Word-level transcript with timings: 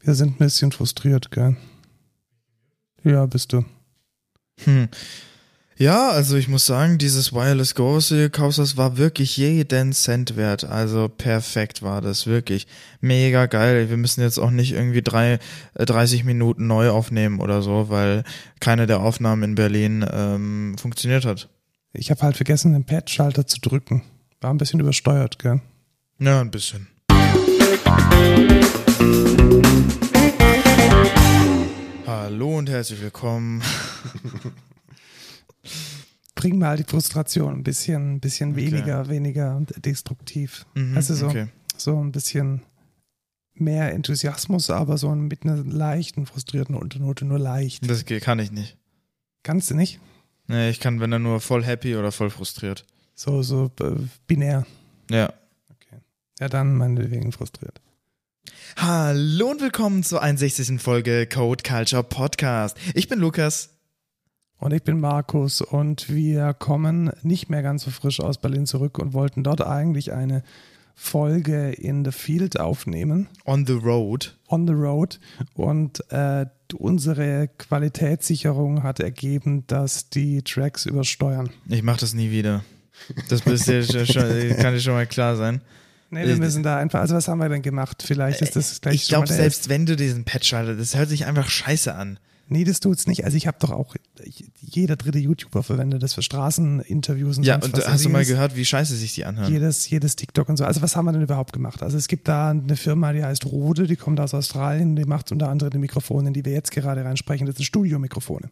Wir 0.00 0.14
sind 0.14 0.34
ein 0.34 0.38
bisschen 0.38 0.72
frustriert, 0.72 1.30
gell? 1.30 1.56
Ja, 3.04 3.26
bist 3.26 3.52
du. 3.52 3.64
Hm. 4.64 4.88
Ja, 5.76 6.10
also 6.10 6.36
ich 6.36 6.48
muss 6.48 6.66
sagen, 6.66 6.98
dieses 6.98 7.32
Wireless 7.32 7.76
Go, 7.76 7.94
was 7.94 8.08
du 8.08 8.16
dir 8.16 8.30
gekauft 8.30 8.58
hast, 8.58 8.76
war 8.76 8.98
wirklich 8.98 9.36
jeden 9.36 9.92
Cent 9.92 10.36
wert. 10.36 10.64
Also 10.64 11.08
perfekt 11.08 11.82
war 11.82 12.00
das, 12.00 12.26
wirklich. 12.26 12.66
Mega 13.00 13.46
geil. 13.46 13.88
Wir 13.88 13.96
müssen 13.96 14.20
jetzt 14.20 14.38
auch 14.38 14.50
nicht 14.50 14.72
irgendwie 14.72 15.02
drei, 15.02 15.38
äh, 15.74 15.86
30 15.86 16.24
Minuten 16.24 16.66
neu 16.66 16.90
aufnehmen 16.90 17.38
oder 17.38 17.62
so, 17.62 17.90
weil 17.90 18.24
keine 18.58 18.88
der 18.88 18.98
Aufnahmen 19.00 19.44
in 19.44 19.54
Berlin 19.54 20.04
ähm, 20.12 20.74
funktioniert 20.76 21.24
hat. 21.24 21.48
Ich 21.92 22.10
habe 22.10 22.22
halt 22.22 22.36
vergessen, 22.36 22.72
den 22.72 22.84
Pad-Schalter 22.84 23.46
zu 23.46 23.60
drücken. 23.60 24.02
War 24.40 24.52
ein 24.52 24.58
bisschen 24.58 24.80
übersteuert, 24.80 25.38
gell? 25.38 25.60
Ja, 26.18 26.40
ein 26.40 26.50
bisschen. 26.50 26.88
Hallo 32.28 32.58
und 32.58 32.68
herzlich 32.68 33.00
willkommen. 33.00 33.62
Bring 36.34 36.58
mal 36.58 36.76
die 36.76 36.84
Frustration 36.84 37.54
ein 37.54 37.62
bisschen, 37.62 38.16
ein 38.16 38.20
bisschen 38.20 38.52
Okay. 38.52 38.66
weniger, 38.66 39.08
weniger 39.08 39.62
destruktiv. 39.78 40.66
Mhm, 40.74 40.94
Also 40.94 41.14
so, 41.14 41.28
okay. 41.28 41.46
so 41.78 41.98
ein 41.98 42.12
bisschen 42.12 42.60
mehr 43.54 43.94
Enthusiasmus, 43.94 44.68
aber 44.68 44.98
so 44.98 45.14
mit 45.14 45.44
einer 45.44 45.56
leichten, 45.56 46.26
frustrierten 46.26 46.74
Unternote, 46.74 47.24
nur 47.24 47.38
leicht. 47.38 47.88
Das 47.88 48.04
kann 48.04 48.40
ich 48.40 48.52
nicht. 48.52 48.76
Kannst 49.42 49.70
du 49.70 49.74
nicht? 49.74 49.98
Nee, 50.48 50.68
ich 50.68 50.80
kann, 50.80 51.00
wenn 51.00 51.10
er 51.10 51.18
nur 51.20 51.40
voll 51.40 51.64
happy 51.64 51.96
oder 51.96 52.12
voll 52.12 52.28
frustriert. 52.28 52.84
So, 53.14 53.42
so 53.42 53.70
äh, 53.80 53.92
binär. 54.26 54.66
Ja. 55.10 55.32
Ja, 56.40 56.48
dann 56.50 56.76
meinetwegen 56.76 57.32
frustriert. 57.32 57.80
Hallo 58.76 59.50
und 59.50 59.60
willkommen 59.60 60.02
zur 60.02 60.22
61. 60.22 60.80
Folge 60.80 61.26
Code 61.26 61.62
Culture 61.62 62.02
Podcast. 62.02 62.76
Ich 62.94 63.08
bin 63.08 63.18
Lukas. 63.18 63.70
Und 64.58 64.72
ich 64.72 64.82
bin 64.82 64.98
Markus 65.00 65.60
und 65.60 66.08
wir 66.08 66.52
kommen 66.54 67.12
nicht 67.22 67.48
mehr 67.48 67.62
ganz 67.62 67.84
so 67.84 67.90
frisch 67.90 68.20
aus 68.20 68.38
Berlin 68.38 68.66
zurück 68.66 68.98
und 68.98 69.12
wollten 69.12 69.44
dort 69.44 69.60
eigentlich 69.64 70.12
eine 70.12 70.42
Folge 70.96 71.70
in 71.70 72.04
the 72.04 72.10
Field 72.10 72.58
aufnehmen, 72.58 73.28
On 73.44 73.64
the 73.64 73.74
road. 73.74 74.36
on 74.48 74.66
the 74.66 74.72
road. 74.72 75.20
Und 75.54 76.02
äh, 76.10 76.46
unsere 76.76 77.48
Qualitätssicherung 77.56 78.82
hat 78.82 78.98
ergeben, 78.98 79.64
dass 79.68 80.10
die 80.10 80.42
Tracks 80.42 80.86
übersteuern. 80.86 81.50
Ich 81.68 81.84
mach 81.84 81.98
das 81.98 82.14
nie 82.14 82.32
wieder. 82.32 82.64
Das 83.28 83.44
ja 83.44 83.82
schon, 84.06 84.56
kann 84.56 84.74
dir 84.74 84.80
schon 84.80 84.94
mal 84.94 85.06
klar 85.06 85.36
sein. 85.36 85.60
Nee, 86.10 86.24
wir 86.26 86.34
Äh, 86.34 86.36
müssen 86.38 86.62
da 86.62 86.78
einfach, 86.78 87.00
also 87.00 87.14
was 87.14 87.28
haben 87.28 87.38
wir 87.38 87.48
denn 87.50 87.62
gemacht? 87.62 88.02
Vielleicht 88.06 88.40
ist 88.40 88.56
das 88.56 88.80
gleich 88.80 88.94
Ich 88.94 89.02
mal 89.10 89.18
glaube, 89.18 89.26
selbst 89.28 89.68
wenn 89.68 89.84
du 89.86 89.94
diesen 89.96 90.24
Patch 90.24 90.48
schaltest, 90.48 90.80
das 90.80 90.96
hört 90.98 91.08
sich 91.10 91.26
einfach 91.26 91.48
scheiße 91.50 91.94
an. 91.94 92.18
Nee, 92.50 92.64
das 92.64 92.80
tut's 92.80 93.06
nicht. 93.06 93.26
Also 93.26 93.36
ich 93.36 93.46
habe 93.46 93.58
doch 93.60 93.68
auch, 93.70 93.94
jeder 94.58 94.96
dritte 94.96 95.18
YouTuber 95.18 95.62
verwendet 95.62 96.02
das 96.02 96.14
für 96.14 96.22
Straßeninterviews 96.22 97.36
und 97.36 97.44
Ja, 97.44 97.56
sonst 97.56 97.64
und 97.66 97.72
was. 97.74 97.80
hast 97.84 97.92
Also 97.92 98.04
du 98.04 98.08
mal 98.10 98.20
jedes- 98.20 98.28
gehört, 98.32 98.56
wie 98.56 98.64
scheiße 98.64 98.96
sich 98.96 99.14
die 99.14 99.26
anhören? 99.26 99.52
Jedes, 99.52 99.90
jedes 99.90 100.16
TikTok 100.16 100.48
und 100.48 100.56
so. 100.56 100.64
Also 100.64 100.80
was 100.80 100.96
haben 100.96 101.04
wir 101.04 101.12
denn 101.12 101.20
überhaupt 101.20 101.52
gemacht? 101.52 101.82
Also 101.82 101.98
es 101.98 102.08
gibt 102.08 102.26
da 102.26 102.48
eine 102.52 102.76
Firma, 102.76 103.12
die 103.12 103.22
heißt 103.22 103.44
Rode, 103.44 103.86
die 103.86 103.96
kommt 103.96 104.18
aus 104.18 104.32
Australien, 104.32 104.96
die 104.96 105.04
macht 105.04 105.30
unter 105.30 105.50
anderem 105.50 105.72
die 105.72 105.78
Mikrofone, 105.78 106.28
in 106.28 106.32
die 106.32 106.42
wir 106.42 106.52
jetzt 106.52 106.70
gerade 106.70 107.04
reinsprechen. 107.04 107.46
Das 107.46 107.56
sind 107.56 107.66
Studiomikrofone. 107.66 108.48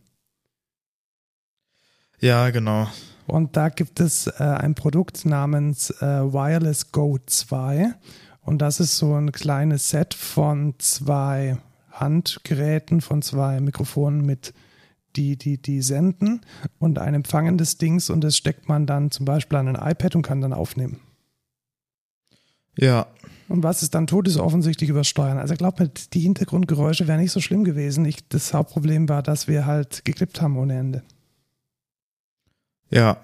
Ja, 2.20 2.50
genau. 2.50 2.88
Und 3.26 3.56
da 3.56 3.68
gibt 3.68 4.00
es 4.00 4.26
äh, 4.26 4.42
ein 4.42 4.74
Produkt 4.74 5.24
namens 5.24 5.90
äh, 5.90 6.04
Wireless 6.04 6.92
Go 6.92 7.18
2. 7.24 7.94
Und 8.42 8.62
das 8.62 8.78
ist 8.80 8.96
so 8.96 9.14
ein 9.14 9.32
kleines 9.32 9.90
Set 9.90 10.14
von 10.14 10.74
zwei 10.78 11.58
Handgeräten, 11.90 13.00
von 13.00 13.22
zwei 13.22 13.60
Mikrofonen 13.60 14.24
mit 14.24 14.54
die, 15.16 15.36
die, 15.36 15.60
die 15.60 15.82
senden 15.82 16.42
und 16.78 16.98
ein 16.98 17.14
empfangendes 17.14 17.78
Dings 17.78 18.10
und 18.10 18.22
das 18.22 18.36
steckt 18.36 18.68
man 18.68 18.86
dann 18.86 19.10
zum 19.10 19.24
Beispiel 19.24 19.58
an 19.58 19.74
ein 19.74 19.90
iPad 19.90 20.16
und 20.16 20.22
kann 20.22 20.40
dann 20.40 20.52
aufnehmen. 20.52 21.00
Ja. 22.78 23.06
Und 23.48 23.62
was 23.62 23.82
es 23.82 23.90
dann 23.90 24.06
tut, 24.06 24.28
ist 24.28 24.36
offensichtlich 24.36 24.90
übersteuern. 24.90 25.38
Also 25.38 25.54
glaub 25.54 25.80
mir, 25.80 25.90
die 26.12 26.20
Hintergrundgeräusche 26.20 27.08
wären 27.08 27.20
nicht 27.20 27.32
so 27.32 27.40
schlimm 27.40 27.64
gewesen. 27.64 28.04
Ich, 28.04 28.28
das 28.28 28.52
Hauptproblem 28.52 29.08
war, 29.08 29.22
dass 29.22 29.48
wir 29.48 29.66
halt 29.66 30.04
geklippt 30.04 30.42
haben 30.42 30.58
ohne 30.58 30.76
Ende. 30.78 31.02
Ja. 32.90 33.18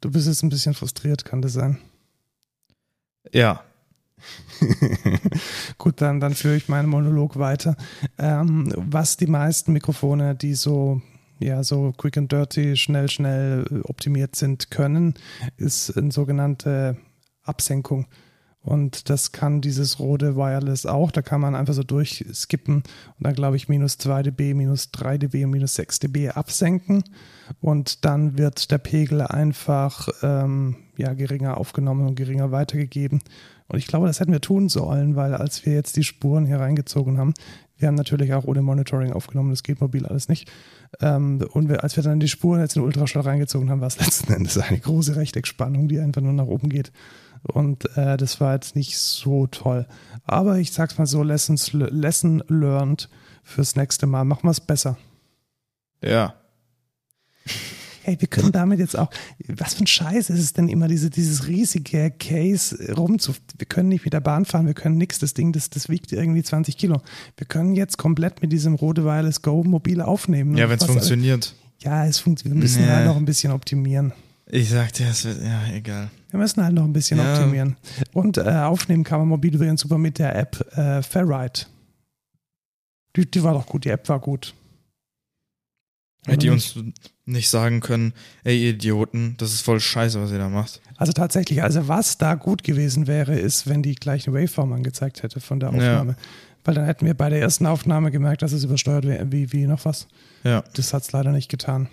Du 0.00 0.10
bist 0.10 0.26
jetzt 0.26 0.42
ein 0.42 0.48
bisschen 0.48 0.74
frustriert, 0.74 1.24
kann 1.24 1.42
das 1.42 1.54
sein? 1.54 1.78
Ja. 3.32 3.62
Gut, 5.78 6.00
dann, 6.00 6.20
dann 6.20 6.34
führe 6.34 6.56
ich 6.56 6.68
meinen 6.68 6.88
Monolog 6.88 7.38
weiter. 7.38 7.76
Ähm, 8.18 8.72
was 8.76 9.16
die 9.16 9.26
meisten 9.26 9.72
Mikrofone, 9.72 10.34
die 10.34 10.54
so, 10.54 11.02
ja, 11.38 11.62
so 11.62 11.92
quick 11.96 12.16
and 12.16 12.30
dirty, 12.30 12.76
schnell, 12.76 13.08
schnell 13.08 13.82
optimiert 13.84 14.36
sind, 14.36 14.70
können, 14.70 15.14
ist 15.56 15.96
eine 15.96 16.12
sogenannte 16.12 16.96
Absenkung. 17.42 18.06
Und 18.62 19.08
das 19.08 19.32
kann 19.32 19.60
dieses 19.60 19.98
Rode 19.98 20.36
Wireless 20.36 20.84
auch. 20.84 21.10
Da 21.10 21.22
kann 21.22 21.40
man 21.40 21.54
einfach 21.54 21.74
so 21.74 21.82
durchskippen 21.82 22.76
und 22.76 22.84
dann, 23.20 23.34
glaube 23.34 23.56
ich, 23.56 23.68
minus 23.68 23.98
2 23.98 24.24
dB, 24.24 24.54
minus 24.54 24.90
3 24.90 25.18
dB 25.18 25.44
und 25.44 25.50
minus 25.50 25.76
6 25.76 26.00
dB 26.00 26.30
absenken. 26.30 27.04
Und 27.60 28.04
dann 28.04 28.36
wird 28.36 28.70
der 28.70 28.78
Pegel 28.78 29.22
einfach 29.22 30.08
ähm, 30.22 30.76
ja, 30.96 31.14
geringer 31.14 31.56
aufgenommen 31.56 32.06
und 32.06 32.16
geringer 32.16 32.50
weitergegeben. 32.50 33.20
Und 33.68 33.78
ich 33.78 33.86
glaube, 33.86 34.06
das 34.06 34.20
hätten 34.20 34.32
wir 34.32 34.40
tun 34.40 34.68
sollen, 34.68 35.14
weil 35.14 35.34
als 35.34 35.64
wir 35.64 35.74
jetzt 35.74 35.96
die 35.96 36.04
Spuren 36.04 36.46
hier 36.46 36.58
reingezogen 36.58 37.18
haben, 37.18 37.34
wir 37.76 37.86
haben 37.86 37.94
natürlich 37.94 38.34
auch 38.34 38.44
ohne 38.44 38.60
Monitoring 38.60 39.12
aufgenommen, 39.12 39.50
das 39.50 39.62
geht 39.62 39.80
mobil 39.80 40.04
alles 40.04 40.28
nicht. 40.28 40.50
Ähm, 41.00 41.46
und 41.52 41.70
als 41.82 41.96
wir 41.96 42.02
dann 42.02 42.18
die 42.18 42.28
Spuren 42.28 42.60
jetzt 42.60 42.76
in 42.76 42.82
Ultraschall 42.82 43.22
reingezogen 43.22 43.70
haben, 43.70 43.80
war 43.80 43.88
es 43.88 44.00
letzten 44.00 44.32
Endes 44.34 44.58
eine 44.58 44.80
große 44.80 45.16
Rechteckspannung, 45.16 45.86
die 45.86 46.00
einfach 46.00 46.20
nur 46.20 46.32
nach 46.32 46.46
oben 46.46 46.70
geht. 46.70 46.92
Und 47.42 47.84
äh, 47.96 48.16
das 48.16 48.40
war 48.40 48.54
jetzt 48.54 48.76
nicht 48.76 48.98
so 48.98 49.46
toll. 49.46 49.86
Aber 50.24 50.58
ich 50.58 50.72
sag's 50.72 50.98
mal 50.98 51.06
so, 51.06 51.22
Lessons, 51.22 51.72
Lesson 51.72 52.42
learned 52.48 53.08
fürs 53.42 53.76
nächste 53.76 54.06
Mal. 54.06 54.24
Machen 54.24 54.44
wir 54.44 54.50
es 54.50 54.60
besser. 54.60 54.96
Ja. 56.02 56.34
Hey, 58.02 58.16
wir 58.20 58.28
können 58.28 58.52
damit 58.52 58.78
jetzt 58.78 58.96
auch, 58.98 59.10
was 59.48 59.74
für 59.74 59.84
ein 59.84 59.86
Scheiß 59.86 60.30
ist 60.30 60.38
es 60.40 60.52
denn 60.54 60.68
immer, 60.68 60.88
diese, 60.88 61.10
dieses 61.10 61.46
riesige 61.46 62.10
Case 62.10 62.94
rumzu, 62.96 63.34
wir 63.58 63.66
können 63.66 63.90
nicht 63.90 64.04
mit 64.04 64.14
der 64.14 64.20
Bahn 64.20 64.46
fahren, 64.46 64.66
wir 64.66 64.72
können 64.74 64.96
nichts, 64.96 65.18
das 65.18 65.34
Ding, 65.34 65.52
das, 65.52 65.68
das 65.68 65.90
wiegt 65.90 66.12
irgendwie 66.12 66.42
20 66.42 66.78
Kilo. 66.78 67.02
Wir 67.36 67.46
können 67.46 67.74
jetzt 67.74 67.98
komplett 67.98 68.40
mit 68.40 68.50
diesem 68.50 68.76
Rode 68.76 69.04
Wireless 69.04 69.42
Go 69.42 69.62
mobil 69.62 70.00
aufnehmen. 70.00 70.56
Ja, 70.56 70.70
wenn 70.70 70.78
es 70.78 70.84
funktioniert. 70.84 71.54
Ja, 71.80 72.06
es 72.06 72.18
funktioniert, 72.18 72.56
wir 72.56 72.62
müssen 72.62 72.82
Nee. 72.82 72.88
halt 72.90 73.06
noch 73.06 73.16
ein 73.16 73.26
bisschen 73.26 73.52
optimieren. 73.52 74.12
Ich 74.50 74.70
sag 74.70 74.92
dir, 74.94 75.08
es 75.08 75.24
wird, 75.24 75.42
ja, 75.42 75.62
egal. 75.74 76.10
Wir 76.30 76.38
müssen 76.40 76.62
halt 76.62 76.74
noch 76.74 76.84
ein 76.84 76.92
bisschen 76.92 77.18
Ja. 77.18 77.34
optimieren. 77.34 77.76
Und 78.12 78.38
äh, 78.38 78.42
aufnehmen 78.42 79.04
kann 79.04 79.18
man 79.20 79.28
mobil 79.28 79.54
übrigens 79.54 79.82
super 79.82 79.98
mit 79.98 80.18
der 80.18 80.34
App 80.36 80.60
äh, 80.76 81.02
Fairride. 81.02 81.60
Die, 83.16 83.30
die 83.30 83.42
war 83.42 83.52
doch 83.54 83.66
gut, 83.66 83.84
die 83.84 83.90
App 83.90 84.08
war 84.08 84.20
gut. 84.20 84.54
Die 86.26 86.32
Oder 86.46 86.52
uns 86.52 86.74
nicht 87.24 87.48
sagen 87.48 87.80
können, 87.80 88.12
ey, 88.44 88.62
ihr 88.62 88.70
Idioten, 88.70 89.34
das 89.38 89.52
ist 89.52 89.62
voll 89.62 89.80
scheiße, 89.80 90.20
was 90.20 90.30
ihr 90.30 90.38
da 90.38 90.48
macht. 90.48 90.80
Also 90.96 91.12
tatsächlich, 91.12 91.62
also 91.62 91.88
was 91.88 92.18
da 92.18 92.34
gut 92.34 92.64
gewesen 92.64 93.06
wäre, 93.06 93.38
ist, 93.38 93.66
wenn 93.66 93.82
die 93.82 93.94
gleich 93.94 94.26
eine 94.26 94.36
Waveform 94.36 94.72
angezeigt 94.72 95.22
hätte 95.22 95.40
von 95.40 95.60
der 95.60 95.70
Ja. 95.70 95.76
Aufnahme. 95.76 96.16
Weil 96.64 96.74
dann 96.74 96.84
hätten 96.84 97.06
wir 97.06 97.14
bei 97.14 97.30
der 97.30 97.40
ersten 97.40 97.64
Aufnahme 97.66 98.10
gemerkt, 98.10 98.42
dass 98.42 98.52
es 98.52 98.64
übersteuert 98.64 99.06
wäre, 99.06 99.30
wie, 99.32 99.52
wie 99.52 99.66
noch 99.66 99.84
was. 99.84 100.06
Ja. 100.44 100.64
Das 100.74 100.92
hat 100.92 101.02
es 101.02 101.12
leider 101.12 101.32
nicht 101.32 101.48
getan. 101.48 101.88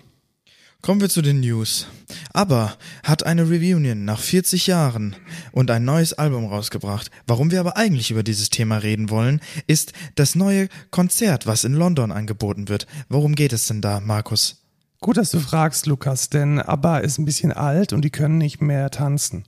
Kommen 0.82 1.00
wir 1.00 1.08
zu 1.08 1.22
den 1.22 1.40
News. 1.40 1.86
ABBA 2.32 2.76
hat 3.02 3.26
eine 3.26 3.42
Reunion 3.48 4.04
nach 4.04 4.20
40 4.20 4.68
Jahren 4.68 5.16
und 5.50 5.70
ein 5.70 5.84
neues 5.84 6.12
Album 6.12 6.46
rausgebracht. 6.46 7.10
Warum 7.26 7.50
wir 7.50 7.58
aber 7.60 7.76
eigentlich 7.76 8.10
über 8.10 8.22
dieses 8.22 8.50
Thema 8.50 8.78
reden 8.78 9.10
wollen, 9.10 9.40
ist 9.66 9.92
das 10.14 10.36
neue 10.36 10.68
Konzert, 10.90 11.46
was 11.46 11.64
in 11.64 11.72
London 11.72 12.12
angeboten 12.12 12.68
wird. 12.68 12.86
Worum 13.08 13.34
geht 13.34 13.52
es 13.52 13.66
denn 13.66 13.80
da, 13.80 14.00
Markus? 14.00 14.62
Gut, 15.00 15.16
dass 15.16 15.30
du 15.30 15.40
fragst, 15.40 15.86
Lukas, 15.86 16.30
denn 16.30 16.60
ABBA 16.60 16.98
ist 16.98 17.18
ein 17.18 17.24
bisschen 17.24 17.52
alt 17.52 17.92
und 17.92 18.02
die 18.02 18.10
können 18.10 18.38
nicht 18.38 18.60
mehr 18.60 18.90
tanzen. 18.90 19.44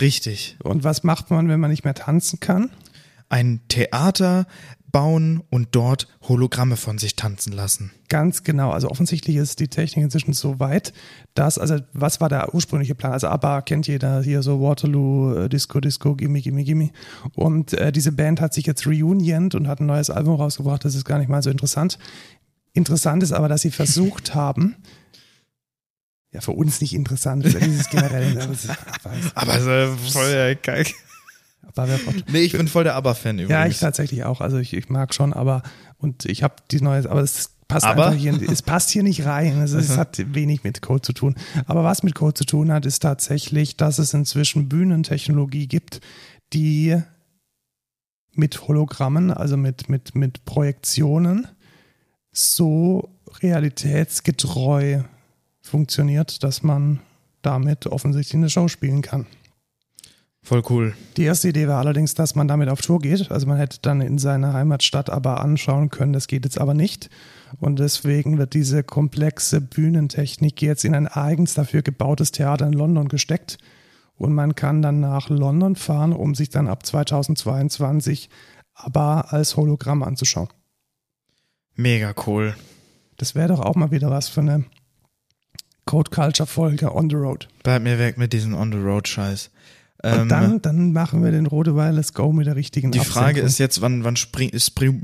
Richtig. 0.00 0.56
Und 0.62 0.84
was 0.84 1.04
macht 1.04 1.30
man, 1.30 1.48
wenn 1.48 1.60
man 1.60 1.70
nicht 1.70 1.84
mehr 1.84 1.94
tanzen 1.94 2.40
kann? 2.40 2.70
Ein 3.28 3.60
Theater 3.68 4.46
bauen 4.94 5.42
und 5.50 5.70
dort 5.72 6.06
Hologramme 6.28 6.76
von 6.76 6.98
sich 6.98 7.16
tanzen 7.16 7.52
lassen. 7.52 7.90
Ganz 8.08 8.44
genau. 8.44 8.70
Also 8.70 8.88
offensichtlich 8.88 9.34
ist 9.34 9.58
die 9.58 9.66
Technik 9.66 10.04
inzwischen 10.04 10.34
so 10.34 10.60
weit, 10.60 10.92
dass, 11.34 11.58
also 11.58 11.78
was 11.92 12.20
war 12.20 12.28
der 12.28 12.54
ursprüngliche 12.54 12.94
Plan? 12.94 13.10
Also 13.12 13.26
ABBA 13.26 13.62
kennt 13.62 13.88
jeder 13.88 14.22
hier 14.22 14.40
so 14.44 14.60
Waterloo, 14.62 15.34
äh, 15.34 15.48
Disco, 15.48 15.80
Disco, 15.80 16.14
Gimme, 16.14 16.40
Gimme, 16.40 16.62
Gimme. 16.62 16.90
Und 17.34 17.72
äh, 17.72 17.90
diese 17.90 18.12
Band 18.12 18.40
hat 18.40 18.54
sich 18.54 18.66
jetzt 18.66 18.86
reunioned 18.86 19.56
und 19.56 19.66
hat 19.66 19.80
ein 19.80 19.86
neues 19.86 20.10
Album 20.10 20.36
rausgebracht. 20.36 20.84
Das 20.84 20.94
ist 20.94 21.04
gar 21.04 21.18
nicht 21.18 21.28
mal 21.28 21.42
so 21.42 21.50
interessant. 21.50 21.98
Interessant 22.72 23.24
ist 23.24 23.32
aber, 23.32 23.48
dass 23.48 23.62
sie 23.62 23.72
versucht 23.72 24.34
haben, 24.36 24.76
ja, 26.32 26.40
für 26.40 26.52
uns 26.52 26.80
nicht 26.80 26.94
interessant, 26.94 27.44
für 27.48 27.58
dieses 27.58 27.90
generell. 27.90 28.40
aber 28.40 28.52
es 28.52 28.64
ist- 28.64 28.76
Aber 29.34 29.60
so 29.60 29.96
voll 30.12 30.30
ja, 30.30 30.54
geil. 30.54 30.86
Nee, 32.32 32.40
ich 32.40 32.52
bin 32.52 32.68
voll 32.68 32.84
der 32.84 32.94
ABBA-Fan 32.96 33.36
übrigens. 33.36 33.50
Ja, 33.50 33.66
ich 33.66 33.78
tatsächlich 33.78 34.24
auch. 34.24 34.40
Also 34.40 34.58
ich, 34.58 34.74
ich 34.74 34.88
mag 34.88 35.14
schon, 35.14 35.32
aber 35.32 35.62
und 35.98 36.24
ich 36.26 36.42
habe 36.42 36.56
die 36.70 36.80
neue, 36.80 37.08
aber 37.08 37.22
es 37.22 37.50
passt 37.68 37.86
Aber? 37.86 38.06
einfach 38.06 38.18
hier, 38.18 38.38
es 38.50 38.62
passt 38.62 38.90
hier 38.90 39.02
nicht 39.02 39.24
rein. 39.24 39.60
Es, 39.62 39.72
es 39.72 39.96
hat 39.96 40.34
wenig 40.34 40.64
mit 40.64 40.82
Code 40.82 41.02
zu 41.02 41.12
tun. 41.12 41.34
Aber 41.66 41.84
was 41.84 42.02
mit 42.02 42.14
Code 42.14 42.34
zu 42.34 42.44
tun 42.44 42.72
hat, 42.72 42.86
ist 42.86 43.00
tatsächlich, 43.00 43.76
dass 43.76 43.98
es 43.98 44.14
inzwischen 44.14 44.68
Bühnentechnologie 44.68 45.66
gibt, 45.66 46.00
die 46.52 47.00
mit 48.32 48.66
Hologrammen, 48.68 49.30
also 49.30 49.56
mit, 49.56 49.88
mit, 49.88 50.14
mit 50.14 50.44
Projektionen, 50.44 51.48
so 52.32 53.08
realitätsgetreu 53.42 55.02
funktioniert, 55.60 56.42
dass 56.42 56.62
man 56.62 57.00
damit 57.42 57.86
offensichtlich 57.86 58.34
eine 58.34 58.50
Show 58.50 58.68
spielen 58.68 59.02
kann. 59.02 59.26
Voll 60.44 60.62
cool. 60.68 60.94
Die 61.16 61.24
erste 61.24 61.48
Idee 61.48 61.68
war 61.68 61.78
allerdings, 61.78 62.12
dass 62.12 62.34
man 62.34 62.46
damit 62.46 62.68
auf 62.68 62.82
Tour 62.82 62.98
geht. 62.98 63.30
Also 63.30 63.46
man 63.46 63.56
hätte 63.56 63.78
dann 63.80 64.02
in 64.02 64.18
seiner 64.18 64.52
Heimatstadt 64.52 65.08
aber 65.08 65.40
anschauen 65.40 65.88
können, 65.88 66.12
das 66.12 66.26
geht 66.26 66.44
jetzt 66.44 66.60
aber 66.60 66.74
nicht. 66.74 67.08
Und 67.60 67.78
deswegen 67.78 68.36
wird 68.36 68.52
diese 68.52 68.84
komplexe 68.84 69.62
Bühnentechnik 69.62 70.60
jetzt 70.60 70.84
in 70.84 70.94
ein 70.94 71.08
eigens 71.08 71.54
dafür 71.54 71.80
gebautes 71.80 72.30
Theater 72.30 72.66
in 72.66 72.74
London 72.74 73.08
gesteckt. 73.08 73.56
Und 74.16 74.34
man 74.34 74.54
kann 74.54 74.82
dann 74.82 75.00
nach 75.00 75.30
London 75.30 75.76
fahren, 75.76 76.12
um 76.12 76.34
sich 76.34 76.50
dann 76.50 76.68
ab 76.68 76.84
2022 76.84 78.28
aber 78.74 79.32
als 79.32 79.56
Hologramm 79.56 80.02
anzuschauen. 80.02 80.48
Mega 81.74 82.14
cool. 82.26 82.54
Das 83.16 83.34
wäre 83.34 83.48
doch 83.48 83.60
auch 83.60 83.76
mal 83.76 83.92
wieder 83.92 84.10
was 84.10 84.28
für 84.28 84.40
eine 84.40 84.64
Code 85.86 86.10
Culture 86.10 86.46
Folge 86.46 86.94
on 86.94 87.08
the 87.08 87.16
road. 87.16 87.48
Bleib 87.62 87.82
mir 87.82 87.98
weg 87.98 88.18
mit 88.18 88.32
diesem 88.32 88.54
On-the-Road-Scheiß. 88.54 89.46
Und 89.46 89.54
Ähm, 90.04 90.28
dann, 90.28 90.60
dann 90.62 90.92
machen 90.92 91.24
wir 91.24 91.30
den 91.30 91.46
Rode 91.46 91.74
Wireless 91.76 92.12
Go 92.12 92.32
mit 92.32 92.46
der 92.46 92.56
richtigen 92.56 92.90
die 92.92 92.98
Frage 92.98 93.26
Absenkung. 93.28 93.46
ist 93.46 93.58
jetzt, 93.58 93.80
wann, 93.80 94.04
wann 94.04 94.16
spring, 94.16 94.50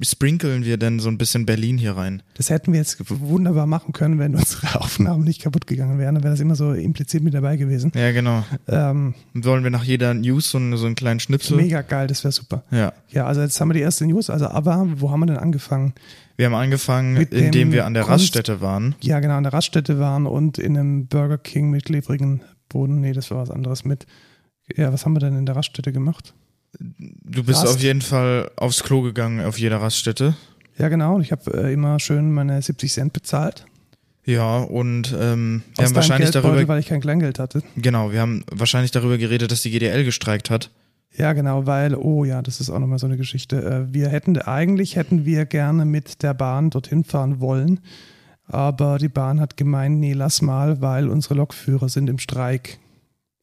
sprinkeln 0.02 0.64
wir 0.64 0.76
denn 0.76 0.98
so 1.00 1.08
ein 1.08 1.16
bisschen 1.18 1.46
Berlin 1.46 1.78
hier 1.78 1.96
rein? 1.96 2.22
Das 2.34 2.50
hätten 2.50 2.72
wir 2.72 2.80
jetzt 2.80 2.98
wunderbar 3.08 3.66
machen 3.66 3.92
können, 3.92 4.18
wenn 4.18 4.34
unsere 4.34 4.74
Aufnahmen 4.80 5.24
nicht 5.24 5.40
kaputt 5.42 5.66
gegangen 5.66 5.98
wären. 5.98 6.14
Dann 6.16 6.24
wäre 6.24 6.32
das 6.34 6.40
immer 6.40 6.54
so 6.54 6.72
implizit 6.72 7.22
mit 7.22 7.34
dabei 7.34 7.56
gewesen. 7.56 7.92
Ja, 7.94 8.12
genau. 8.12 8.44
Ähm, 8.68 9.14
Und 9.34 9.44
wollen 9.44 9.64
wir 9.64 9.70
nach 9.70 9.84
jeder 9.84 10.12
News 10.14 10.50
so, 10.50 10.58
einen- 10.58 10.76
so 10.76 10.86
einen 10.86 10.94
kleinen 10.94 11.20
Schnipsel? 11.20 11.56
mega 11.56 11.82
geil, 11.82 12.06
das 12.06 12.22
wäre 12.24 12.32
super. 12.32 12.62
Ja. 12.70 12.92
Ja, 13.08 13.26
also 13.26 13.40
jetzt 13.40 13.60
haben 13.60 13.68
wir 13.70 13.74
die 13.74 13.80
erste 13.80 14.06
News. 14.06 14.30
Also, 14.30 14.48
aber 14.48 14.86
wo 14.96 15.10
haben 15.10 15.20
wir 15.20 15.26
denn 15.26 15.36
angefangen? 15.38 15.94
Wir 16.36 16.46
haben 16.46 16.54
angefangen, 16.54 17.14
Mit 17.14 17.32
indem 17.34 17.72
wir 17.72 17.84
an 17.86 17.94
der 17.94 18.04
Kunst- 18.04 18.22
Raststätte 18.24 18.60
waren. 18.60 18.94
Ja, 19.02 19.20
genau, 19.20 19.34
an 19.34 19.42
der 19.42 19.52
Raststätte 19.52 19.98
waren 19.98 20.26
und 20.26 20.58
in 20.58 20.76
einem 20.76 21.06
Burger 21.06 21.36
King 21.38 21.70
mit 21.70 21.84
klebrigen 21.84 22.40
Boden. 22.68 23.00
Nee, 23.00 23.12
das 23.12 23.30
war 23.30 23.38
was 23.38 23.50
anderes 23.50 23.84
mit. 23.84 24.06
Ja, 24.76 24.92
was 24.92 25.04
haben 25.04 25.14
wir 25.14 25.20
denn 25.20 25.36
in 25.36 25.46
der 25.46 25.56
Raststätte 25.56 25.92
gemacht? 25.92 26.34
Du 26.78 27.42
bist 27.44 27.62
Rast. 27.62 27.76
auf 27.76 27.80
jeden 27.82 28.00
Fall 28.00 28.50
aufs 28.56 28.82
Klo 28.82 29.02
gegangen 29.02 29.44
auf 29.44 29.58
jeder 29.58 29.80
Raststätte. 29.80 30.36
Ja, 30.78 30.88
genau. 30.88 31.16
Und 31.16 31.22
ich 31.22 31.32
habe 31.32 31.52
äh, 31.52 31.72
immer 31.72 31.98
schön 31.98 32.32
meine 32.32 32.60
70 32.62 32.92
Cent 32.92 33.12
bezahlt. 33.12 33.66
Ja, 34.24 34.58
und 34.58 35.14
ähm, 35.18 35.62
wir 35.74 35.82
Aus 35.84 35.88
haben 35.90 35.96
wahrscheinlich 35.96 36.30
darüber, 36.30 36.68
weil 36.68 36.78
ich 36.78 36.86
kein 36.86 37.00
Kleingeld 37.00 37.38
hatte. 37.38 37.62
genau, 37.76 38.12
wir 38.12 38.20
haben 38.20 38.44
wahrscheinlich 38.50 38.90
darüber 38.90 39.18
geredet, 39.18 39.50
dass 39.50 39.62
die 39.62 39.70
GDL 39.70 40.04
gestreikt 40.04 40.50
hat. 40.50 40.70
Ja, 41.16 41.32
genau, 41.32 41.66
weil, 41.66 41.96
oh 41.96 42.24
ja, 42.24 42.40
das 42.40 42.60
ist 42.60 42.70
auch 42.70 42.78
nochmal 42.78 42.98
so 42.98 43.06
eine 43.06 43.16
Geschichte. 43.16 43.62
Äh, 43.90 43.92
Wir 43.92 44.08
hätten, 44.08 44.38
eigentlich 44.38 44.94
hätten 44.96 45.24
wir 45.24 45.44
gerne 45.46 45.84
mit 45.84 46.22
der 46.22 46.34
Bahn 46.34 46.70
dorthin 46.70 47.02
fahren 47.02 47.40
wollen, 47.40 47.80
aber 48.44 48.98
die 48.98 49.08
Bahn 49.08 49.40
hat 49.40 49.56
gemeint, 49.56 49.98
nee, 49.98 50.12
lass 50.12 50.40
mal, 50.42 50.80
weil 50.80 51.08
unsere 51.08 51.34
Lokführer 51.34 51.88
sind 51.88 52.08
im 52.08 52.18
Streik. 52.18 52.78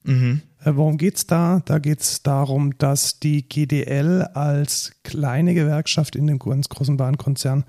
Mhm. 0.03 0.41
Äh, 0.63 0.75
Worum 0.75 0.97
geht's 0.97 1.27
da? 1.27 1.61
Da 1.65 1.79
geht's 1.79 2.23
darum, 2.23 2.77
dass 2.77 3.19
die 3.19 3.47
GDL 3.47 4.23
als 4.33 4.93
kleine 5.03 5.53
Gewerkschaft 5.53 6.15
in 6.15 6.27
dem 6.27 6.39
ganz 6.39 6.69
großen 6.69 6.97
Bahnkonzern 6.97 7.65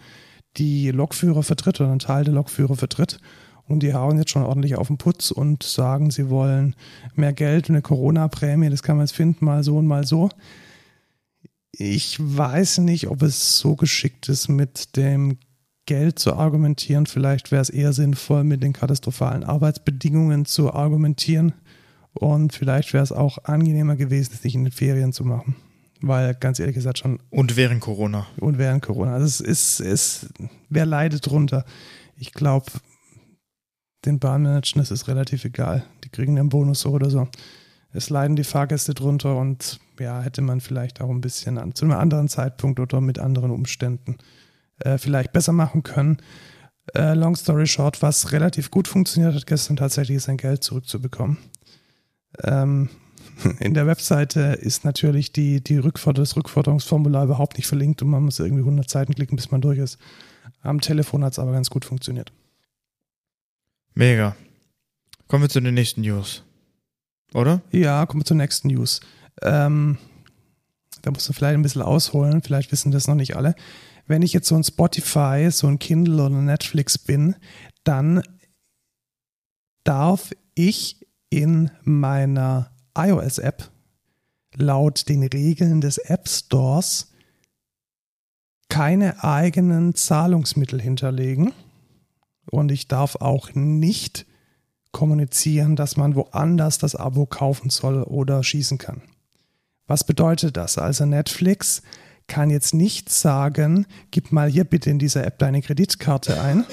die 0.57 0.91
Lokführer 0.91 1.43
vertritt 1.43 1.81
oder 1.81 1.91
einen 1.91 1.99
Teil 1.99 2.25
der 2.25 2.35
Lokführer 2.35 2.77
vertritt. 2.77 3.21
Und 3.67 3.83
die 3.83 3.93
hauen 3.93 4.17
jetzt 4.17 4.31
schon 4.31 4.45
ordentlich 4.45 4.77
auf 4.77 4.87
den 4.87 4.97
Putz 4.97 5.31
und 5.31 5.63
sagen, 5.63 6.11
sie 6.11 6.31
wollen 6.31 6.75
mehr 7.15 7.35
Geld, 7.35 7.69
eine 7.69 7.83
Corona-Prämie, 7.83 8.71
das 8.71 8.83
kann 8.83 8.97
man 8.97 9.05
jetzt 9.05 9.15
finden, 9.15 9.45
mal 9.45 9.63
so 9.63 9.77
und 9.77 9.87
mal 9.87 10.07
so. 10.07 10.31
Ich 11.71 12.17
weiß 12.19 12.79
nicht, 12.79 13.09
ob 13.09 13.23
es 13.23 13.59
so 13.59 13.77
geschickt 13.77 14.31
ist, 14.31 14.49
mit 14.49 14.97
dem 14.97 15.39
Geld 15.85 16.19
zu 16.19 16.35
argumentieren. 16.35 17.07
Vielleicht 17.07 17.53
wäre 17.53 17.63
es 17.63 17.71
eher 17.71 17.93
sinnvoll, 17.93 18.43
mit 18.43 18.63
den 18.63 18.73
katastrophalen 18.73 19.45
Arbeitsbedingungen 19.45 20.47
zu 20.47 20.73
argumentieren. 20.73 21.53
Und 22.19 22.53
vielleicht 22.53 22.93
wäre 22.93 23.05
es 23.05 23.13
auch 23.13 23.39
angenehmer 23.45 23.95
gewesen, 23.95 24.33
es 24.35 24.43
nicht 24.43 24.57
in 24.57 24.65
den 24.65 24.73
Ferien 24.73 25.13
zu 25.13 25.25
machen. 25.25 25.55
Weil, 26.01 26.35
ganz 26.35 26.59
ehrlich 26.59 26.75
gesagt, 26.75 26.99
schon 26.99 27.21
Und 27.31 27.57
während 27.57 27.81
Corona. 27.81 28.27
und 28.41 28.59
während 28.59 28.83
Corona. 28.83 29.15
Also 29.15 29.27
es 29.27 29.41
ist, 29.41 29.81
es, 29.81 30.27
wer 30.69 30.87
leidet 30.87 31.27
drunter? 31.27 31.65
Ich 32.17 32.33
glaube, 32.33 32.67
den 34.05 34.19
Bahnmanagern 34.19 34.83
ist 34.83 34.91
es 34.91 35.09
relativ 35.09 35.45
egal. 35.45 35.85
Die 36.05 36.09
kriegen 36.09 36.39
einen 36.39 36.49
Bonus 36.49 36.81
so 36.81 36.91
oder 36.91 37.11
so. 37.11 37.29
Es 37.93 38.11
leiden 38.11 38.37
die 38.37 38.45
Fahrgäste 38.45 38.95
drunter 38.95 39.37
und 39.37 39.81
ja, 39.99 40.21
hätte 40.21 40.43
man 40.43 40.61
vielleicht 40.61 41.01
auch 41.01 41.11
ein 41.11 41.21
bisschen 41.21 41.59
an, 41.59 41.75
zu 41.75 41.85
einem 41.85 41.99
anderen 41.99 42.29
Zeitpunkt 42.29 42.81
oder 42.81 43.01
mit 43.01 43.19
anderen 43.19 43.51
Umständen 43.51 44.19
äh, 44.81 44.99
vielleicht 44.99 45.33
besser 45.33 45.53
machen 45.53 45.83
können. 45.83 46.19
Äh, 46.95 47.15
long 47.15 47.35
story 47.35 47.67
short, 47.67 48.03
was 48.03 48.33
relativ 48.33 48.71
gut 48.71 48.89
funktioniert 48.89 49.35
hat 49.35 49.47
gestern 49.47 49.77
tatsächlich, 49.77 50.19
ist 50.19 50.25
sein 50.25 50.37
Geld 50.37 50.63
zurückzubekommen. 50.63 51.39
Ähm, 52.43 52.89
in 53.61 53.75
der 53.75 53.87
Webseite 53.87 54.41
ist 54.61 54.85
natürlich 54.85 55.33
die, 55.33 55.63
die 55.63 55.79
Rückforder 55.79 56.23
das 56.23 56.37
Rückforderungsformular 56.37 57.25
überhaupt 57.25 57.57
nicht 57.57 57.67
verlinkt 57.67 58.03
und 58.03 58.11
man 58.11 58.25
muss 58.25 58.39
irgendwie 58.39 58.63
100 58.63 58.89
Seiten 58.89 59.15
klicken, 59.15 59.37
bis 59.37 59.51
man 59.51 59.61
durch 59.61 59.79
ist. 59.79 59.99
Am 60.63 60.81
Telefon 60.81 61.25
hat 61.25 61.33
es 61.33 61.39
aber 61.39 61.53
ganz 61.53 61.71
gut 61.71 61.85
funktioniert. 61.85 62.33
Mega. 63.95 64.37
Kommen 65.29 65.45
wir 65.45 65.49
zu 65.49 65.61
den 65.61 65.75
nächsten 65.75 66.01
News. 66.01 66.43
Oder? 67.35 67.61
Ja, 67.71 68.07
kommen 68.07 68.23
wir 68.23 68.27
zur 68.27 68.37
nächsten 68.37 68.69
News. 68.69 69.01
Ähm, 69.43 69.99
da 71.03 71.11
musst 71.11 71.29
du 71.29 71.33
vielleicht 71.33 71.55
ein 71.55 71.63
bisschen 71.63 71.83
ausholen, 71.83 72.43
vielleicht 72.43 72.73
wissen 72.73 72.91
das 72.91 73.07
noch 73.07 73.15
nicht 73.15 73.37
alle. 73.37 73.55
Wenn 74.07 74.23
ich 74.23 74.33
jetzt 74.33 74.49
so 74.49 74.57
ein 74.57 74.65
Spotify, 74.65 75.49
so 75.51 75.67
ein 75.67 75.79
Kindle 75.79 76.25
oder 76.25 76.41
Netflix 76.41 76.97
bin, 76.97 77.37
dann 77.85 78.23
darf 79.85 80.33
ich 80.55 80.98
in 81.31 81.71
meiner 81.83 82.71
iOS-App 82.97 83.71
laut 84.55 85.09
den 85.09 85.23
Regeln 85.23 85.81
des 85.81 85.99
App 85.99 86.29
Stores 86.29 87.13
keine 88.69 89.25
eigenen 89.25 89.95
Zahlungsmittel 89.95 90.81
hinterlegen. 90.81 91.53
Und 92.51 92.71
ich 92.71 92.89
darf 92.89 93.17
auch 93.17 93.55
nicht 93.55 94.27
kommunizieren, 94.93 95.77
dass 95.77 95.97
man 95.97 96.15
woanders 96.15 96.79
das 96.79 96.95
Abo 96.95 97.27
kaufen 97.27 97.71
soll 97.71 98.03
oder 98.03 98.43
schießen 98.43 98.79
kann. 98.79 99.03
Was 99.87 100.05
bedeutet 100.05 100.57
das? 100.57 100.79
Also 100.79 101.07
Netflix 101.07 101.83
kann 102.27 102.51
jetzt 102.51 102.75
nicht 102.75 103.11
sagen, 103.11 103.87
gib 104.11 104.33
mal 104.33 104.51
hier 104.51 104.65
bitte 104.65 104.91
in 104.91 104.99
dieser 104.99 105.27
App 105.27 105.39
deine 105.39 105.63
Kreditkarte 105.63 106.41
ein 106.41 106.65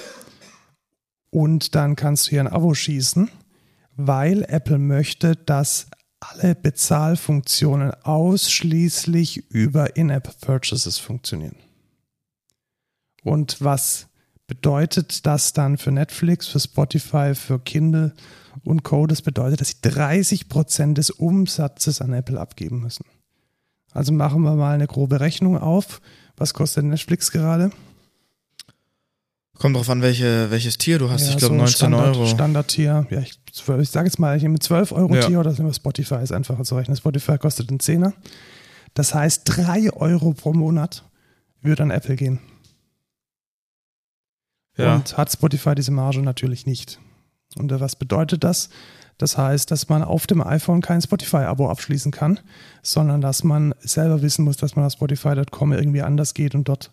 und 1.29 1.75
dann 1.75 1.95
kannst 1.95 2.27
du 2.27 2.31
hier 2.31 2.41
ein 2.41 2.47
Abo 2.47 2.73
schießen, 2.73 3.29
weil 3.95 4.43
Apple 4.43 4.77
möchte, 4.77 5.35
dass 5.35 5.87
alle 6.19 6.55
Bezahlfunktionen 6.55 7.93
ausschließlich 8.03 9.49
über 9.49 9.95
In-App-Purchases 9.95 10.97
funktionieren. 10.97 11.57
Und 13.23 13.61
was 13.61 14.07
bedeutet 14.47 15.25
das 15.25 15.53
dann 15.53 15.77
für 15.77 15.91
Netflix, 15.91 16.47
für 16.47 16.59
Spotify, 16.59 17.33
für 17.35 17.59
Kindle 17.59 18.13
und 18.63 18.83
Co. 18.83 19.07
Das 19.07 19.21
bedeutet, 19.21 19.61
dass 19.61 19.69
sie 19.69 19.81
30 19.81 20.49
Prozent 20.49 20.97
des 20.97 21.09
Umsatzes 21.09 22.01
an 22.01 22.13
Apple 22.13 22.39
abgeben 22.39 22.81
müssen. 22.81 23.05
Also 23.91 24.11
machen 24.11 24.41
wir 24.41 24.55
mal 24.55 24.73
eine 24.73 24.87
grobe 24.87 25.19
Rechnung 25.19 25.57
auf. 25.57 26.01
Was 26.37 26.53
kostet 26.53 26.85
Netflix 26.85 27.31
gerade? 27.31 27.71
Kommt 29.57 29.75
drauf 29.75 29.89
an, 29.89 30.01
welche, 30.01 30.51
welches 30.51 30.77
Tier 30.77 30.99
du 30.99 31.09
hast. 31.09 31.23
Ja, 31.23 31.29
ich 31.31 31.37
glaube 31.37 31.55
so 31.55 31.59
19 31.59 31.75
Standard, 31.75 32.15
Euro. 32.15 32.25
Standard-Tier. 32.25 33.07
Ja, 33.09 33.19
ich, 33.19 33.39
ich 33.47 33.89
sage 33.89 34.07
jetzt 34.07 34.19
mal, 34.19 34.35
ich 34.35 34.43
nehme 34.43 34.59
12 34.59 34.91
Euro 34.91 35.15
Ja. 35.15 35.25
Tier 35.25 35.39
oder 35.39 35.51
nehmen 35.53 35.67
wir 35.67 35.73
Spotify, 35.73 36.15
ist 36.15 36.33
einfacher 36.33 36.63
zu 36.63 36.75
rechnen. 36.75 36.97
Spotify 36.97 37.37
kostet 37.37 37.69
einen 37.69 37.79
Zehner. 37.79 38.13
Das 38.93 39.13
heißt, 39.13 39.43
3 39.45 39.93
Euro 39.93 40.33
pro 40.33 40.53
Monat 40.53 41.03
würde 41.61 41.83
an 41.83 41.91
Apple 41.91 42.15
gehen. 42.15 42.39
Ja. 44.77 44.95
Und 44.95 45.17
hat 45.17 45.31
Spotify 45.31 45.73
diese 45.73 45.91
Marge 45.91 46.21
natürlich 46.21 46.65
nicht. 46.65 46.99
Und 47.55 47.71
was 47.79 47.95
bedeutet 47.95 48.43
das? 48.43 48.69
Das 49.17 49.37
heißt, 49.37 49.71
dass 49.71 49.87
man 49.87 50.03
auf 50.03 50.27
dem 50.27 50.41
iPhone 50.41 50.81
kein 50.81 51.01
Spotify-Abo 51.01 51.69
abschließen 51.69 52.11
kann, 52.11 52.41
sondern 52.83 53.21
dass 53.21 53.45
man 53.45 53.73
selber 53.79 54.21
wissen 54.21 54.43
muss, 54.43 54.57
dass 54.57 54.75
man 54.75 54.85
auf 54.85 54.91
Spotify.com 54.91 55.71
irgendwie 55.71 56.01
anders 56.01 56.33
geht 56.33 56.53
und 56.53 56.67
dort 56.67 56.91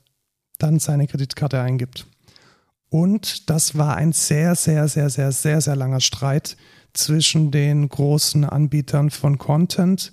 dann 0.59 0.79
seine 0.79 1.09
Kreditkarte 1.09 1.61
eingibt. 1.61 2.07
Und 2.93 3.49
das 3.49 3.79
war 3.79 3.97
ein 3.97 4.13
sehr, 4.13 4.55
sehr, 4.55 4.87
sehr, 4.87 5.09
sehr, 5.09 5.33
sehr, 5.33 5.63
sehr 5.63 5.77
langer 5.77 6.01
Streit 6.01 6.59
zwischen 6.93 7.51
den 7.51 7.89
großen 7.89 8.45
Anbietern 8.45 9.09
von 9.09 9.39
Content, 9.39 10.13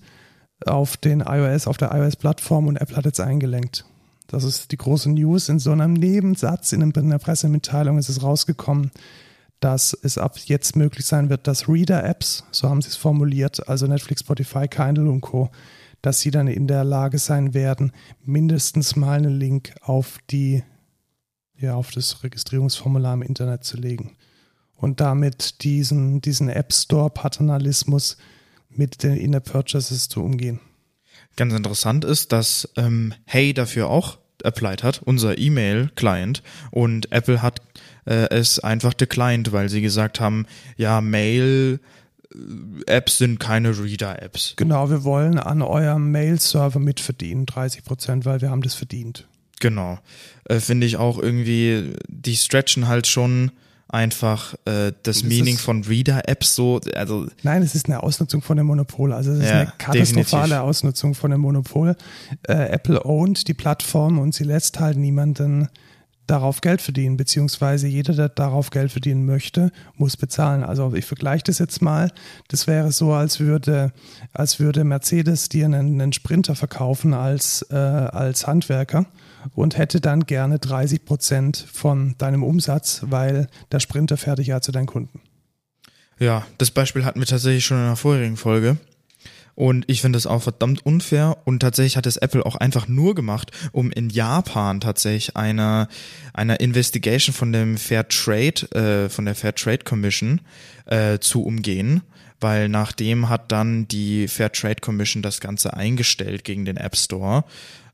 auf 0.65 0.95
den 0.95 1.19
iOS, 1.19 1.67
auf 1.67 1.75
der 1.75 1.93
iOS-Plattform 1.93 2.67
und 2.67 2.77
Apple 2.77 2.95
hat 2.95 3.03
jetzt 3.03 3.19
eingelenkt. 3.19 3.83
Das 4.27 4.45
ist 4.45 4.71
die 4.71 4.77
große 4.77 5.09
News. 5.09 5.49
In 5.49 5.59
so 5.59 5.73
einem 5.73 5.91
Nebensatz 5.91 6.71
in 6.71 6.81
einer 6.81 7.19
Pressemitteilung 7.19 7.97
ist 7.97 8.07
es 8.07 8.23
rausgekommen, 8.23 8.91
dass 9.59 9.93
es 9.93 10.17
ab 10.17 10.37
jetzt 10.45 10.77
möglich 10.77 11.05
sein 11.05 11.29
wird, 11.29 11.47
dass 11.47 11.67
Reader-Apps, 11.67 12.45
so 12.51 12.69
haben 12.69 12.81
sie 12.81 12.87
es 12.87 12.95
formuliert, 12.95 13.67
also 13.67 13.87
Netflix, 13.87 14.21
Spotify, 14.21 14.69
Kindle 14.69 15.09
und 15.09 15.19
Co., 15.19 15.49
dass 16.01 16.21
sie 16.21 16.31
dann 16.31 16.47
in 16.47 16.67
der 16.67 16.85
Lage 16.85 17.19
sein 17.19 17.53
werden, 17.53 17.91
mindestens 18.23 18.95
mal 18.95 19.17
einen 19.17 19.37
Link 19.37 19.73
auf 19.81 20.19
die, 20.29 20.63
ja, 21.59 21.75
auf 21.75 21.91
das 21.91 22.23
Registrierungsformular 22.23 23.13
im 23.13 23.21
Internet 23.21 23.63
zu 23.63 23.77
legen. 23.77 24.15
Und 24.75 25.01
damit 25.01 25.63
diesen, 25.63 26.21
diesen 26.21 26.49
App 26.49 26.73
Store-Paternalismus 26.73 28.17
mit 28.69 29.03
den 29.03 29.17
Inner 29.17 29.41
Purchases 29.41 30.07
zu 30.07 30.23
umgehen. 30.23 30.59
Ganz 31.35 31.53
interessant 31.53 32.05
ist, 32.05 32.31
dass 32.31 32.69
ähm, 32.77 33.13
Hey 33.25 33.53
dafür 33.53 33.89
auch 33.89 34.19
applied 34.43 34.83
hat, 34.83 35.01
unser 35.03 35.37
E-Mail-Client, 35.37 36.43
und 36.71 37.11
Apple 37.11 37.41
hat 37.41 37.61
äh, 38.05 38.29
es 38.29 38.59
einfach 38.59 38.93
declined, 38.93 39.51
weil 39.51 39.67
sie 39.69 39.81
gesagt 39.81 40.19
haben, 40.19 40.45
ja, 40.77 41.01
Mail 41.01 41.79
Apps 42.85 43.17
sind 43.17 43.39
keine 43.39 43.77
Reader-Apps. 43.77 44.53
Genau, 44.55 44.89
wir 44.89 45.03
wollen 45.03 45.39
an 45.39 45.61
eurem 45.61 46.11
Mail-Server 46.11 46.79
mitverdienen, 46.79 47.45
30 47.45 47.83
Prozent, 47.83 48.25
weil 48.25 48.41
wir 48.41 48.51
haben 48.51 48.61
das 48.61 48.75
verdient. 48.75 49.27
Genau. 49.59 49.99
Äh, 50.45 50.59
Finde 50.59 50.87
ich 50.87 50.97
auch 50.97 51.19
irgendwie, 51.19 51.93
die 52.07 52.35
stretchen 52.35 52.87
halt 52.87 53.07
schon 53.07 53.51
einfach 53.89 54.53
äh, 54.65 54.93
das, 55.03 55.19
das 55.19 55.23
Meaning 55.23 55.57
von 55.57 55.83
Reader-Apps 55.83 56.55
so. 56.55 56.79
Also 56.95 57.27
Nein, 57.43 57.63
es 57.63 57.75
ist 57.75 57.87
eine 57.87 58.03
Ausnutzung 58.03 58.41
von 58.41 58.57
dem 58.57 58.67
Monopol. 58.67 59.11
Also 59.11 59.31
es 59.31 59.39
ist 59.39 59.45
ja, 59.45 59.61
eine 59.61 59.73
katastrophale 59.77 60.43
definitiv. 60.43 60.57
Ausnutzung 60.59 61.15
von 61.15 61.31
dem 61.31 61.41
Monopol. 61.41 61.95
Äh, 62.47 62.69
Apple 62.69 63.03
ownt 63.03 63.47
die 63.47 63.53
Plattform 63.53 64.19
und 64.19 64.33
sie 64.33 64.43
lässt 64.43 64.79
halt 64.79 64.97
niemanden 64.97 65.69
darauf 66.27 66.61
Geld 66.61 66.81
verdienen, 66.81 67.17
beziehungsweise 67.17 67.87
jeder, 67.87 68.13
der 68.13 68.29
darauf 68.29 68.69
Geld 68.69 68.91
verdienen 68.91 69.25
möchte, 69.25 69.71
muss 69.95 70.15
bezahlen. 70.15 70.63
Also 70.63 70.93
ich 70.93 71.05
vergleiche 71.05 71.45
das 71.45 71.57
jetzt 71.57 71.81
mal. 71.81 72.11
Das 72.49 72.67
wäre 72.67 72.91
so, 72.91 73.13
als 73.13 73.39
würde, 73.39 73.91
als 74.33 74.59
würde 74.59 74.83
Mercedes 74.83 75.49
dir 75.49 75.65
einen, 75.65 75.99
einen 75.99 76.13
Sprinter 76.13 76.53
verkaufen 76.53 77.15
als, 77.15 77.65
äh, 77.71 77.75
als 77.75 78.45
Handwerker 78.45 79.07
und 79.55 79.77
hätte 79.77 80.01
dann 80.01 80.25
gerne 80.25 80.59
30 80.59 81.05
Prozent 81.05 81.57
von 81.71 82.15
deinem 82.17 82.43
Umsatz, 82.43 83.01
weil 83.05 83.47
der 83.71 83.79
Sprinter 83.79 84.17
fertig 84.17 84.47
ja 84.47 84.61
zu 84.61 84.71
deinen 84.71 84.87
Kunden. 84.87 85.21
Ja, 86.19 86.45
das 86.57 86.71
Beispiel 86.71 87.05
hatten 87.05 87.19
wir 87.19 87.27
tatsächlich 87.27 87.65
schon 87.65 87.77
in 87.77 87.83
einer 87.83 87.95
vorherigen 87.95 88.37
Folge. 88.37 88.77
Und 89.59 89.83
ich 89.87 89.99
finde 89.99 90.15
das 90.15 90.25
auch 90.25 90.41
verdammt 90.41 90.85
unfair. 90.85 91.37
Und 91.43 91.59
tatsächlich 91.59 91.97
hat 91.97 92.05
es 92.05 92.15
Apple 92.15 92.45
auch 92.45 92.55
einfach 92.55 92.87
nur 92.87 93.13
gemacht, 93.13 93.51
um 93.73 93.91
in 93.91 94.09
Japan 94.09 94.79
tatsächlich 94.79 95.35
eine, 95.35 95.89
eine 96.33 96.55
Investigation 96.55 97.33
von 97.33 97.51
dem 97.51 97.77
Fair 97.77 98.07
Trade, 98.07 98.71
äh, 98.71 99.09
von 99.09 99.25
der 99.25 99.35
Fair 99.35 99.53
Trade 99.53 99.79
Commission 99.79 100.39
äh, 100.85 101.19
zu 101.19 101.43
umgehen. 101.43 102.03
Weil 102.39 102.69
nachdem 102.69 103.27
hat 103.27 103.51
dann 103.51 103.85
die 103.89 104.29
Fair 104.29 104.49
Trade 104.53 104.77
Commission 104.79 105.21
das 105.21 105.41
Ganze 105.41 105.73
eingestellt 105.73 106.45
gegen 106.45 106.63
den 106.63 106.77
App 106.77 106.95
Store. 106.95 107.43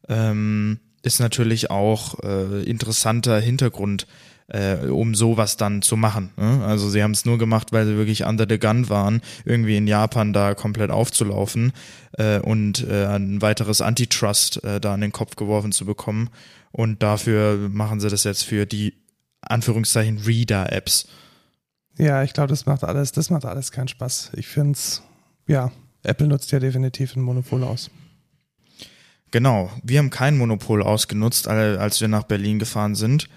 Ähm, 0.08 0.80
ist 1.06 1.20
natürlich 1.20 1.70
auch 1.70 2.20
äh, 2.24 2.64
interessanter 2.64 3.40
Hintergrund 3.40 4.08
äh, 4.48 4.88
um 4.88 5.16
sowas 5.16 5.58
dann 5.58 5.82
zu 5.82 5.98
machen. 5.98 6.32
Ne? 6.38 6.64
Also 6.66 6.90
sie 6.90 7.02
haben 7.02 7.12
es 7.12 7.26
nur 7.26 7.38
gemacht, 7.38 7.72
weil 7.72 7.86
sie 7.86 7.98
wirklich 7.98 8.26
under 8.26 8.46
the 8.48 8.60
gun 8.60 8.90
waren, 8.90 9.22
irgendwie 9.44 9.78
in 9.78 9.88
Japan 9.88 10.34
da 10.34 10.54
komplett 10.54 10.92
aufzulaufen 10.92 11.74
äh, 12.14 12.40
und 12.40 12.88
äh, 12.88 13.08
ein 13.08 13.42
weiteres 13.42 13.82
Antitrust 13.82 14.64
äh, 14.64 14.80
da 14.80 14.94
an 14.94 15.02
den 15.02 15.12
Kopf 15.12 15.36
geworfen 15.36 15.72
zu 15.72 15.86
bekommen. 15.86 16.30
Und 16.72 17.02
dafür 17.02 17.70
machen 17.72 18.00
sie 18.00 18.10
das 18.10 18.24
jetzt 18.24 18.44
für 18.44 18.66
die 18.66 18.94
Anführungszeichen 19.42 20.20
Reader-Apps. 20.20 21.08
Ja, 21.98 22.24
ich 22.24 22.34
glaube, 22.34 22.50
das 22.50 22.66
macht 22.66 22.84
alles, 22.84 23.14
das 23.14 23.30
macht 23.30 23.46
alles 23.46 23.72
keinen 23.72 23.88
Spaß. 23.88 24.32
Ich 24.36 24.48
finde 24.48 24.74
es, 24.74 25.02
ja, 25.48 25.72
Apple 26.04 26.28
nutzt 26.28 26.52
ja 26.52 26.60
definitiv 26.60 27.16
ein 27.16 27.22
Monopol 27.22 27.64
aus. 27.64 27.90
Genau, 29.36 29.70
wir 29.84 30.00
haben 30.00 30.12
kein 30.12 30.38
Monopol 30.38 30.82
ausgenutzt, 30.82 31.50
als 31.50 32.00
wir 32.00 32.08
nach 32.08 32.24
Berlin 32.24 32.58
gefahren 32.58 32.96
sind. 32.96 33.28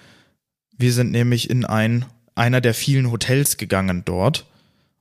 Wir 0.77 0.93
sind 0.93 1.11
nämlich 1.11 1.51
in 1.51 1.65
ein, 1.65 2.05
einer 2.37 2.61
der 2.61 2.73
vielen 2.73 3.11
Hotels 3.11 3.57
gegangen 3.57 4.05
dort. 4.05 4.47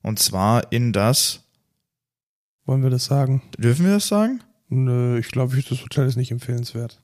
Und 0.01 0.17
zwar 0.17 0.71
in 0.71 0.93
das. 0.93 1.43
Wollen 2.65 2.81
wir 2.81 2.89
das 2.89 3.05
sagen? 3.05 3.43
Dürfen 3.59 3.85
wir 3.85 3.93
das 3.93 4.07
sagen? 4.07 4.41
Nö, 4.69 5.19
ich 5.19 5.27
glaube, 5.27 5.61
das 5.61 5.83
Hotel 5.83 6.07
ist 6.07 6.15
nicht 6.15 6.31
empfehlenswert. 6.31 6.99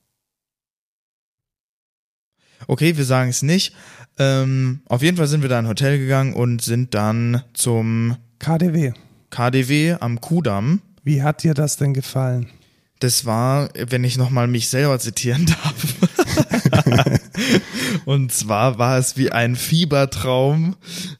Okay, 2.66 2.96
wir 2.96 3.04
sagen 3.04 3.30
es 3.30 3.42
nicht. 3.42 3.76
Ähm, 4.18 4.82
auf 4.86 5.02
jeden 5.02 5.16
Fall 5.16 5.28
sind 5.28 5.42
wir 5.42 5.48
da 5.48 5.60
in 5.60 5.66
ein 5.66 5.70
Hotel 5.70 6.00
gegangen 6.00 6.34
und 6.34 6.62
sind 6.62 6.94
dann 6.94 7.44
zum 7.52 8.16
KDW. 8.40 8.92
KDW 9.30 9.98
am 10.00 10.20
Kudamm. 10.20 10.82
Wie 11.04 11.22
hat 11.22 11.44
dir 11.44 11.54
das 11.54 11.76
denn 11.76 11.94
gefallen? 11.94 12.50
Das 13.00 13.24
war, 13.24 13.68
wenn 13.74 14.04
ich 14.04 14.16
nochmal 14.16 14.46
mich 14.46 14.68
selber 14.68 14.98
zitieren 14.98 15.46
darf. 15.46 17.18
und 18.04 18.32
zwar 18.32 18.78
war 18.78 18.98
es 18.98 19.16
wie 19.16 19.30
ein 19.32 19.56
Fiebertraum. 19.56 20.76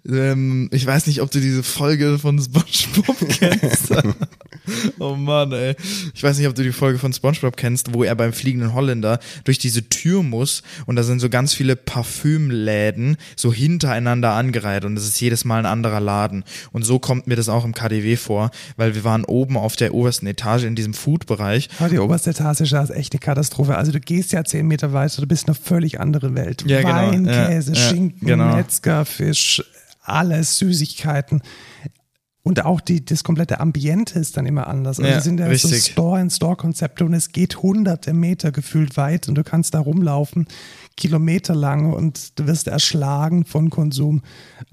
Ähm, 0.09 0.69
ich 0.73 0.87
weiß 0.87 1.07
nicht, 1.07 1.21
ob 1.21 1.31
du 1.31 1.41
diese 1.41 1.63
Folge 1.63 2.19
von 2.19 2.39
SpongeBob 2.39 3.29
kennst. 3.29 3.93
oh 4.99 5.15
Mann, 5.17 5.53
ey. 5.53 5.75
Ich 6.15 6.23
weiß 6.23 6.39
nicht, 6.39 6.49
ob 6.49 6.55
du 6.55 6.63
die 6.63 6.73
Folge 6.73 6.99
von 6.99 7.13
SpongeBob 7.13 7.57
kennst, 7.57 7.93
wo 7.95 8.05
er 8.05 8.15
beim 8.15 8.33
fliegenden 8.33 8.75
Holländer 8.75 9.19
durch 9.45 9.59
diese 9.59 9.89
Tür 9.89 10.23
muss 10.23 10.63
und 10.87 10.97
da 10.97 11.03
sind 11.03 11.21
so 11.21 11.29
ganz 11.29 11.53
viele 11.53 11.77
Parfümläden 11.77 13.17
so 13.37 13.53
hintereinander 13.53 14.33
angereiht 14.33 14.85
und 14.85 14.97
es 14.97 15.05
ist 15.05 15.21
jedes 15.21 15.45
Mal 15.45 15.59
ein 15.59 15.67
anderer 15.67 16.01
Laden. 16.01 16.45
Und 16.73 16.85
so 16.85 16.99
kommt 16.99 17.27
mir 17.27 17.37
das 17.37 17.49
auch 17.49 17.65
im 17.65 17.75
KDW 17.75 18.17
vor, 18.17 18.51
weil 18.77 18.95
wir 18.95 19.05
waren 19.05 19.25
oben 19.25 19.57
auf 19.57 19.77
der 19.77 19.95
obersten 19.95 20.27
Etage 20.27 20.65
in 20.65 20.75
diesem 20.75 20.95
Food-Bereich. 20.95 21.69
Oh, 21.81 21.89
die 21.89 21.99
oberste 21.99 22.31
Etage 22.31 22.61
ist 22.61 22.73
echt 22.91 23.13
eine 23.13 23.21
Katastrophe. 23.21 23.77
Also 23.77 23.93
du 23.93 24.01
gehst 24.01 24.33
ja 24.33 24.45
zehn 24.45 24.67
Meter 24.67 24.93
weiter, 24.93 25.21
du 25.21 25.27
bist 25.27 25.47
eine 25.47 25.55
völlig 25.55 26.01
andere 26.05 26.35
Welt. 26.35 26.65
Ja, 26.67 26.83
genau. 26.83 26.95
Wein, 26.95 27.25
ja, 27.27 27.49
Käse, 27.49 27.73
ja, 27.73 27.89
Schinken, 27.89 28.27
genau. 28.27 28.55
Metzger, 28.55 29.05
Fisch, 29.05 29.63
alles, 30.03 30.59
Süßigkeiten. 30.59 31.43
Und 32.45 32.63
auch 32.63 32.83
die, 32.83 33.03
das 33.03 33.25
komplette 33.25 33.59
Ambiente 33.59 34.19
ist 34.19 34.37
dann 34.37 34.45
immer 34.45 34.67
anders. 34.67 35.01
Also 35.01 35.11
Ja, 35.11 35.21
sind 35.21 35.41
ja 35.41 35.53
so. 35.57 35.69
Store-in-Store-Konzepte 35.75 37.05
und 37.07 37.15
es 37.15 37.33
geht 37.33 37.63
hunderte 37.63 38.13
Meter 38.13 38.53
gefühlt 38.53 38.99
weit 38.99 39.29
und 39.29 39.35
du 39.35 39.43
kannst 39.43 39.73
da 39.73 39.81
rumlaufen, 39.81 40.47
kilometerlang 40.99 41.93
und 41.93 42.39
du 42.39 42.47
wirst 42.47 42.69
erschlagen 42.69 43.47
von 43.47 43.71
Konsum. 43.71 44.21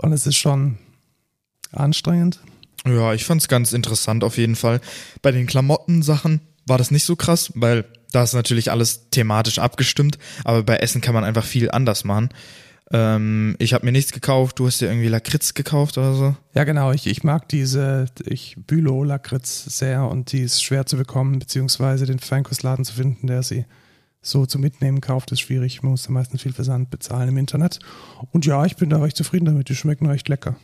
Und 0.01 0.11
es 0.11 0.27
ist 0.27 0.35
schon 0.35 0.79
anstrengend. 1.71 2.41
Ja, 2.85 3.13
ich 3.13 3.23
fand's 3.23 3.47
ganz 3.47 3.71
interessant 3.71 4.25
auf 4.25 4.38
jeden 4.38 4.57
Fall. 4.57 4.81
Bei 5.21 5.31
den 5.31 5.47
Klamottensachen 5.47 6.41
war 6.67 6.77
das 6.77 6.91
nicht 6.91 7.05
so 7.05 7.15
krass, 7.15 7.51
weil 7.55 7.85
da 8.12 8.24
ist 8.24 8.34
natürlich 8.34 8.72
alles 8.72 9.10
thematisch 9.10 9.60
abgestimmt, 9.60 10.18
aber 10.44 10.63
bei 10.63 10.77
Essen 10.77 11.01
kann 11.01 11.13
man 11.13 11.24
einfach 11.24 11.46
viel 11.46 11.72
anders 11.72 12.03
machen. 12.03 12.30
Ähm, 12.94 13.56
ich 13.60 13.74
habe 13.74 13.86
mir 13.86 13.91
nichts 13.91 14.12
gekauft, 14.12 14.60
du 14.60 14.68
hast 14.68 14.82
dir 14.82 14.88
irgendwie 14.88 15.08
Lakritz 15.08 15.53
gekauft 15.53 15.98
oder 15.98 16.13
so. 16.13 16.36
Ja, 16.53 16.65
genau. 16.65 16.91
Ich, 16.91 17.08
ich 17.08 17.24
mag 17.24 17.48
diese, 17.48 18.08
ich 18.25 18.58
Bülow 18.68 19.03
Lakritz 19.03 19.63
sehr 19.65 20.08
und 20.08 20.32
die 20.34 20.41
ist 20.41 20.62
schwer 20.62 20.86
zu 20.86 20.98
bekommen, 20.98 21.39
beziehungsweise 21.39 22.06
den 22.06 22.20
Feinkostladen 22.20 22.84
zu 22.84 22.94
finden, 22.94 23.27
der 23.27 23.44
sie 23.44 23.65
so 24.22 24.46
zu 24.46 24.60
mitnehmen 24.60 25.01
kauft, 25.01 25.32
ist 25.32 25.39
schwierig. 25.39 25.82
Man 25.82 25.91
muss 25.91 26.03
da 26.03 26.12
meistens 26.12 26.41
viel 26.41 26.53
Versand 26.53 26.89
bezahlen 26.91 27.30
im 27.30 27.38
Internet. 27.38 27.80
Und 28.32 28.46
ja, 28.46 28.65
ich 28.65 28.75
bin 28.75 28.89
da 28.89 29.01
recht 29.01 29.18
zufrieden 29.18 29.46
damit. 29.46 29.70
Die 29.70 29.75
schmecken 29.75 30.06
recht 30.06 30.30
lecker. 30.30 30.56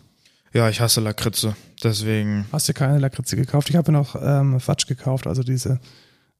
Ja, 0.53 0.69
ich 0.69 0.79
hasse 0.79 1.01
Lakritze, 1.01 1.55
deswegen. 1.83 2.45
Hast 2.51 2.69
du 2.69 2.73
keine 2.73 2.99
Lakritze 2.99 3.35
gekauft? 3.35 3.69
Ich 3.69 3.75
habe 3.75 3.91
noch 3.91 4.15
ähm, 4.21 4.59
Fatsch 4.59 4.87
gekauft, 4.87 5.27
also 5.27 5.43
diese, 5.43 5.79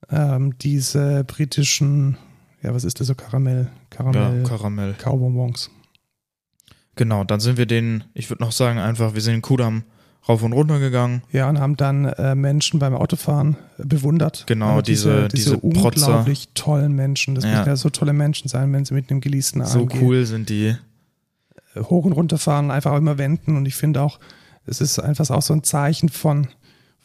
ähm, 0.10 0.58
diese 0.60 1.24
britischen, 1.24 2.18
ja, 2.62 2.74
was 2.74 2.84
ist 2.84 3.00
das 3.00 3.08
so? 3.08 3.16
Karamell, 3.16 3.70
Karamell, 3.89 4.42
Ja, 4.44 4.48
Karamell. 4.48 4.94
Kaubonbons. 4.98 5.70
Genau, 6.96 7.24
dann 7.24 7.39
sind 7.39 7.58
wir 7.58 7.66
den, 7.68 8.04
ich 8.13 8.30
würde 8.30 8.44
noch 8.44 8.51
sagen, 8.51 8.80
einfach, 8.80 9.13
wir 9.13 9.22
sind 9.22 9.34
den 9.34 9.42
Kudamm 9.42 9.84
rauf 10.27 10.42
und 10.44 10.51
runter 10.54 10.80
gegangen. 10.80 11.22
Ja, 11.32 11.48
und 11.48 11.60
haben 11.60 11.77
dann 11.77 12.06
äh, 12.06 12.36
Menschen 12.36 12.80
beim 12.80 12.94
Autofahren 12.96 13.56
äh, 13.77 13.86
bewundert. 13.86 14.44
Genau, 14.48 14.80
Äh, 14.80 14.84
diese- 14.84 15.27
diese 15.30 15.58
Protzer. 15.58 16.08
unglaublich 16.08 16.50
tollen 16.54 16.94
Menschen. 16.94 17.36
Das 17.36 17.44
Ja. 17.46 17.51
müssen 17.51 17.68
ja 17.68 17.75
so 17.75 17.89
tolle 17.89 18.13
Menschen 18.13 18.48
sein, 18.50 18.74
wenn 18.74 18.84
sie 18.84 18.94
mit 18.94 19.10
einem 19.12 19.22
geleasten 19.22 19.63
So 19.63 19.82
AMG 19.82 20.01
cool 20.01 20.25
sind 20.25 20.50
die. 20.50 20.75
hoch 21.80 22.06
und 22.06 22.13
runter 22.13 22.39
fahren, 22.39 22.72
einfach 22.72 22.92
auch 22.94 22.98
immer 22.98 23.20
wenden. 23.20 23.56
Und 23.56 23.68
ich 23.68 23.75
finde 23.75 24.01
auch, 24.01 24.20
es 24.66 24.82
ist 24.82 24.98
einfach 25.00 25.30
auch 25.30 25.44
so 25.44 25.54
ein 25.54 25.63
Zeichen 25.63 26.10
von, 26.10 26.48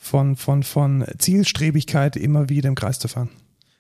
von, 0.02 0.35
von, 0.35 0.64
von 0.64 1.04
Zielstrebigkeit, 1.16 2.16
immer 2.16 2.49
wieder 2.49 2.68
im 2.68 2.75
Kreis 2.75 2.99
zu 2.99 3.06
fahren. 3.06 3.30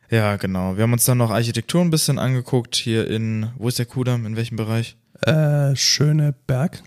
Ja, 0.08 0.36
genau. 0.36 0.76
Wir 0.76 0.84
haben 0.84 0.92
uns 0.92 1.04
dann 1.04 1.18
noch 1.18 1.30
Architektur 1.30 1.80
ein 1.80 1.90
bisschen 1.90 2.18
angeguckt, 2.18 2.76
hier 2.76 3.10
in, 3.10 3.48
wo 3.58 3.66
ist 3.66 3.80
der 3.80 3.86
Kudamm, 3.86 4.24
in 4.24 4.36
welchem 4.36 4.56
Bereich? 4.56 4.96
Äh, 5.22 5.74
schöne 5.74 6.32
Berg. 6.46 6.82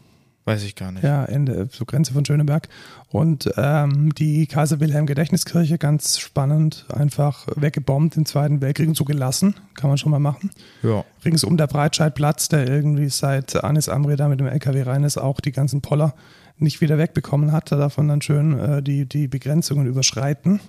Weiß 0.46 0.64
ich 0.64 0.76
gar 0.76 0.92
nicht. 0.92 1.04
Ja, 1.04 1.26
Ende, 1.26 1.68
so 1.72 1.86
Grenze 1.86 2.14
von 2.14 2.24
Schöneberg. 2.24 2.70
Und 3.10 3.52
ähm, 3.58 4.14
die 4.14 4.46
Kaiser 4.48 4.80
Wilhelm 4.80 5.06
Gedächtniskirche, 5.06 5.78
ganz 5.80 6.20
spannend, 6.20 6.86
einfach 6.90 7.48
weggebombt 7.56 8.16
im 8.16 8.26
Zweiten 8.26 8.62
Weltkrieg 8.62 8.88
und 8.88 8.96
so 8.96 9.06
gelassen. 9.06 9.56
Kann 9.74 9.90
man 9.90 9.98
schon 9.98 10.12
mal 10.12 10.20
machen. 10.20 10.52
Ja. 10.82 11.04
Ringsum 11.26 11.58
der 11.58 11.68
Breitscheidplatz, 11.68 12.48
der 12.48 12.70
irgendwie 12.70 13.10
seit 13.10 13.62
Anis 13.64 13.90
Amri 13.90 14.16
da 14.16 14.30
mit 14.30 14.40
dem 14.40 14.48
LKW 14.48 14.84
rein 14.84 15.04
ist, 15.04 15.18
auch 15.18 15.42
die 15.42 15.52
ganzen 15.52 15.82
Poller 15.82 16.14
nicht 16.58 16.82
wieder 16.82 16.98
wegbekommen 16.98 17.52
hat. 17.52 17.72
Da 17.72 17.78
davon 17.78 18.08
dann 18.08 18.22
schön 18.22 18.58
äh, 18.58 18.84
die, 18.84 19.06
die 19.06 19.28
Begrenzungen 19.28 19.88
überschreiten. 19.88 20.60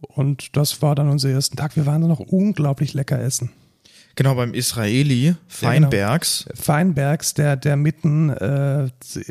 Und 0.00 0.56
das 0.56 0.80
war 0.82 0.94
dann 0.94 1.08
unser 1.08 1.30
ersten 1.30 1.56
Tag. 1.56 1.76
Wir 1.76 1.86
waren 1.86 2.00
dann 2.00 2.10
noch 2.10 2.20
unglaublich 2.20 2.94
lecker 2.94 3.20
essen. 3.20 3.50
Genau, 4.14 4.34
beim 4.34 4.52
Israeli, 4.52 5.36
Feinbergs. 5.46 6.40
Ja, 6.40 6.52
genau. 6.52 6.62
Feinbergs, 6.62 7.34
der, 7.34 7.56
der 7.56 7.76
mitten 7.76 8.30
äh, 8.30 8.88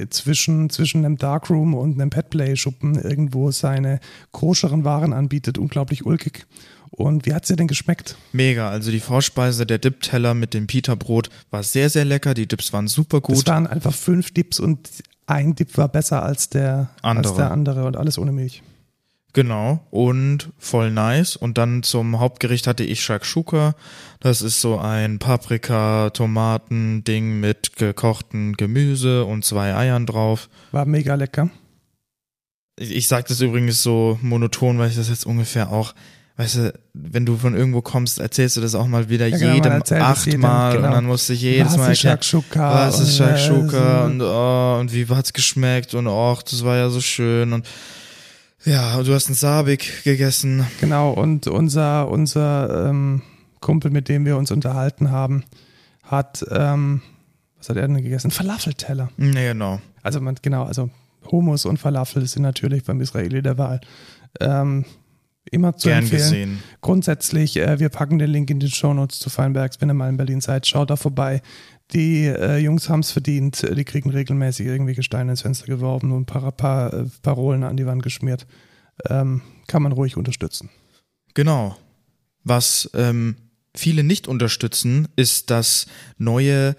zwischen, 0.09 0.69
zwischen 0.69 1.03
einem 1.03 1.17
Darkroom 1.17 1.73
und 1.73 1.99
einem 1.99 2.09
Petplay-Schuppen 2.09 2.95
irgendwo 2.95 3.51
seine 3.51 3.99
koscheren 4.31 4.85
Waren 4.85 5.11
anbietet. 5.11 5.57
Unglaublich 5.57 6.05
ulkig. 6.05 6.45
Und 6.89 7.25
wie 7.25 7.33
hat 7.33 7.43
es 7.43 7.49
dir 7.49 7.57
denn 7.57 7.67
geschmeckt? 7.67 8.15
Mega. 8.31 8.69
Also 8.69 8.91
die 8.91 9.01
Vorspeise, 9.01 9.65
der 9.65 9.77
Dip-Teller 9.77 10.33
mit 10.33 10.53
dem 10.53 10.67
Pita-Brot 10.67 11.29
war 11.49 11.63
sehr, 11.63 11.89
sehr 11.89 12.05
lecker. 12.05 12.33
Die 12.33 12.47
Dips 12.47 12.71
waren 12.71 12.87
super 12.87 13.19
gut. 13.19 13.35
Es 13.35 13.47
waren 13.47 13.67
einfach 13.67 13.93
fünf 13.93 14.33
Dips 14.33 14.57
und 14.59 14.89
ein 15.27 15.53
Dip 15.55 15.77
war 15.77 15.89
besser 15.89 16.23
als 16.23 16.49
der 16.49 16.89
andere, 17.01 17.27
als 17.27 17.37
der 17.37 17.51
andere 17.51 17.85
und 17.85 17.97
alles 17.97 18.17
ohne 18.17 18.31
Milch. 18.31 18.63
Genau, 19.33 19.81
und 19.91 20.53
voll 20.57 20.89
nice. 20.89 21.35
Und 21.35 21.57
dann 21.59 21.83
zum 21.83 22.19
Hauptgericht 22.19 22.65
hatte 22.65 22.83
ich 22.83 23.03
Shakshuka. 23.03 23.75
Das 24.19 24.41
ist 24.41 24.61
so 24.61 24.79
ein 24.79 25.19
Paprika-Tomaten-Ding 25.19 27.39
mit 27.39 27.75
gekochten 27.75 28.57
Gemüse 28.57 29.25
und 29.25 29.45
zwei 29.45 29.75
Eiern 29.75 30.07
drauf. 30.07 30.49
War 30.71 30.85
mega 30.85 31.13
lecker. 31.13 31.51
Ich, 32.79 32.95
ich 32.95 33.07
sag 33.07 33.27
das 33.27 33.41
übrigens 33.41 33.83
so 33.83 34.17
monoton, 34.23 34.79
weil 34.79 34.89
ich 34.89 34.95
das 34.95 35.09
jetzt 35.09 35.27
ungefähr 35.27 35.71
auch, 35.71 35.93
weißt 36.37 36.55
du, 36.55 36.73
wenn 36.93 37.25
du 37.25 37.35
von 37.37 37.55
irgendwo 37.55 37.81
kommst, 37.81 38.19
erzählst 38.19 38.57
du 38.57 38.61
das 38.61 38.75
auch 38.75 38.87
mal 38.87 39.09
wieder 39.09 39.27
ja, 39.27 39.37
genau, 39.37 39.53
jedem 39.55 40.01
achtmal 40.01 40.73
genau. 40.73 40.87
und 40.87 40.93
dann 40.93 41.05
musst 41.05 41.29
du 41.29 41.33
jedes 41.33 41.73
was 41.73 41.77
Mal 41.77 41.89
erklären, 41.89 42.19
was 42.51 42.99
ist 42.99 43.17
Shakshuka 43.17 44.05
und, 44.05 44.21
oh, 44.21 44.77
und 44.79 44.93
wie 44.93 45.07
hat's 45.07 45.33
geschmeckt 45.33 45.93
und 45.95 46.07
oh, 46.07 46.37
das 46.49 46.63
war 46.63 46.77
ja 46.77 46.89
so 46.89 47.01
schön 47.01 47.53
und 47.53 47.67
ja, 48.65 49.01
du 49.01 49.13
hast 49.13 49.27
einen 49.27 49.35
Sabik 49.35 50.03
gegessen. 50.03 50.65
Genau, 50.81 51.11
und 51.11 51.47
unser, 51.47 52.09
unser 52.09 52.89
ähm, 52.89 53.21
Kumpel, 53.61 53.91
mit 53.91 54.09
dem 54.09 54.25
wir 54.25 54.35
uns 54.35 54.51
unterhalten 54.51 55.09
haben, 55.09 55.43
hat, 56.03 56.45
ähm, 56.51 57.01
was 57.57 57.69
hat 57.69 57.77
er 57.77 57.87
denn 57.87 58.01
gegessen? 58.01 58.29
Falafelteller. 58.29 59.09
Nee, 59.15 59.49
genau. 59.49 59.79
Also 60.03 60.19
man, 60.19 60.35
genau, 60.41 60.63
also 60.63 60.89
Hummus 61.31 61.65
und 61.65 61.77
Falafel 61.77 62.25
sind 62.27 62.43
natürlich 62.43 62.83
beim 62.83 62.99
Israeli 62.99 63.41
der 63.41 63.57
Wahl. 63.57 63.79
Ähm, 64.39 64.85
immer 65.51 65.75
zu 65.77 65.89
Gern 65.89 66.03
empfehlen. 66.03 66.21
gesehen. 66.21 66.63
Grundsätzlich, 66.81 67.57
äh, 67.57 67.79
wir 67.79 67.89
packen 67.89 68.19
den 68.19 68.29
Link 68.29 68.49
in 68.49 68.59
die 68.59 68.69
Show 68.69 68.93
Notes 68.93 69.19
zu 69.19 69.29
Feinbergs, 69.29 69.81
wenn 69.81 69.89
ihr 69.89 69.93
mal 69.93 70.09
in 70.09 70.17
Berlin 70.17 70.41
seid, 70.41 70.67
schaut 70.67 70.89
da 70.89 70.95
vorbei. 70.95 71.41
Die 71.93 72.25
äh, 72.25 72.57
Jungs 72.57 72.89
haben 72.89 72.99
es 72.99 73.11
verdient, 73.11 73.65
die 73.75 73.85
kriegen 73.85 74.09
regelmäßig 74.09 74.65
irgendwie 74.65 75.01
Steine 75.01 75.31
ins 75.31 75.41
Fenster 75.41 75.67
geworfen 75.67 76.11
und 76.11 76.23
ein 76.23 76.25
paar, 76.25 76.51
paar 76.51 76.93
äh, 76.93 77.05
Parolen 77.21 77.63
an 77.63 77.77
die 77.77 77.85
Wand 77.85 78.03
geschmiert. 78.03 78.45
Ähm, 79.09 79.41
kann 79.67 79.83
man 79.83 79.91
ruhig 79.91 80.17
unterstützen. 80.17 80.69
Genau. 81.33 81.77
Was 82.43 82.89
ähm, 82.93 83.35
viele 83.75 84.03
nicht 84.03 84.27
unterstützen, 84.27 85.07
ist 85.15 85.49
das 85.49 85.87
neue 86.17 86.75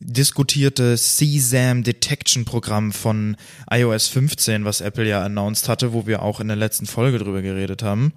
diskutierte 0.00 0.96
CSAM 0.96 1.82
Detection 1.82 2.44
Programm 2.44 2.92
von 2.92 3.36
iOS 3.70 4.08
15, 4.08 4.64
was 4.64 4.80
Apple 4.80 5.06
ja 5.06 5.22
announced 5.22 5.68
hatte, 5.68 5.92
wo 5.92 6.06
wir 6.06 6.22
auch 6.22 6.40
in 6.40 6.48
der 6.48 6.56
letzten 6.56 6.86
Folge 6.86 7.18
drüber 7.18 7.42
geredet 7.42 7.82
haben. 7.82 8.12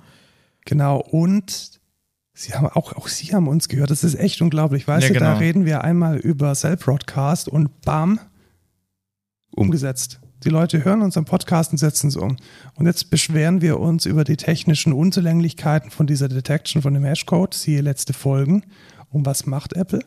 Genau, 0.66 1.00
und 1.00 1.80
Sie 2.34 2.54
haben 2.54 2.68
auch, 2.68 2.94
auch 2.94 3.08
Sie 3.08 3.34
haben 3.34 3.48
uns 3.48 3.68
gehört. 3.68 3.92
Das 3.92 4.04
ist 4.04 4.16
echt 4.16 4.42
unglaublich. 4.42 4.88
Weißt 4.88 5.08
Ja, 5.08 5.14
du, 5.14 5.20
da 5.20 5.28
genau. 5.34 5.40
reden 5.40 5.66
wir 5.66 5.84
einmal 5.84 6.18
über 6.18 6.54
Cell-Broadcast 6.54 7.48
und 7.50 7.82
bam, 7.82 8.20
umgesetzt. 9.56 10.20
Die 10.44 10.50
Leute 10.50 10.84
hören 10.84 11.02
unseren 11.04 11.26
Podcast 11.26 11.72
und 11.72 11.78
setzen 11.78 12.08
es 12.08 12.16
um. 12.16 12.38
Und 12.76 12.88
jetzt 12.88 13.12
beschweren 13.12 13.62
wir 13.62 13.80
uns 13.80 14.06
über 14.08 14.24
die 14.24 14.38
technischen 14.38 14.92
Unzulänglichkeiten 14.92 15.92
von 15.92 16.08
dieser 16.08 16.30
Detection, 16.30 16.82
von 16.82 16.94
dem 16.96 17.04
Hashcode. 17.04 17.54
Siehe 17.54 17.82
letzte 17.82 18.14
Folgen. 18.14 18.64
Und 19.10 19.26
was 19.26 19.46
macht 19.46 19.74
Apple? 19.74 20.04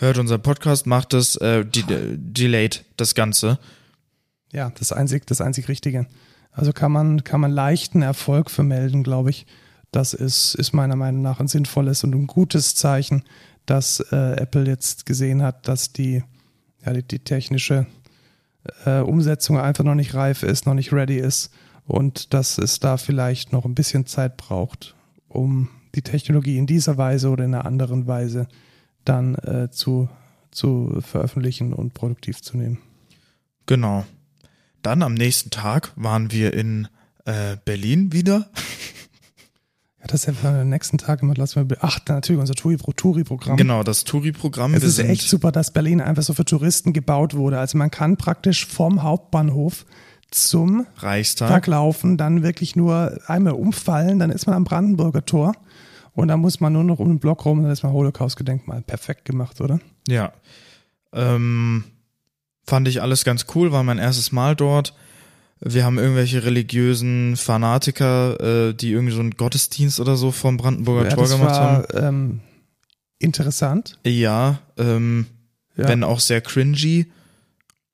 Hört 0.00 0.16
unser 0.16 0.38
Podcast, 0.38 0.86
macht 0.86 1.12
es 1.12 1.36
äh, 1.36 1.62
de 1.62 2.16
delayed, 2.16 2.86
das 2.96 3.14
Ganze. 3.14 3.58
Ja, 4.50 4.72
das 4.78 4.92
einzig, 4.92 5.26
das 5.26 5.42
einzig 5.42 5.68
Richtige. 5.68 6.06
Also 6.52 6.72
kann 6.72 6.90
man, 6.90 7.22
kann 7.22 7.42
man 7.42 7.50
leichten 7.50 8.00
Erfolg 8.00 8.50
vermelden, 8.50 9.02
glaube 9.02 9.28
ich. 9.28 9.44
Das 9.92 10.14
ist, 10.14 10.54
ist 10.54 10.72
meiner 10.72 10.96
Meinung 10.96 11.20
nach 11.20 11.38
ein 11.38 11.48
sinnvolles 11.48 12.02
und 12.02 12.14
ein 12.14 12.26
gutes 12.26 12.74
Zeichen, 12.74 13.24
dass 13.66 14.00
äh, 14.10 14.40
Apple 14.40 14.64
jetzt 14.64 15.04
gesehen 15.04 15.42
hat, 15.42 15.68
dass 15.68 15.92
die, 15.92 16.24
ja, 16.82 16.94
die, 16.94 17.02
die 17.02 17.18
technische 17.18 17.86
äh, 18.86 19.00
Umsetzung 19.00 19.58
einfach 19.58 19.84
noch 19.84 19.96
nicht 19.96 20.14
reif 20.14 20.42
ist, 20.42 20.64
noch 20.64 20.72
nicht 20.72 20.94
ready 20.94 21.18
ist 21.18 21.52
und 21.84 22.32
dass 22.32 22.56
es 22.56 22.80
da 22.80 22.96
vielleicht 22.96 23.52
noch 23.52 23.66
ein 23.66 23.74
bisschen 23.74 24.06
Zeit 24.06 24.38
braucht, 24.38 24.94
um 25.28 25.68
die 25.94 26.02
Technologie 26.02 26.56
in 26.56 26.66
dieser 26.66 26.96
Weise 26.96 27.28
oder 27.28 27.44
in 27.44 27.54
einer 27.54 27.66
anderen 27.66 28.06
Weise 28.06 28.48
dann 29.04 29.34
äh, 29.36 29.70
zu, 29.70 30.08
zu 30.50 30.98
veröffentlichen 31.00 31.72
und 31.72 31.94
produktiv 31.94 32.42
zu 32.42 32.56
nehmen. 32.56 32.78
Genau. 33.66 34.04
Dann 34.82 35.02
am 35.02 35.14
nächsten 35.14 35.50
Tag 35.50 35.92
waren 35.96 36.32
wir 36.32 36.54
in 36.54 36.88
äh, 37.24 37.56
Berlin 37.64 38.12
wieder. 38.12 38.50
Ja, 40.00 40.06
das 40.06 40.20
ist 40.20 40.26
ja 40.28 40.32
für 40.32 40.56
den 40.56 40.70
nächsten 40.70 40.96
Tag 40.96 41.20
immer, 41.20 41.34
lassen 41.34 41.68
wir, 41.68 41.76
ach, 41.82 41.98
natürlich 42.08 42.40
unser 42.40 42.54
Touri- 42.54 42.78
Touri-Programm. 42.78 43.58
Genau, 43.58 43.82
das 43.82 44.04
Touri-Programm. 44.04 44.72
Es 44.72 44.82
ist 44.82 44.98
echt 44.98 45.28
super, 45.28 45.52
dass 45.52 45.74
Berlin 45.74 46.00
einfach 46.00 46.22
so 46.22 46.32
für 46.32 46.46
Touristen 46.46 46.94
gebaut 46.94 47.34
wurde. 47.34 47.58
Also 47.58 47.76
man 47.76 47.90
kann 47.90 48.16
praktisch 48.16 48.64
vom 48.64 49.02
Hauptbahnhof 49.02 49.84
zum 50.30 50.86
Reichstag. 50.96 51.48
Tag 51.48 51.66
laufen, 51.66 52.16
dann 52.16 52.42
wirklich 52.42 52.76
nur 52.76 53.18
einmal 53.26 53.52
umfallen, 53.52 54.18
dann 54.18 54.30
ist 54.30 54.46
man 54.46 54.56
am 54.56 54.64
Brandenburger 54.64 55.26
Tor 55.26 55.52
und 56.12 56.28
dann 56.28 56.40
muss 56.40 56.60
man 56.60 56.72
nur 56.72 56.84
noch 56.84 56.98
um 56.98 57.08
den 57.08 57.18
Block 57.18 57.44
rum 57.44 57.58
und 57.58 57.64
dann 57.64 57.72
ist 57.72 57.82
man 57.82 57.92
Holocaust-Gedenkmal. 57.92 58.82
Perfekt 58.82 59.24
gemacht, 59.24 59.60
oder? 59.60 59.80
Ja. 60.08 60.32
Ähm, 61.12 61.84
fand 62.64 62.88
ich 62.88 63.02
alles 63.02 63.24
ganz 63.24 63.46
cool, 63.54 63.72
war 63.72 63.82
mein 63.82 63.98
erstes 63.98 64.32
Mal 64.32 64.54
dort. 64.56 64.94
Wir 65.60 65.84
haben 65.84 65.98
irgendwelche 65.98 66.42
religiösen 66.44 67.36
Fanatiker, 67.36 68.68
äh, 68.70 68.74
die 68.74 68.92
irgendwie 68.92 69.12
so 69.14 69.20
einen 69.20 69.32
Gottesdienst 69.32 70.00
oder 70.00 70.16
so 70.16 70.30
vom 70.32 70.56
Brandenburger 70.56 71.08
Ja, 71.10 71.14
Tor 71.14 71.28
gemacht 71.28 71.60
haben. 71.60 71.84
war 71.92 72.02
ähm, 72.02 72.40
interessant. 73.18 73.98
Ja, 74.06 74.60
ähm, 74.78 75.26
Ja. 75.76 75.88
wenn 75.88 76.02
auch 76.04 76.20
sehr 76.20 76.40
cringy. 76.40 77.06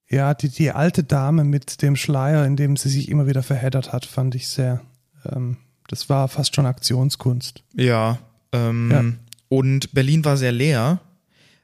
Ja, 0.09 0.35
die, 0.35 0.49
die 0.49 0.71
alte 0.71 1.03
Dame 1.03 1.43
mit 1.43 1.83
dem 1.83 1.97
Schleier, 1.97 2.45
in 2.47 2.55
dem 2.57 2.77
sie 2.77 2.89
sich 2.89 3.09
immer 3.09 3.27
wieder 3.27 3.43
verheddert 3.43 3.93
hat, 3.93 4.07
fand 4.07 4.37
ich 4.37 4.47
sehr. 4.49 4.83
Ähm, 5.25 5.57
das 5.89 6.09
war 6.09 6.29
fast 6.29 6.55
schon 6.55 6.67
Aktionskunst. 6.67 7.63
Ja, 7.75 8.19
ähm, 8.53 8.91
Ja. 8.91 9.05
und 9.49 9.93
Berlin 9.93 10.25
war 10.25 10.37
sehr 10.37 10.53
leer. 10.53 11.01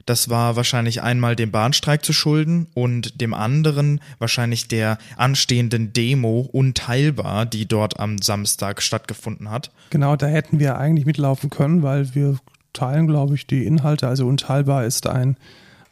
Das 0.05 0.29
war 0.29 0.57
wahrscheinlich 0.57 1.01
einmal 1.01 1.37
dem 1.37 1.51
Bahnstreik 1.51 2.03
zu 2.03 2.11
schulden 2.11 2.67
und 2.73 3.21
dem 3.21 3.33
anderen 3.33 4.01
wahrscheinlich 4.19 4.67
der 4.67 4.97
anstehenden 5.15 5.93
Demo 5.93 6.41
unteilbar, 6.51 7.45
die 7.45 7.65
dort 7.67 8.01
am 8.01 8.17
Samstag 8.21 8.81
stattgefunden 8.81 9.49
hat. 9.49 9.71
Genau, 9.91 10.17
da 10.17 10.27
hätten 10.27 10.59
wir 10.59 10.77
eigentlich 10.77 11.05
mitlaufen 11.05 11.49
können, 11.49 11.83
weil 11.83 12.13
wir 12.15 12.37
teilen, 12.73 13.07
glaube 13.07 13.35
ich, 13.35 13.47
die 13.47 13.65
Inhalte. 13.65 14.09
Also 14.09 14.27
unteilbar 14.27 14.83
ist 14.83 15.07
ein, 15.07 15.37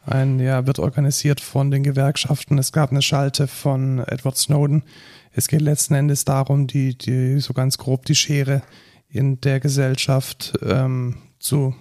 ein, 0.04 0.40
ja, 0.40 0.66
wird 0.66 0.78
organisiert 0.78 1.40
von 1.40 1.70
den 1.70 1.82
Gewerkschaften. 1.82 2.58
Es 2.58 2.70
gab 2.72 2.90
eine 2.90 3.00
Schalte 3.00 3.46
von 3.46 4.00
Edward 4.00 4.36
Snowden. 4.36 4.82
Es 5.32 5.48
geht 5.48 5.62
letzten 5.62 5.94
Endes 5.94 6.24
darum, 6.24 6.66
die, 6.66 6.96
die 6.96 7.40
so 7.40 7.54
ganz 7.54 7.78
grob 7.78 8.04
die 8.04 8.14
Schere 8.14 8.62
in 9.08 9.40
der 9.40 9.60
Gesellschaft 9.60 10.52
ähm, 10.62 11.16
zu 11.38 11.74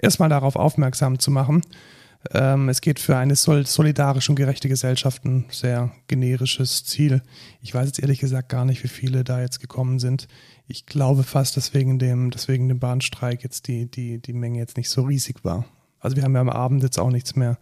erstmal 0.00 0.28
darauf 0.28 0.56
aufmerksam 0.56 1.18
zu 1.18 1.30
machen. 1.30 1.62
Ähm, 2.32 2.68
es 2.68 2.80
geht 2.80 2.98
für 2.98 3.16
eine 3.16 3.36
sol 3.36 3.66
solidarische 3.66 4.32
und 4.32 4.36
gerechte 4.36 4.68
Gesellschaft 4.68 5.24
ein 5.24 5.46
sehr 5.50 5.92
generisches 6.08 6.84
Ziel. 6.84 7.22
Ich 7.60 7.74
weiß 7.74 7.86
jetzt 7.86 8.00
ehrlich 8.00 8.18
gesagt 8.18 8.48
gar 8.48 8.64
nicht, 8.64 8.82
wie 8.82 8.88
viele 8.88 9.22
da 9.22 9.40
jetzt 9.40 9.60
gekommen 9.60 9.98
sind. 9.98 10.26
Ich 10.66 10.86
glaube 10.86 11.22
fast, 11.22 11.56
dass 11.56 11.74
wegen 11.74 11.98
dem, 11.98 12.30
dass 12.30 12.48
wegen 12.48 12.68
dem 12.68 12.80
Bahnstreik 12.80 13.44
jetzt 13.44 13.68
die, 13.68 13.88
die, 13.88 14.18
die 14.18 14.32
Menge 14.32 14.58
jetzt 14.58 14.76
nicht 14.76 14.90
so 14.90 15.02
riesig 15.02 15.44
war. 15.44 15.64
Also 16.00 16.16
wir 16.16 16.24
haben 16.24 16.34
ja 16.34 16.40
am 16.40 16.48
Abend 16.48 16.82
jetzt 16.82 16.98
auch 16.98 17.10
nichts 17.10 17.36
mehr, 17.36 17.58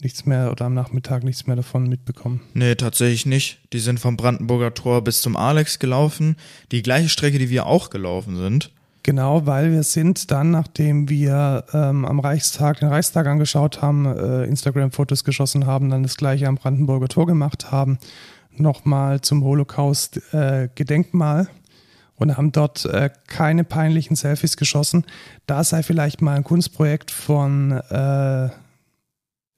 nichts 0.00 0.26
mehr 0.26 0.50
oder 0.50 0.66
am 0.66 0.74
Nachmittag 0.74 1.24
nichts 1.24 1.46
mehr 1.46 1.56
davon 1.56 1.88
mitbekommen. 1.88 2.40
Nee, 2.52 2.74
tatsächlich 2.74 3.26
nicht. 3.26 3.60
Die 3.72 3.78
sind 3.78 4.00
vom 4.00 4.16
Brandenburger 4.16 4.74
Tor 4.74 5.02
bis 5.02 5.22
zum 5.22 5.36
Alex 5.36 5.78
gelaufen. 5.78 6.36
Die 6.72 6.82
gleiche 6.82 7.08
Strecke, 7.08 7.38
die 7.38 7.50
wir 7.50 7.66
auch 7.66 7.90
gelaufen 7.90 8.36
sind. 8.36 8.70
Genau, 9.04 9.46
weil 9.46 9.70
wir 9.70 9.82
sind 9.82 10.30
dann, 10.30 10.50
nachdem 10.50 11.10
wir 11.10 11.64
ähm, 11.74 12.06
am 12.06 12.20
Reichstag 12.20 12.80
den 12.80 12.88
Reichstag 12.88 13.26
angeschaut 13.26 13.82
haben, 13.82 14.06
äh, 14.06 14.44
Instagram-Fotos 14.44 15.24
geschossen 15.24 15.66
haben, 15.66 15.90
dann 15.90 16.02
das 16.02 16.16
gleiche 16.16 16.48
am 16.48 16.54
Brandenburger 16.54 17.08
Tor 17.08 17.26
gemacht 17.26 17.70
haben, 17.70 17.98
nochmal 18.56 19.20
zum 19.20 19.44
Holocaust-Gedenkmal 19.44 21.42
äh, 21.42 21.46
und 22.16 22.34
haben 22.38 22.50
dort 22.52 22.86
äh, 22.86 23.10
keine 23.26 23.64
peinlichen 23.64 24.16
Selfies 24.16 24.56
geschossen. 24.56 25.04
Da 25.46 25.64
sei 25.64 25.82
vielleicht 25.82 26.22
mal 26.22 26.36
ein 26.36 26.44
Kunstprojekt 26.44 27.10
von 27.10 27.72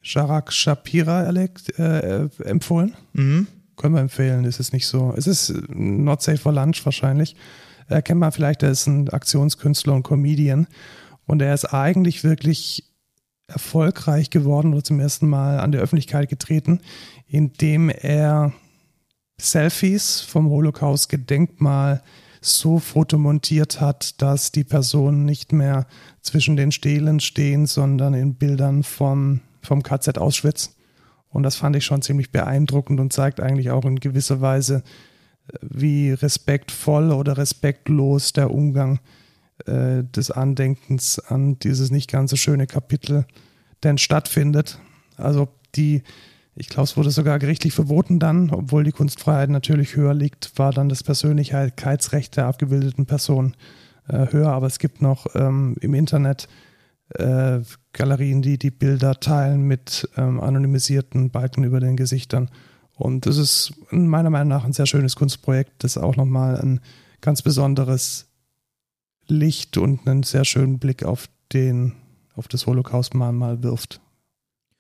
Jarak 0.07 0.53
Shapira 0.53 1.23
erlegt, 1.23 1.79
äh, 1.79 2.29
empfohlen. 2.45 2.95
Mhm. 3.13 3.47
Können 3.77 3.95
wir 3.95 4.01
empfehlen, 4.01 4.45
ist 4.45 4.61
es 4.61 4.73
nicht 4.73 4.87
so. 4.87 5.13
Es 5.17 5.27
ist 5.27 5.53
not 5.69 6.23
safe 6.23 6.39
for 6.39 6.53
lunch 6.53 6.85
wahrscheinlich. 6.85 7.37
Äh, 7.89 8.03
kennt 8.03 8.21
man 8.21 8.33
vielleicht, 8.33 8.63
er 8.63 8.71
ist 8.71 8.87
ein 8.87 9.09
Aktionskünstler 9.11 9.95
und 9.95 10.03
Comedian. 10.03 10.67
Und 11.27 11.43
er 11.43 11.53
ist 11.53 11.67
eigentlich 11.67 12.25
wirklich 12.25 12.85
erfolgreich 13.49 14.31
geworden 14.31 14.73
oder 14.73 14.85
zum 14.85 15.01
ersten 15.01 15.29
Mal 15.29 15.61
an 15.61 15.73
der 15.73 15.81
Öffentlichkeit 15.81 16.29
getreten, 16.29 16.81
indem 17.27 17.91
er 17.91 18.53
Selfies 19.39 20.21
vom 20.21 20.49
Holocaust-Gedenkmal 20.49 22.03
so 22.41 22.79
fotomontiert 22.79 23.81
hat, 23.81 24.23
dass 24.23 24.53
die 24.53 24.65
Personen 24.65 25.25
nicht 25.25 25.53
mehr 25.53 25.87
zwischen 26.23 26.57
den 26.57 26.73
Stelen 26.73 27.21
stehen, 27.21 27.67
sondern 27.67 28.15
in 28.15 28.35
Bildern 28.35 28.83
vom, 28.83 29.41
vom 29.67 29.83
KZ 29.83 30.19
Auschwitz. 30.19 30.77
Und 31.29 31.43
das 31.43 31.57
fand 31.57 31.77
ich 31.77 31.85
schon 31.85 32.03
ziemlich 32.03 32.31
beeindruckend 32.31 33.01
und 33.01 33.13
zeigt 33.13 33.41
eigentlich 33.41 33.71
auch 33.71 33.85
in 33.85 34.01
gewisser 34.01 34.41
Weise, 34.41 34.83
wie 35.61 36.13
respektvoll 36.13 37.13
oder 37.13 37.37
respektlos 37.37 38.33
der 38.33 38.51
Umgang 38.51 39.01
äh, 39.67 40.03
des 40.05 40.31
Andenkens 40.31 41.19
an 41.19 41.59
dieses 41.59 41.91
nicht 41.91 42.11
ganz 42.11 42.31
so 42.31 42.37
schöne 42.37 42.67
Kapitel 42.67 43.27
denn 43.85 43.99
stattfindet. 43.99 44.81
Also 45.17 45.49
die 45.75 46.03
ich 46.59 46.71
glaube, 46.71 46.85
es 46.85 46.97
wurde 46.97 47.11
sogar 47.11 47.39
gerichtlich 47.39 47.75
verboten 47.75 48.19
dann, 48.19 48.51
obwohl 48.51 48.83
die 48.83 48.93
Kunstfreiheit 48.93 49.51
natürlich 49.51 49.95
höher 49.95 50.15
liegt, 50.15 50.59
war 50.59 50.73
dann 50.73 50.89
das 50.89 51.03
Persönlichkeitsrecht 51.03 52.35
der 52.39 52.47
abgebildeten 52.47 53.05
Person 53.05 53.55
äh, 54.09 54.33
höher. 54.33 54.49
Aber 54.49 54.67
es 54.67 54.79
gibt 54.79 55.03
noch 55.03 55.27
ähm, 55.35 55.77
im 55.83 55.93
Internet 55.93 56.49
äh, 57.11 57.61
Galerien, 57.93 58.43
die 58.43 58.59
die 58.59 58.71
Bilder 58.71 59.19
teilen 59.21 59.63
mit 59.63 60.09
ähm, 60.17 60.41
anonymisierten 60.41 61.31
Balken 61.31 61.65
über 61.65 61.81
den 61.81 61.97
Gesichtern. 61.97 62.51
Und 62.95 63.27
das 63.27 63.37
ist 63.37 63.75
meiner 63.91 64.31
Meinung 64.31 64.49
nach 64.49 64.65
ein 64.65 64.73
sehr 64.73 64.87
schönes 64.87 65.17
Kunstprojekt, 65.17 65.85
das 65.85 65.99
auch 65.99 66.17
nochmal 66.17 66.61
ein 66.61 66.81
ganz 67.21 67.43
besonderes 67.43 68.27
Licht 69.27 69.77
und 69.77 70.07
einen 70.07 70.23
sehr 70.23 70.45
schönen 70.45 70.79
Blick 70.79 71.05
auf 71.05 71.29
den, 71.53 71.93
auf 72.35 72.49
das 72.49 72.67
Holocaust-Mahnmal 72.67 73.63
wirft. 73.63 74.01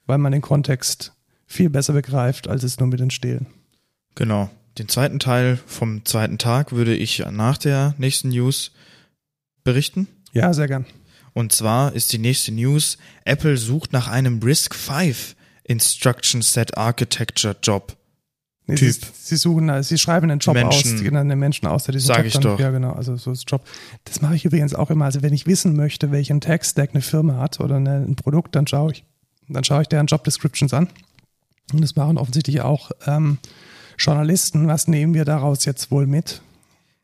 Weil 0.06 0.18
man 0.18 0.32
den 0.32 0.40
Kontext 0.40 1.12
viel 1.46 1.70
besser 1.70 1.92
begreift, 1.92 2.48
als 2.48 2.62
es 2.62 2.78
nur 2.78 2.88
mit 2.88 3.00
den 3.00 3.10
Stelen. 3.10 3.46
Genau. 4.14 4.50
Den 4.78 4.88
zweiten 4.88 5.18
Teil 5.18 5.58
vom 5.66 6.04
zweiten 6.04 6.38
Tag 6.38 6.72
würde 6.72 6.94
ich 6.94 7.24
nach 7.30 7.56
der 7.56 7.94
nächsten 7.98 8.28
News 8.28 8.72
berichten. 9.64 10.06
Ja, 10.32 10.52
sehr 10.52 10.68
gern. 10.68 10.84
Und 11.36 11.52
zwar 11.52 11.92
ist 11.92 12.14
die 12.14 12.18
nächste 12.18 12.50
News, 12.50 12.96
Apple 13.26 13.58
sucht 13.58 13.92
nach 13.92 14.08
einem 14.08 14.42
RISC 14.42 14.74
V 14.74 15.02
Instruction 15.64 16.40
Set 16.40 16.78
Architecture 16.78 17.54
Job. 17.62 17.94
Nee, 18.66 18.76
typ. 18.76 18.94
Sie, 18.94 19.00
sie, 19.12 19.36
suchen, 19.36 19.82
sie 19.82 19.98
schreiben 19.98 20.30
einen 20.30 20.40
Job 20.40 20.54
Menschen, 20.54 20.94
aus, 20.94 21.14
einen 21.14 21.38
Menschen 21.38 21.66
aus, 21.68 21.84
der 21.84 21.92
diesen 21.92 22.06
Sag 22.06 22.16
Job 22.16 22.26
ich 22.26 22.32
dann, 22.32 22.42
doch. 22.42 22.58
ja 22.58 22.70
genau, 22.70 22.92
also 22.92 23.16
so 23.16 23.32
ist 23.32 23.50
Job. 23.50 23.68
Das 24.04 24.22
mache 24.22 24.34
ich 24.34 24.46
übrigens 24.46 24.74
auch 24.74 24.90
immer. 24.90 25.04
Also 25.04 25.20
wenn 25.20 25.34
ich 25.34 25.46
wissen 25.46 25.76
möchte, 25.76 26.10
welchen 26.10 26.40
Tech-Stack 26.40 26.94
eine 26.94 27.02
Firma 27.02 27.36
hat 27.36 27.60
oder 27.60 27.76
eine, 27.76 27.96
ein 27.96 28.16
Produkt, 28.16 28.56
dann 28.56 28.66
schaue 28.66 28.92
ich, 28.92 29.04
dann 29.46 29.62
schaue 29.62 29.82
ich 29.82 29.88
deren 29.88 30.06
Job 30.06 30.24
Descriptions 30.24 30.72
an 30.72 30.88
und 31.70 31.82
das 31.82 31.96
machen 31.96 32.16
offensichtlich 32.16 32.62
auch 32.62 32.92
ähm, 33.06 33.36
Journalisten. 33.98 34.68
Was 34.68 34.88
nehmen 34.88 35.12
wir 35.12 35.26
daraus 35.26 35.66
jetzt 35.66 35.90
wohl 35.90 36.06
mit? 36.06 36.40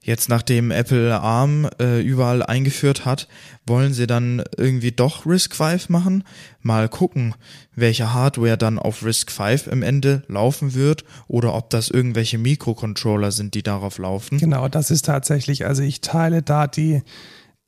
Jetzt, 0.05 0.29
nachdem 0.29 0.73
Apple 0.73 1.21
ARM 1.21 1.69
äh, 1.81 2.01
überall 2.01 2.43
eingeführt 2.43 3.05
hat, 3.05 3.29
wollen 3.67 3.95
sie 3.95 4.09
dann 4.09 4.43
irgendwie 4.57 4.91
doch 4.91 5.27
RISC-V 5.27 5.79
machen? 5.89 6.25
Mal 6.61 6.89
gucken, 6.89 7.37
welche 7.77 8.13
Hardware 8.13 8.59
dann 8.59 8.81
auf 8.81 9.05
RISC-V 9.05 9.71
im 9.71 9.85
Ende 9.85 10.25
laufen 10.27 10.75
wird 10.75 11.05
oder 11.29 11.55
ob 11.55 11.71
das 11.71 11.89
irgendwelche 11.89 12.37
Mikrocontroller 12.37 13.31
sind, 13.31 13.55
die 13.55 13.63
darauf 13.63 13.99
laufen. 13.99 14.39
Genau, 14.39 14.67
das 14.67 14.91
ist 14.91 15.07
tatsächlich, 15.07 15.67
also 15.67 15.85
ich 15.85 16.01
teile 16.01 16.43
da 16.43 16.67
die, 16.67 17.03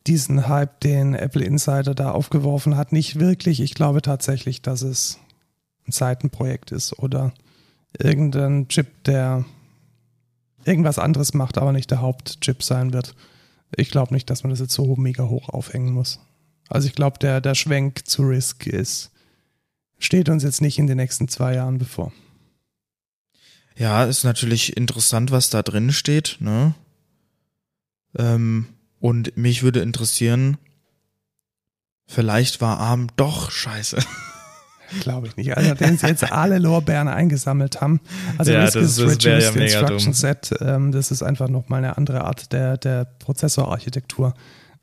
diesen 0.09 0.49
Hype, 0.49 0.81
den 0.81 1.15
Apple 1.15 1.45
Insider 1.45 1.95
da 1.95 2.11
aufgeworfen 2.11 2.77
hat, 2.77 2.93
nicht 2.93 3.21
wirklich. 3.21 3.61
Ich 3.61 3.75
glaube 3.75 4.03
tatsächlich, 4.03 4.61
dass 4.61 4.83
es 4.83 5.21
ein 5.87 5.93
Seitenprojekt 5.93 6.73
ist 6.73 6.99
oder 6.99 7.33
irgendein 7.97 8.67
Chip, 8.67 9.05
der 9.05 9.45
irgendwas 10.65 10.99
anderes 10.99 11.35
macht, 11.35 11.59
aber 11.59 11.73
nicht 11.73 11.91
der 11.91 12.01
Hauptchip 12.01 12.63
sein 12.63 12.93
wird. 12.93 13.15
Ich 13.77 13.91
glaube 13.91 14.15
nicht, 14.15 14.31
dass 14.31 14.43
man 14.43 14.51
das 14.51 14.61
jetzt 14.61 14.75
so 14.75 14.97
mega 14.97 15.25
hoch 15.25 15.49
aufhängen 15.49 15.93
muss. 15.93 16.21
Also 16.69 16.87
ich 16.87 16.95
glaube, 16.95 17.19
der, 17.19 17.41
der 17.41 17.55
Schwenk 17.55 18.07
zu 18.07 18.23
Risk 18.23 18.67
ist, 18.67 19.11
steht 19.99 20.29
uns 20.29 20.43
jetzt 20.43 20.61
nicht 20.61 20.79
in 20.79 20.87
den 20.87 20.97
nächsten 20.97 21.29
zwei 21.29 21.55
Jahren 21.55 21.79
bevor. 21.79 22.13
Ja, 23.77 24.05
ist 24.05 24.25
natürlich 24.25 24.77
interessant, 24.77 25.31
was 25.31 25.51
da 25.51 25.63
drin 25.63 25.93
steht, 25.93 26.37
ne? 26.41 26.75
Ähm, 28.17 28.67
und 29.01 29.37
mich 29.37 29.63
würde 29.63 29.81
interessieren, 29.81 30.57
vielleicht 32.07 32.61
war 32.61 32.79
ARM 32.79 33.09
doch 33.17 33.51
scheiße. 33.51 33.99
Glaube 35.01 35.27
ich 35.29 35.37
nicht. 35.37 35.57
Also, 35.57 35.71
nachdem 35.71 35.97
sie 35.97 36.07
jetzt 36.07 36.31
alle 36.33 36.59
Lorbeeren 36.59 37.09
eingesammelt 37.09 37.81
haben. 37.81 38.01
Also 38.39 38.53
Ja, 38.53 38.63
Risk 38.65 38.75
das- 38.75 38.99
is 38.99 39.19
das 39.19 39.25
ja 39.25 39.39
Instruction. 39.51 40.13
Set, 40.13 40.55
ähm, 40.61 40.93
das 40.93 41.11
ist 41.11 41.23
einfach 41.23 41.49
nochmal 41.49 41.79
eine 41.79 41.97
andere 41.97 42.25
Art 42.25 42.53
der, 42.53 42.77
der 42.77 43.05
Prozessorarchitektur. 43.05 44.35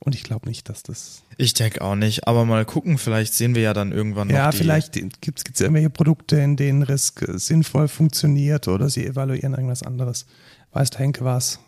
Und 0.03 0.15
ich 0.15 0.23
glaube 0.23 0.47
nicht, 0.49 0.67
dass 0.67 0.81
das. 0.81 1.21
Ich 1.37 1.53
denke 1.53 1.81
auch 1.81 1.95
nicht, 1.95 2.27
aber 2.27 2.43
mal 2.45 2.65
gucken, 2.65 2.97
vielleicht 2.97 3.35
sehen 3.35 3.53
wir 3.53 3.61
ja 3.61 3.73
dann 3.73 3.91
irgendwann 3.91 4.29
noch 4.29 4.35
ja, 4.35 4.51
vielleicht 4.51 4.93
gibt 4.93 5.41
es 5.53 5.61
irgendwelche 5.61 5.91
Produkte, 5.91 6.37
in 6.37 6.55
denen 6.55 6.81
Risk 6.81 7.23
sinnvoll 7.35 7.87
funktioniert 7.87 8.67
oder 8.67 8.89
sie 8.89 9.05
evaluieren 9.05 9.53
irgendwas 9.53 9.83
anderes. 9.83 10.25
Weiß 10.71 10.89
der 10.89 11.01
Henke 11.01 11.23
was? 11.23 11.59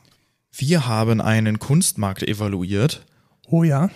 Wir 0.52 0.88
haben 0.88 1.22
einen 1.22 1.60
Kunstmarkt 1.60 2.24
evaluiert. 2.24 3.06
Oh 3.48 3.64
ja. 3.64 3.90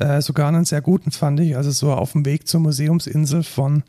Äh, 0.00 0.22
sogar 0.22 0.48
einen 0.48 0.64
sehr 0.64 0.80
guten 0.80 1.10
fand 1.10 1.38
ich. 1.40 1.56
Also 1.56 1.70
so 1.70 1.92
auf 1.92 2.12
dem 2.12 2.24
Weg 2.24 2.48
zur 2.48 2.60
Museumsinsel 2.60 3.42
von, 3.42 3.82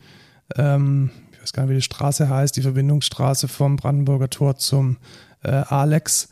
ähm, 0.56 1.10
ich 1.32 1.40
weiß 1.42 1.52
gar 1.52 1.62
nicht, 1.62 1.70
wie 1.70 1.76
die 1.76 1.82
Straße 1.82 2.28
heißt, 2.28 2.56
die 2.56 2.62
Verbindungsstraße 2.62 3.48
vom 3.48 3.76
Brandenburger 3.76 4.28
Tor 4.30 4.56
zum 4.56 4.98
äh, 5.42 5.50
Alex, 5.50 6.28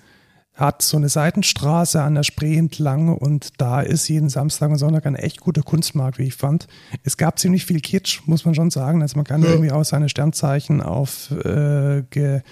hat 0.54 0.82
so 0.82 0.98
eine 0.98 1.08
Seitenstraße 1.08 2.02
an 2.02 2.16
der 2.16 2.22
Spree 2.22 2.56
entlang 2.58 3.16
und 3.16 3.48
da 3.56 3.80
ist 3.80 4.08
jeden 4.08 4.28
Samstag 4.28 4.68
und 4.70 4.76
Sonntag 4.76 5.06
ein 5.06 5.14
echt 5.14 5.40
guter 5.40 5.62
Kunstmarkt, 5.62 6.18
wie 6.18 6.24
ich 6.24 6.34
fand. 6.34 6.66
Es 7.02 7.16
gab 7.16 7.38
ziemlich 7.38 7.64
viel 7.64 7.80
Kitsch, 7.80 8.20
muss 8.26 8.44
man 8.44 8.54
schon 8.54 8.70
sagen. 8.70 9.00
Also 9.00 9.16
man 9.16 9.24
kann 9.24 9.42
Ja. 9.42 9.52
irgendwie 9.52 9.72
auch 9.72 9.84
seine 9.84 10.10
Sternzeichen 10.10 10.82
auf 10.82 11.30
äh, 11.30 12.02
ge, 12.10 12.42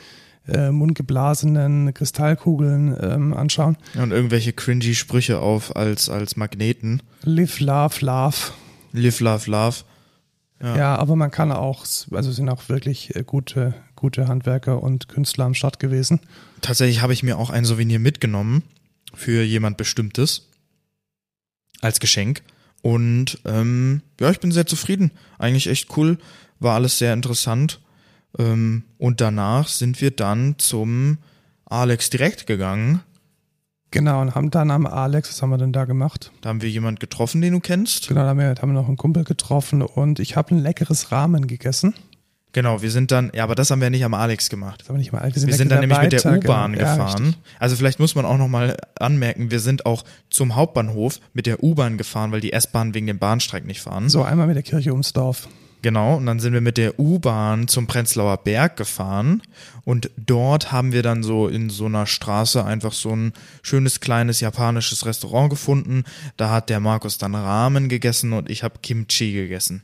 äh, 0.49 0.71
mundgeblasenen 0.71 1.93
Kristallkugeln 1.95 2.97
ähm, 3.01 3.35
anschauen. 3.35 3.77
Und 3.95 4.11
irgendwelche 4.11 4.53
cringy 4.53 4.95
Sprüche 4.95 5.41
auf 5.41 5.77
als, 5.77 6.09
als 6.09 6.37
Magneten. 6.37 7.03
Live, 7.23 7.61
love, 7.61 8.05
love. 8.05 8.37
Live, 8.93 9.21
love, 9.21 9.51
love. 9.51 9.77
Ja. 10.61 10.77
Ja. 10.77 10.97
aber 10.97 11.15
man 11.15 11.31
kann 11.31 11.53
auch, 11.53 11.85
also 12.11 12.33
sind 12.33 12.49
auch 12.49 12.69
wirklich 12.69 13.15
äh, 13.15 13.23
gute, 13.25 13.75
gute 13.95 14.27
Handwerker 14.27 14.83
und 14.83 15.09
Künstler 15.09 15.45
am 15.45 15.55
Start 15.55 15.79
gewesen. 15.79 16.21
Tatsächlich 16.61 17.01
habe 17.01 17.13
ich 17.13 17.23
mir 17.23 17.39
auch 17.39 17.51
ein 17.51 17.65
Souvenir 17.65 18.01
mitgenommen 18.01 18.63
für 19.15 19.43
jemand 19.43 19.77
Bestimmtes 19.77 20.49
als 21.81 22.01
Geschenk. 22.01 22.43
Und 22.83 23.39
ähm, 23.45 24.03
ja, 24.21 24.31
ich 24.31 24.41
bin 24.41 24.53
sehr 24.53 24.67
zufrieden. 24.67 25.11
Eigentlich 25.39 25.69
echt 25.69 25.97
cool. 25.97 26.19
War 26.61 26.75
alles 26.75 26.99
sehr 26.99 27.13
interessant. 27.13 27.81
Ähm, 28.37 28.85
und 28.99 29.21
danach 29.21 29.69
sind 29.69 30.01
wir 30.01 30.11
dann 30.11 30.57
zum 30.59 31.19
Alex 31.65 32.11
direkt 32.11 32.47
gegangen. 32.47 33.01
Genau, 33.91 34.21
und 34.21 34.35
haben 34.35 34.51
dann 34.51 34.71
am 34.71 34.87
Alex, 34.87 35.31
was 35.31 35.41
haben 35.41 35.51
wir 35.51 35.57
denn 35.57 35.73
da 35.73 35.87
gemacht? 35.87 36.31
Da 36.43 36.51
haben 36.51 36.61
wir 36.61 36.69
jemand 36.69 37.01
getroffen, 37.01 37.41
den 37.41 37.55
du 37.55 37.61
kennst. 37.61 38.09
Genau, 38.09 38.23
da 38.23 38.29
haben 38.29 38.39
wir, 38.39 38.55
da 38.55 38.63
haben 38.63 38.71
wir 38.71 38.81
noch 38.81 38.89
einen 38.89 38.99
Kumpel 38.99 39.25
getroffen 39.25 39.81
und 39.81 40.19
ich 40.19 40.37
habe 40.37 40.55
ein 40.55 40.59
leckeres 40.59 41.11
Ramen 41.11 41.47
gegessen. 41.47 41.95
Genau, 42.53 42.83
wir 42.83 42.91
sind 42.91 43.11
dann, 43.11 43.31
ja, 43.35 43.45
aber 43.45 43.55
das 43.55 43.71
haben 43.71 43.81
wir 43.81 43.91
nicht 43.91 44.05
am 44.05 44.15
Alex 44.15 44.49
gemacht. 44.49 44.81
Das 44.81 44.89
haben 44.89 44.97
wir 44.97 45.01
nicht 45.01 45.13
mal 45.13 45.23
wir 45.23 45.35
Wir 45.35 45.41
sind 45.41 45.71
direkt 45.71 45.71
dann 45.71 45.81
nämlich 45.81 46.01
mit 46.01 46.13
der 46.13 46.39
U-Bahn. 46.39 46.75
Ja, 46.75 46.97
gefahren. 46.97 47.25
richtig. 47.25 47.43
also 47.59 47.77
vielleicht 47.77 47.99
muss 47.99 48.15
man 48.15 48.25
auch 48.25 48.39
nochmal 48.39 48.77
anmerken, 48.99 49.51
wir 49.51 49.61
sind 49.61 49.87
auch 49.87 50.05
zum 50.31 50.57
Hauptbahnhof 50.57 51.21
mit 51.35 51.47
der 51.47 51.63
U-Bahn 51.63 51.99
gefahren, 51.99 52.33
weil 52.33 52.41
die 52.41 52.53
S-Bahn 52.53 52.95
wegen 52.95 53.07
dem 53.07 53.19
Bahnstreik 53.19 53.67
nicht 53.67 53.83
fahren. 53.83 54.09
So, 54.09 54.23
einmal 54.23 54.47
mit 54.47 54.57
der 54.57 54.63
Kirche 54.63 54.93
ums 54.93 55.13
Dorf. 55.13 55.49
Genau, 55.81 56.17
und 56.17 56.27
dann 56.27 56.41
sind 56.41 56.55
wir 56.55 56.61
mit 56.61 56.77
der 56.77 56.99
U-Bahn 56.99 57.69
zum 57.69 57.87
Prenzlauer 57.87 58.39
Berg 58.39 58.77
gefahren 58.77 59.43
und 59.85 60.11
dort 60.17 60.73
haben 60.73 60.93
wir 60.93 61.03
dann 61.03 61.23
so 61.23 61.47
in 61.47 61.71
so 61.71 61.87
einer 61.87 62.07
Straße 62.07 62.65
einfach 62.65 62.93
so 62.93 63.15
ein 63.15 63.33
schönes 63.63 64.01
kleines 64.01 64.41
japanisches 64.41 65.07
Restaurant 65.07 65.51
gefunden. 65.51 66.03
Da 66.37 66.51
hat 66.51 66.69
der 66.69 66.81
Markus 66.81 67.19
dann 67.19 67.35
Ramen 67.35 67.89
gegessen 67.89 68.33
und 68.33 68.51
ich 68.51 68.65
habe 68.65 68.81
Kimchi 68.83 69.33
gegessen. 69.33 69.83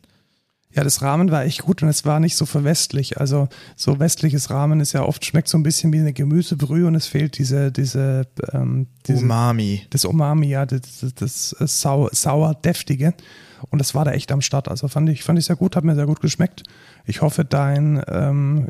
Ja, 0.74 0.82
das 0.82 1.02
Ramen 1.02 1.30
war 1.30 1.44
echt 1.44 1.62
gut 1.62 1.82
und 1.84 1.88
es 1.88 2.04
war 2.04 2.18
nicht 2.18 2.34
so 2.34 2.46
verwestlich. 2.46 3.20
Also 3.20 3.48
so 3.76 4.00
westliches 4.00 4.50
Ramen 4.50 4.80
ist 4.80 4.92
ja 4.92 5.04
oft 5.04 5.24
schmeckt 5.24 5.48
so 5.48 5.56
ein 5.56 5.62
bisschen 5.62 5.92
wie 5.92 6.00
eine 6.00 6.12
Gemüsebrühe 6.12 6.88
und 6.88 6.96
es 6.96 7.06
fehlt 7.06 7.38
diese 7.38 7.70
diese, 7.70 8.26
ähm, 8.52 8.88
diese 9.06 9.20
Umami. 9.20 9.86
Das 9.90 10.04
Umami, 10.04 10.48
ja, 10.48 10.66
das, 10.66 10.80
das, 11.14 11.54
das 11.56 11.80
sau, 11.80 12.08
sauer 12.10 12.54
deftige 12.54 13.14
und 13.70 13.78
das 13.78 13.94
war 13.94 14.04
da 14.04 14.12
echt 14.12 14.30
am 14.32 14.40
Start. 14.40 14.68
Also 14.68 14.88
fand 14.88 15.08
ich 15.08 15.22
fand 15.22 15.38
ich 15.38 15.44
sehr 15.46 15.56
gut, 15.56 15.76
hat 15.76 15.84
mir 15.84 15.94
sehr 15.94 16.06
gut 16.06 16.20
geschmeckt. 16.20 16.62
Ich 17.06 17.22
hoffe, 17.22 17.44
dein 17.44 18.02
ähm, 18.08 18.68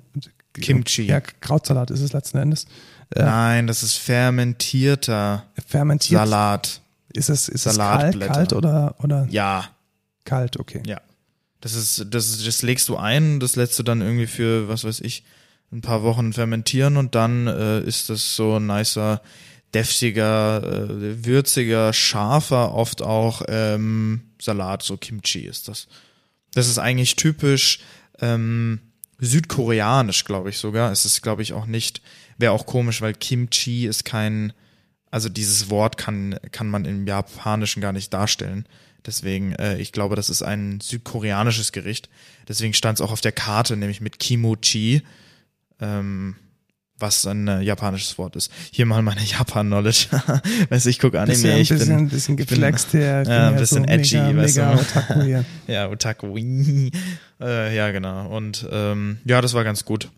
Kimchi. 0.54 1.02
Ja, 1.06 1.20
Krautsalat 1.20 1.90
ist 1.90 2.00
es 2.00 2.12
letzten 2.12 2.38
Endes. 2.38 2.66
Äh, 3.14 3.22
Nein, 3.24 3.66
das 3.66 3.82
ist 3.82 3.96
fermentierter 3.96 5.44
fermentiert. 5.66 6.20
Salat. 6.20 6.80
Ist 7.12 7.28
es 7.30 7.48
ist 7.48 7.66
es 7.66 7.76
kalt, 7.78 8.20
kalt 8.20 8.52
oder 8.52 8.96
oder 9.02 9.26
Ja. 9.30 9.66
kalt? 10.24 10.58
Okay. 10.58 10.82
Ja. 10.86 11.00
Das 11.60 11.74
ist, 11.74 12.06
das, 12.10 12.44
das 12.44 12.62
legst 12.62 12.88
du 12.88 12.96
ein, 12.96 13.40
das 13.40 13.56
lässt 13.56 13.78
du 13.78 13.82
dann 13.82 14.02
irgendwie 14.02 14.26
für, 14.26 14.68
was 14.68 14.84
weiß 14.84 15.00
ich, 15.00 15.24
ein 15.72 15.80
paar 15.80 16.02
Wochen 16.02 16.32
fermentieren 16.34 16.96
und 16.98 17.14
dann 17.14 17.46
äh, 17.46 17.80
ist 17.80 18.10
das 18.10 18.36
so 18.36 18.56
ein 18.58 18.66
nicer, 18.66 19.22
deftiger, 19.74 20.62
äh, 20.62 21.24
würziger, 21.24 21.92
scharfer, 21.92 22.72
oft 22.74 23.02
auch 23.02 23.42
ähm, 23.48 24.22
Salat, 24.40 24.82
so 24.82 24.96
Kimchi 24.96 25.40
ist 25.40 25.68
das. 25.68 25.88
Das 26.52 26.68
ist 26.68 26.78
eigentlich 26.78 27.16
typisch 27.16 27.80
ähm, 28.20 28.80
südkoreanisch, 29.18 30.24
glaube 30.24 30.50
ich 30.50 30.58
sogar. 30.58 30.92
Es 30.92 31.04
ist, 31.04 31.22
glaube 31.22 31.42
ich, 31.42 31.52
auch 31.52 31.66
nicht, 31.66 32.00
wäre 32.38 32.52
auch 32.52 32.66
komisch, 32.66 33.00
weil 33.00 33.14
Kimchi 33.14 33.86
ist 33.86 34.04
kein, 34.04 34.52
also 35.10 35.28
dieses 35.28 35.70
Wort 35.70 35.96
kann, 35.96 36.38
kann 36.52 36.68
man 36.68 36.84
im 36.84 37.06
Japanischen 37.06 37.80
gar 37.80 37.92
nicht 37.92 38.12
darstellen. 38.12 38.66
Deswegen, 39.06 39.52
äh, 39.54 39.78
ich 39.78 39.92
glaube, 39.92 40.16
das 40.16 40.30
ist 40.30 40.42
ein 40.42 40.80
südkoreanisches 40.80 41.72
Gericht. 41.72 42.08
Deswegen 42.48 42.74
stand 42.74 42.98
es 42.98 43.02
auch 43.04 43.12
auf 43.12 43.20
der 43.20 43.32
Karte, 43.32 43.76
nämlich 43.76 44.00
mit 44.00 44.18
Kimochi, 44.18 45.02
ähm, 45.80 46.36
was 46.98 47.26
ein 47.26 47.48
äh, 47.48 47.60
japanisches 47.60 48.16
Wort 48.18 48.36
ist. 48.36 48.50
Hier 48.70 48.86
mal 48.86 49.02
meine 49.02 49.20
Japan-Knowledge. 49.24 50.06
weißt 50.68 50.86
du, 50.86 50.90
ich 50.90 50.98
gucke 50.98 51.20
Anime. 51.20 51.34
Bisschen, 51.36 51.58
ich 51.58 51.68
bin 51.68 51.78
bisschen, 51.78 52.08
bisschen 52.08 52.36
geflext 52.36 52.90
hier. 52.92 53.22
Ja, 53.26 53.48
ein 53.48 53.56
bisschen 53.56 53.84
so 53.84 53.90
edgy, 53.90 54.16
mega, 54.18 54.36
weißt 54.42 54.56
mega 54.56 54.74
du. 54.74 54.80
Otaku 54.80 55.22
hier. 55.22 55.44
ja, 55.66 55.88
Otaku. 55.88 56.36
äh, 57.40 57.76
ja, 57.76 57.90
genau. 57.90 58.28
Und 58.28 58.66
ähm, 58.70 59.18
ja, 59.24 59.40
das 59.40 59.54
war 59.54 59.64
ganz 59.64 59.84
gut. 59.84 60.10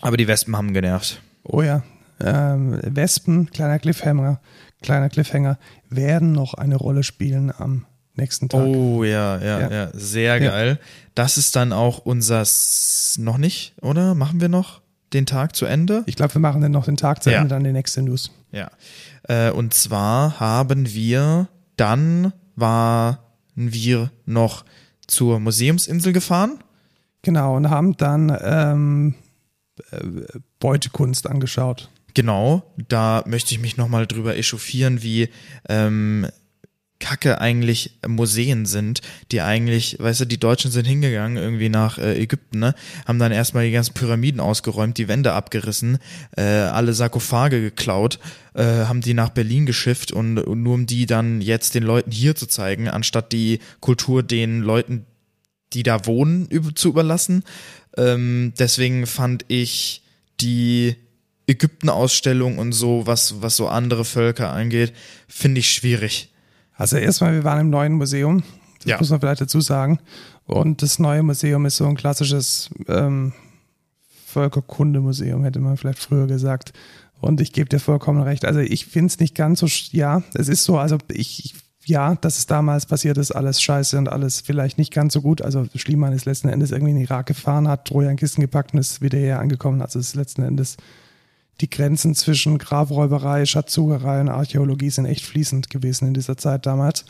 Aber 0.00 0.16
die 0.16 0.26
Wespen 0.28 0.56
haben 0.56 0.72
genervt. 0.74 1.20
Oh 1.44 1.62
ja. 1.62 1.82
Ähm, 2.20 2.78
Wespen, 2.82 3.50
kleiner 3.50 3.78
Cliffhanger, 3.78 4.40
kleiner 4.82 5.08
Cliffhanger, 5.08 5.58
werden 5.90 6.32
noch 6.32 6.54
eine 6.54 6.76
Rolle 6.76 7.02
spielen 7.02 7.52
am 7.56 7.86
nächsten 8.14 8.48
Tag. 8.48 8.64
Oh 8.64 9.02
ja, 9.04 9.38
ja, 9.38 9.60
ja, 9.60 9.70
Ja. 9.70 9.90
sehr 9.92 10.38
Ja. 10.40 10.50
geil. 10.50 10.78
Das 11.14 11.36
ist 11.36 11.56
dann 11.56 11.72
auch 11.72 11.98
unser 11.98 12.40
S 12.40 13.16
noch 13.18 13.36
nicht, 13.38 13.74
oder? 13.82 14.14
Machen 14.14 14.40
wir 14.40 14.48
noch 14.48 14.80
den 15.14 15.26
Tag 15.26 15.56
zu 15.56 15.64
Ende? 15.66 16.02
Ich 16.06 16.16
glaube, 16.16 16.34
wir 16.34 16.40
machen 16.40 16.60
dann 16.60 16.72
noch 16.72 16.84
den 16.84 16.96
Tag 16.96 17.22
zu 17.22 17.30
Ja. 17.30 17.38
Ende, 17.38 17.48
dann 17.50 17.64
die 17.64 17.72
nächste 17.72 18.02
News. 18.02 18.30
Ja. 18.52 18.70
Äh, 19.28 19.50
und 19.50 19.72
zwar 19.74 20.40
haben 20.40 20.92
wir, 20.92 21.48
dann 21.76 22.32
waren 22.56 23.18
wir 23.54 24.10
noch 24.26 24.64
zur 25.06 25.40
Museumsinsel 25.40 26.12
gefahren. 26.12 26.58
Genau, 27.22 27.56
und 27.56 27.70
haben 27.70 27.96
dann 27.96 28.36
ähm, 28.42 29.14
äh, 29.90 30.38
Beutekunst 30.60 31.28
angeschaut. 31.28 31.90
Genau, 32.14 32.62
da 32.88 33.24
möchte 33.26 33.54
ich 33.54 33.60
mich 33.60 33.76
nochmal 33.76 34.06
drüber 34.06 34.36
echauffieren, 34.36 35.02
wie 35.02 35.30
ähm, 35.68 36.26
kacke 37.04 37.38
eigentlich 37.38 37.98
Museen 38.06 38.64
sind, 38.64 39.02
die 39.30 39.42
eigentlich, 39.42 39.98
weißt 40.00 40.20
du, 40.20 40.24
die 40.24 40.40
Deutschen 40.40 40.70
sind 40.70 40.86
hingegangen 40.86 41.36
irgendwie 41.36 41.68
nach 41.68 41.98
äh, 41.98 42.18
Ägypten, 42.18 42.60
ne, 42.60 42.74
haben 43.06 43.18
dann 43.18 43.30
erstmal 43.30 43.66
die 43.66 43.72
ganzen 43.72 43.92
Pyramiden 43.92 44.40
ausgeräumt, 44.40 44.96
die 44.96 45.06
Wände 45.06 45.34
abgerissen, 45.34 45.98
äh, 46.34 46.40
alle 46.40 46.94
Sarkophage 46.94 47.60
geklaut, 47.60 48.18
äh, 48.54 48.64
haben 48.64 49.02
die 49.02 49.12
nach 49.12 49.28
Berlin 49.28 49.66
geschifft 49.66 50.12
und, 50.12 50.38
und 50.38 50.62
nur 50.62 50.72
um 50.72 50.86
die 50.86 51.04
dann 51.04 51.42
jetzt 51.42 51.74
den 51.74 51.82
Leuten 51.82 52.10
hier 52.10 52.36
zu 52.36 52.46
zeigen, 52.46 52.88
anstatt 52.88 53.32
die 53.32 53.58
Kultur 53.80 54.22
den 54.22 54.62
Leuten, 54.62 55.04
die 55.74 55.82
da 55.82 56.06
wohnen, 56.06 56.48
zu 56.74 56.88
überlassen. 56.88 57.44
Ähm, 57.98 58.54
deswegen 58.58 59.06
fand 59.06 59.44
ich 59.48 60.02
die 60.40 60.96
Ägypten-Ausstellung 61.46 62.56
und 62.56 62.72
so, 62.72 63.06
was, 63.06 63.42
was 63.42 63.56
so 63.56 63.68
andere 63.68 64.06
Völker 64.06 64.54
angeht, 64.54 64.94
finde 65.28 65.58
ich 65.58 65.70
schwierig. 65.70 66.30
Also 66.76 66.96
erstmal, 66.96 67.32
wir 67.32 67.44
waren 67.44 67.60
im 67.60 67.70
neuen 67.70 67.92
Museum. 67.94 68.42
Das 68.78 68.84
Ja. 68.90 68.98
muss 68.98 69.10
man 69.10 69.20
vielleicht 69.20 69.40
dazu 69.40 69.60
sagen. 69.60 69.98
Und 70.46 70.82
das 70.82 70.98
neue 70.98 71.22
Museum 71.22 71.64
ist 71.66 71.76
so 71.76 71.86
ein 71.86 71.96
klassisches 71.96 72.70
ähm, 72.88 73.32
Völkerkundemuseum, 74.26 75.44
hätte 75.44 75.60
man 75.60 75.76
vielleicht 75.76 75.98
früher 76.00 76.26
gesagt. 76.26 76.72
Und 77.20 77.40
ich 77.40 77.52
gebe 77.52 77.68
dir 77.68 77.78
vollkommen 77.80 78.22
recht. 78.22 78.44
Also 78.44 78.60
ich 78.60 78.86
finde 78.86 79.06
es 79.06 79.18
nicht 79.20 79.34
ganz 79.34 79.60
so, 79.60 79.66
ja, 79.92 80.22
es 80.34 80.48
ist 80.48 80.64
so, 80.64 80.78
also 80.78 80.98
ich, 81.10 81.44
ich- 81.44 81.54
ja, 81.86 82.14
dass 82.14 82.38
es 82.38 82.46
damals 82.46 82.86
passiert 82.86 83.18
ist, 83.18 83.30
alles 83.30 83.60
scheiße 83.60 83.98
und 83.98 84.08
alles 84.08 84.40
vielleicht 84.40 84.78
nicht 84.78 84.90
ganz 84.90 85.12
so 85.12 85.20
gut. 85.20 85.42
Also 85.42 85.66
Schliemann 85.74 86.14
ist 86.14 86.24
letzten 86.24 86.48
Endes 86.48 86.70
irgendwie 86.70 86.92
in 86.92 86.96
den 86.96 87.04
Irak 87.04 87.26
gefahren, 87.26 87.68
hat 87.68 87.84
Trojan 87.86 88.16
Kisten 88.16 88.40
gepackt 88.40 88.72
und 88.72 88.78
ist 88.80 89.02
wieder 89.02 89.18
hier 89.18 89.38
angekommen. 89.38 89.82
Also 89.82 89.98
es 89.98 90.08
ist 90.08 90.14
letzten 90.14 90.42
Endes 90.44 90.78
die 91.60 91.70
Grenzen 91.70 92.14
zwischen 92.14 92.58
Grabräuberei, 92.58 93.46
Schatzsucherei 93.46 94.20
und 94.20 94.28
Archäologie 94.28 94.90
sind 94.90 95.06
echt 95.06 95.24
fließend 95.24 95.70
gewesen 95.70 96.08
in 96.08 96.14
dieser 96.14 96.36
Zeit 96.36 96.66
damals. 96.66 97.04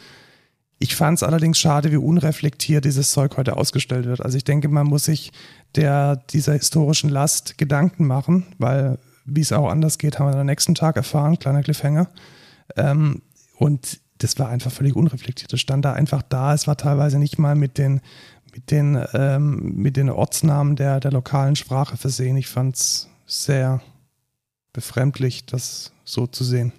Ich 0.79 0.97
fand 0.97 1.19
es 1.19 1.23
allerdings 1.23 1.59
schade, 1.59 1.93
wie 1.93 1.97
unreflektiert 1.97 2.85
dieses 2.85 3.11
Zeug 3.13 3.37
heute 3.37 3.57
ausgestellt 3.57 4.07
wird. 4.07 4.21
Also 4.21 4.37
ich 4.37 4.45
denke, 4.45 4.69
man 4.69 4.87
muss 4.87 5.05
sich 5.05 5.33
der, 5.77 6.17
dieser 6.17 6.53
historischen 6.53 7.09
Last 7.09 7.57
Gedanken 7.59 8.07
machen, 8.07 8.47
weil 8.59 8.99
wie 9.25 9.41
es 9.41 9.53
auch 9.53 9.71
anders 9.71 9.99
geht, 9.99 10.19
haben 10.19 10.31
wir 10.31 10.39
am 10.39 10.47
nächsten 10.47 10.75
Tag 10.75 10.97
erfahren, 10.97 11.39
kleiner 11.39 11.63
Cliffhanger. 11.63 12.09
Ähm, 12.77 13.23
und 13.57 14.01
das 14.19 14.39
war 14.39 14.49
einfach 14.49 14.71
völlig 14.71 14.95
unreflektiert. 14.95 15.53
Das 15.53 15.61
stand 15.61 15.85
da 15.85 15.93
einfach 15.95 16.23
da. 16.23 16.55
Es 16.55 16.67
war 16.67 16.77
teilweise 16.77 17.19
nicht 17.19 17.39
mal 17.39 17.55
mit 17.55 17.79
den, 17.79 18.01
mit 18.53 18.71
den, 18.71 19.03
ähm, 19.15 19.75
mit 19.75 19.97
den 19.97 20.11
Ortsnamen 20.11 20.77
der, 20.77 21.01
der 21.01 21.13
lokalen 21.13 21.57
Sprache 21.57 21.97
versehen. 21.97 22.37
Ich 22.37 22.49
fand 22.49 22.77
es 22.77 23.09
sehr 23.27 23.81
befremdlich, 24.75 25.47
das 25.47 25.93
so 26.05 26.27
zu 26.27 26.45
sehen. 26.45 26.75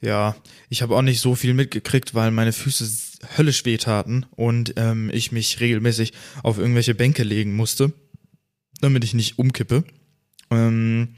Ja, 0.00 0.36
ich 0.70 0.80
habe 0.80 0.96
auch 0.96 1.02
nicht 1.02 1.20
so 1.20 1.34
viel 1.34 1.52
mitgekriegt, 1.52 2.14
weil 2.14 2.30
meine 2.30 2.52
Füße 2.52 2.88
höllisch 3.36 3.64
wehtaten 3.64 4.24
und 4.30 4.74
ähm, 4.76 5.10
ich 5.12 5.32
mich 5.32 5.60
regelmäßig 5.60 6.12
auf 6.42 6.58
irgendwelche 6.58 6.94
Bänke 6.94 7.24
legen 7.24 7.54
musste, 7.54 7.92
damit 8.80 9.04
ich 9.04 9.12
nicht 9.12 9.38
umkippe. 9.38 9.84
Ähm, 10.50 11.16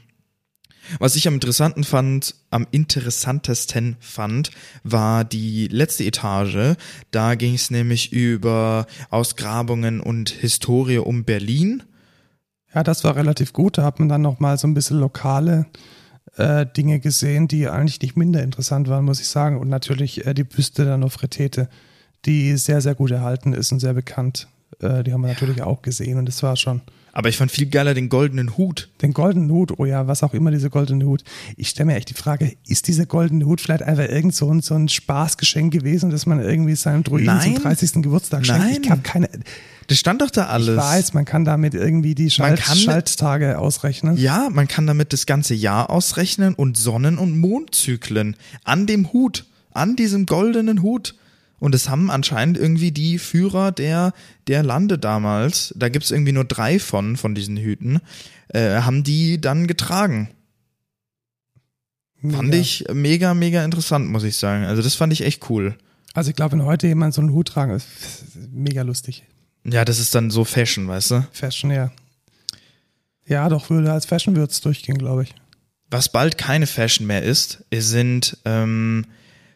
was 0.99 1.15
ich 1.15 1.27
am 1.27 1.35
interessanten 1.35 1.83
fand, 1.83 2.35
am 2.49 2.67
interessantesten 2.71 3.97
fand, 3.99 4.49
war 4.83 5.23
die 5.23 5.67
letzte 5.67 6.03
Etage. 6.03 6.75
Da 7.11 7.35
ging 7.35 7.53
es 7.53 7.69
nämlich 7.69 8.11
über 8.11 8.87
Ausgrabungen 9.11 10.01
und 10.01 10.31
Historie 10.31 10.97
um 10.97 11.23
Berlin. 11.23 11.83
Ja, 12.73 12.83
das 12.83 13.03
war 13.03 13.15
relativ 13.15 13.53
gut. 13.53 13.77
Da 13.77 13.83
hat 13.83 13.99
man 13.99 14.09
dann 14.09 14.21
noch 14.21 14.39
mal 14.39 14.57
so 14.57 14.67
ein 14.67 14.73
bisschen 14.73 14.99
lokale 14.99 15.65
äh, 16.37 16.65
Dinge 16.65 16.99
gesehen, 16.99 17.47
die 17.47 17.67
eigentlich 17.67 18.01
nicht 18.01 18.15
minder 18.15 18.41
interessant 18.41 18.87
waren, 18.87 19.05
muss 19.05 19.19
ich 19.19 19.27
sagen. 19.27 19.57
Und 19.57 19.69
natürlich 19.69 20.25
äh, 20.25 20.33
die 20.33 20.43
Büste 20.43 20.85
der 20.85 20.97
Nofretete, 20.97 21.69
die 22.25 22.55
sehr, 22.57 22.81
sehr 22.81 22.95
gut 22.95 23.11
erhalten 23.11 23.53
ist 23.53 23.71
und 23.71 23.79
sehr 23.79 23.93
bekannt. 23.93 24.47
Äh, 24.79 25.03
die 25.03 25.11
haben 25.11 25.21
wir 25.21 25.27
natürlich 25.27 25.61
auch 25.61 25.81
gesehen 25.81 26.17
und 26.17 26.25
das 26.27 26.41
war 26.43 26.55
schon 26.55 26.81
Aber 27.11 27.27
ich 27.27 27.37
fand 27.37 27.51
viel 27.51 27.65
geiler 27.65 27.93
den 27.93 28.07
goldenen 28.07 28.55
Hut. 28.57 28.89
den 29.01 29.13
goldenen 29.13 29.51
Hut. 29.51 29.73
Oh 29.77 29.85
ja, 29.85 30.07
was 30.07 30.23
auch 30.23 30.33
immer 30.33 30.51
dieser 30.51 30.69
goldene 30.69 31.05
Hut. 31.05 31.23
Ich 31.57 31.69
stelle 31.69 31.87
mir 31.87 31.95
echt 31.95 32.09
die 32.09 32.13
Frage, 32.13 32.53
ist 32.65 32.87
dieser 32.87 33.05
goldene 33.05 33.45
Hut 33.45 33.59
vielleicht 33.59 33.83
einfach 33.83 34.07
irgend 34.07 34.33
so 34.33 34.49
ein, 34.49 34.61
so 34.61 34.75
ein 34.75 34.87
Spaßgeschenk 34.87 35.73
gewesen, 35.73 36.09
dass 36.09 36.25
man 36.25 36.39
irgendwie 36.39 36.75
seinem 36.75 37.03
Druiden 37.03 37.25
Nein. 37.25 37.55
zum 37.55 37.63
30. 37.63 37.93
Geburtstag 38.03 38.45
schenkt? 38.45 38.61
Nein. 38.61 38.81
Ich 38.83 38.89
habe 38.89 39.01
keine, 39.01 39.29
Das 39.91 39.99
stand 39.99 40.21
doch 40.21 40.29
da 40.31 40.45
alles. 40.45 40.69
ich 40.69 40.77
weiß, 40.77 41.13
man 41.15 41.25
kann 41.25 41.43
damit 41.43 41.73
irgendwie 41.73 42.15
die 42.15 42.31
Schalt, 42.31 42.61
kann 42.61 42.77
mit- 42.77 42.85
Schalttage 42.85 43.59
ausrechnen. 43.59 44.15
Ja, 44.15 44.47
man 44.49 44.69
kann 44.69 44.87
damit 44.87 45.11
das 45.11 45.25
ganze 45.25 45.53
Jahr 45.53 45.89
ausrechnen 45.89 46.53
und 46.53 46.77
Sonnen- 46.77 47.17
und 47.17 47.37
Mondzyklen 47.37 48.37
an 48.63 48.87
dem 48.87 49.11
Hut, 49.11 49.43
an 49.71 49.97
diesem 49.97 50.27
goldenen 50.27 50.81
Hut. 50.81 51.15
Und 51.59 51.75
es 51.75 51.89
haben 51.89 52.09
anscheinend 52.09 52.57
irgendwie 52.57 52.93
die 52.93 53.19
Führer 53.19 53.73
der, 53.73 54.13
der 54.47 54.63
Lande 54.63 54.97
damals, 54.97 55.73
da 55.75 55.89
gibt's 55.89 56.09
irgendwie 56.09 56.31
nur 56.31 56.45
drei 56.45 56.79
von, 56.79 57.17
von 57.17 57.35
diesen 57.35 57.57
Hüten, 57.57 57.99
äh, 58.47 58.79
haben 58.83 59.03
die 59.03 59.41
dann 59.41 59.67
getragen. 59.67 60.29
Fand 62.21 62.47
Mega. 62.47 62.57
ich 62.61 62.85
mega, 62.93 63.33
mega 63.33 63.65
interessant, 63.65 64.07
muss 64.09 64.23
ich 64.23 64.37
sagen. 64.37 64.63
Also 64.63 64.81
das 64.81 64.95
fand 64.95 65.11
ich 65.11 65.25
echt 65.25 65.49
cool. 65.49 65.75
Also 66.13 66.29
ich 66.29 66.35
glaube, 66.37 66.53
wenn 66.53 66.63
heute 66.63 66.87
jemand 66.87 67.13
so 67.13 67.19
einen 67.19 67.33
Hut 67.33 67.49
tragen, 67.49 67.73
ist 67.73 67.87
mega 68.53 68.83
lustig. 68.83 69.23
Ja, 69.63 69.85
das 69.85 69.99
ist 69.99 70.15
dann 70.15 70.31
so 70.31 70.43
Fashion, 70.43 70.87
weißt 70.87 71.11
du? 71.11 71.27
Fashion, 71.31 71.71
ja. 71.71 71.91
Ja, 73.25 73.47
doch, 73.49 73.69
würde 73.69 73.91
als 73.91 74.05
Fashion 74.05 74.35
würde 74.35 74.51
es 74.51 74.61
durchgehen, 74.61 74.97
glaube 74.97 75.23
ich. 75.23 75.35
Was 75.89 76.09
bald 76.11 76.37
keine 76.37 76.67
Fashion 76.67 77.05
mehr 77.05 77.23
ist, 77.23 77.63
sind 77.71 78.37
ähm, 78.45 79.05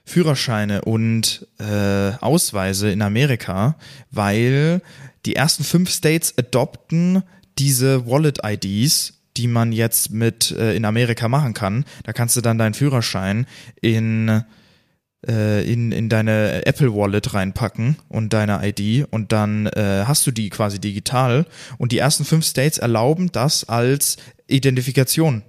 Führerscheine 0.05 0.81
und 0.81 1.47
äh, 1.59 2.11
Ausweise 2.21 2.91
in 2.91 3.01
Amerika, 3.01 3.75
weil 4.11 4.81
die 5.25 5.35
ersten 5.35 5.63
fünf 5.63 5.89
States 5.89 6.37
adopten 6.37 7.23
diese 7.57 8.05
Wallet-IDs, 8.05 9.13
die 9.37 9.47
man 9.47 9.71
jetzt 9.71 10.11
mit 10.11 10.51
äh, 10.51 10.75
in 10.75 10.85
Amerika 10.85 11.27
machen 11.27 11.53
kann. 11.53 11.85
Da 12.03 12.13
kannst 12.13 12.37
du 12.37 12.41
dann 12.41 12.57
deinen 12.57 12.73
Führerschein 12.73 13.47
in 13.81 14.43
äh, 15.27 15.61
in, 15.71 15.91
in 15.91 16.09
deine 16.09 16.65
Apple 16.65 16.93
Wallet 16.93 17.33
reinpacken 17.33 17.97
und 18.09 18.33
deine 18.33 18.59
ID 18.67 19.07
und 19.11 19.31
dann 19.31 19.67
äh, 19.67 20.03
hast 20.05 20.25
du 20.27 20.31
die 20.31 20.49
quasi 20.49 20.79
digital 20.79 21.45
und 21.77 21.91
die 21.91 21.97
ersten 21.97 22.25
fünf 22.25 22.45
States 22.45 22.77
erlauben 22.77 23.31
das 23.31 23.67
als 23.67 24.17
Identifikation. 24.47 25.43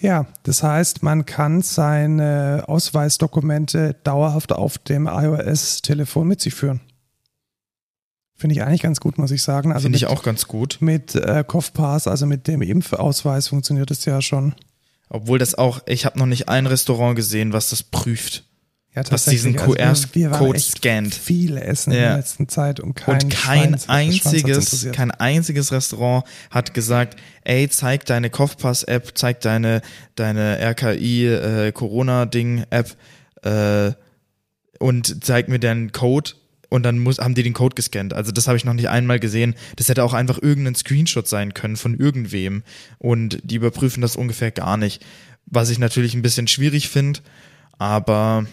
Ja, 0.00 0.26
das 0.44 0.62
heißt, 0.62 1.02
man 1.02 1.26
kann 1.26 1.60
seine 1.60 2.64
Ausweisdokumente 2.66 3.96
dauerhaft 4.02 4.52
auf 4.52 4.78
dem 4.78 5.06
iOS-Telefon 5.06 6.26
mit 6.26 6.40
sich 6.40 6.54
führen. 6.54 6.80
Finde 8.34 8.54
ich 8.54 8.62
eigentlich 8.62 8.80
ganz 8.80 9.00
gut, 9.00 9.18
muss 9.18 9.30
ich 9.30 9.42
sagen. 9.42 9.70
Also 9.70 9.82
Finde 9.82 9.98
ich 9.98 10.06
auch 10.06 10.22
ganz 10.22 10.48
gut. 10.48 10.78
Mit 10.80 11.14
äh, 11.14 11.44
COFPass, 11.46 12.06
also 12.06 12.24
mit 12.24 12.48
dem 12.48 12.62
Impfausweis 12.62 13.48
funktioniert 13.48 13.90
es 13.90 14.06
ja 14.06 14.22
schon. 14.22 14.54
Obwohl 15.10 15.38
das 15.38 15.56
auch, 15.56 15.82
ich 15.86 16.06
habe 16.06 16.18
noch 16.18 16.26
nicht 16.26 16.48
ein 16.48 16.66
Restaurant 16.66 17.16
gesehen, 17.16 17.52
was 17.52 17.70
das 17.70 17.82
prüft. 17.82 18.44
Ja, 18.94 19.02
was 19.10 19.24
diesen 19.24 19.54
QR-Code 19.54 19.84
also 19.84 20.58
scannt. 20.58 21.14
Viele 21.14 21.62
essen 21.62 21.92
ja. 21.92 21.98
in 21.98 22.04
der 22.04 22.16
letzten 22.16 22.48
Zeit 22.48 22.80
und 22.80 22.94
kein, 22.94 23.14
und 23.14 23.30
kein 23.30 23.78
Schweins, 23.78 23.88
einziges, 23.88 24.88
kein 24.92 25.12
einziges 25.12 25.70
Restaurant 25.70 26.24
hat 26.50 26.74
gesagt, 26.74 27.16
ey, 27.44 27.68
zeig 27.68 28.04
deine 28.06 28.30
Kopfpass-App, 28.30 29.12
zeig 29.14 29.40
deine, 29.42 29.82
deine 30.16 30.58
RKI 30.60 31.26
äh, 31.26 31.72
Corona-Ding-App 31.72 32.96
äh, 33.42 33.92
und 34.80 35.24
zeig 35.24 35.48
mir 35.48 35.60
deinen 35.60 35.92
Code 35.92 36.32
und 36.70 36.84
dann 36.84 36.98
muss, 36.98 37.18
haben 37.18 37.34
die 37.34 37.42
den 37.42 37.52
Code 37.52 37.74
gescannt. 37.74 38.14
Also 38.14 38.32
das 38.32 38.46
habe 38.48 38.56
ich 38.56 38.64
noch 38.64 38.72
nicht 38.72 38.88
einmal 38.88 39.20
gesehen. 39.20 39.54
Das 39.76 39.88
hätte 39.88 40.04
auch 40.04 40.14
einfach 40.14 40.40
irgendein 40.40 40.76
Screenshot 40.76 41.28
sein 41.28 41.52
können 41.52 41.76
von 41.76 41.98
irgendwem. 41.98 42.62
Und 42.98 43.40
die 43.42 43.56
überprüfen 43.56 44.00
das 44.00 44.16
ungefähr 44.16 44.52
gar 44.52 44.76
nicht. 44.78 45.04
Was 45.46 45.68
ich 45.68 45.78
natürlich 45.78 46.14
ein 46.14 46.22
bisschen 46.22 46.46
schwierig 46.46 46.88
finde, 46.88 47.20
aber 47.76 48.46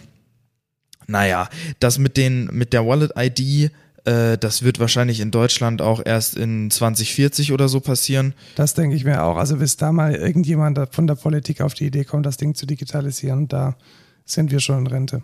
naja, 1.05 1.47
das 1.79 1.99
mit 1.99 2.17
den, 2.17 2.45
mit 2.47 2.73
der 2.73 2.85
Wallet-ID, 2.85 3.71
äh, 4.05 4.37
das 4.37 4.63
wird 4.63 4.79
wahrscheinlich 4.79 5.19
in 5.19 5.29
Deutschland 5.29 5.81
auch 5.81 6.01
erst 6.03 6.35
in 6.35 6.71
2040 6.71 7.51
oder 7.51 7.69
so 7.69 7.81
passieren. 7.81 8.33
Das 8.55 8.73
denke 8.73 8.95
ich 8.95 9.03
mir 9.03 9.23
auch. 9.23 9.37
Also 9.37 9.57
bis 9.57 9.77
da 9.77 9.91
mal 9.91 10.15
irgendjemand 10.15 10.79
von 10.91 11.05
der 11.05 11.15
Politik 11.15 11.61
auf 11.61 11.75
die 11.75 11.85
Idee 11.85 12.03
kommt, 12.03 12.25
das 12.25 12.37
Ding 12.37 12.55
zu 12.55 12.65
digitalisieren, 12.65 13.47
da 13.47 13.77
sind 14.25 14.49
wir 14.49 14.59
schon 14.59 14.79
in 14.79 14.87
Rente. 14.87 15.21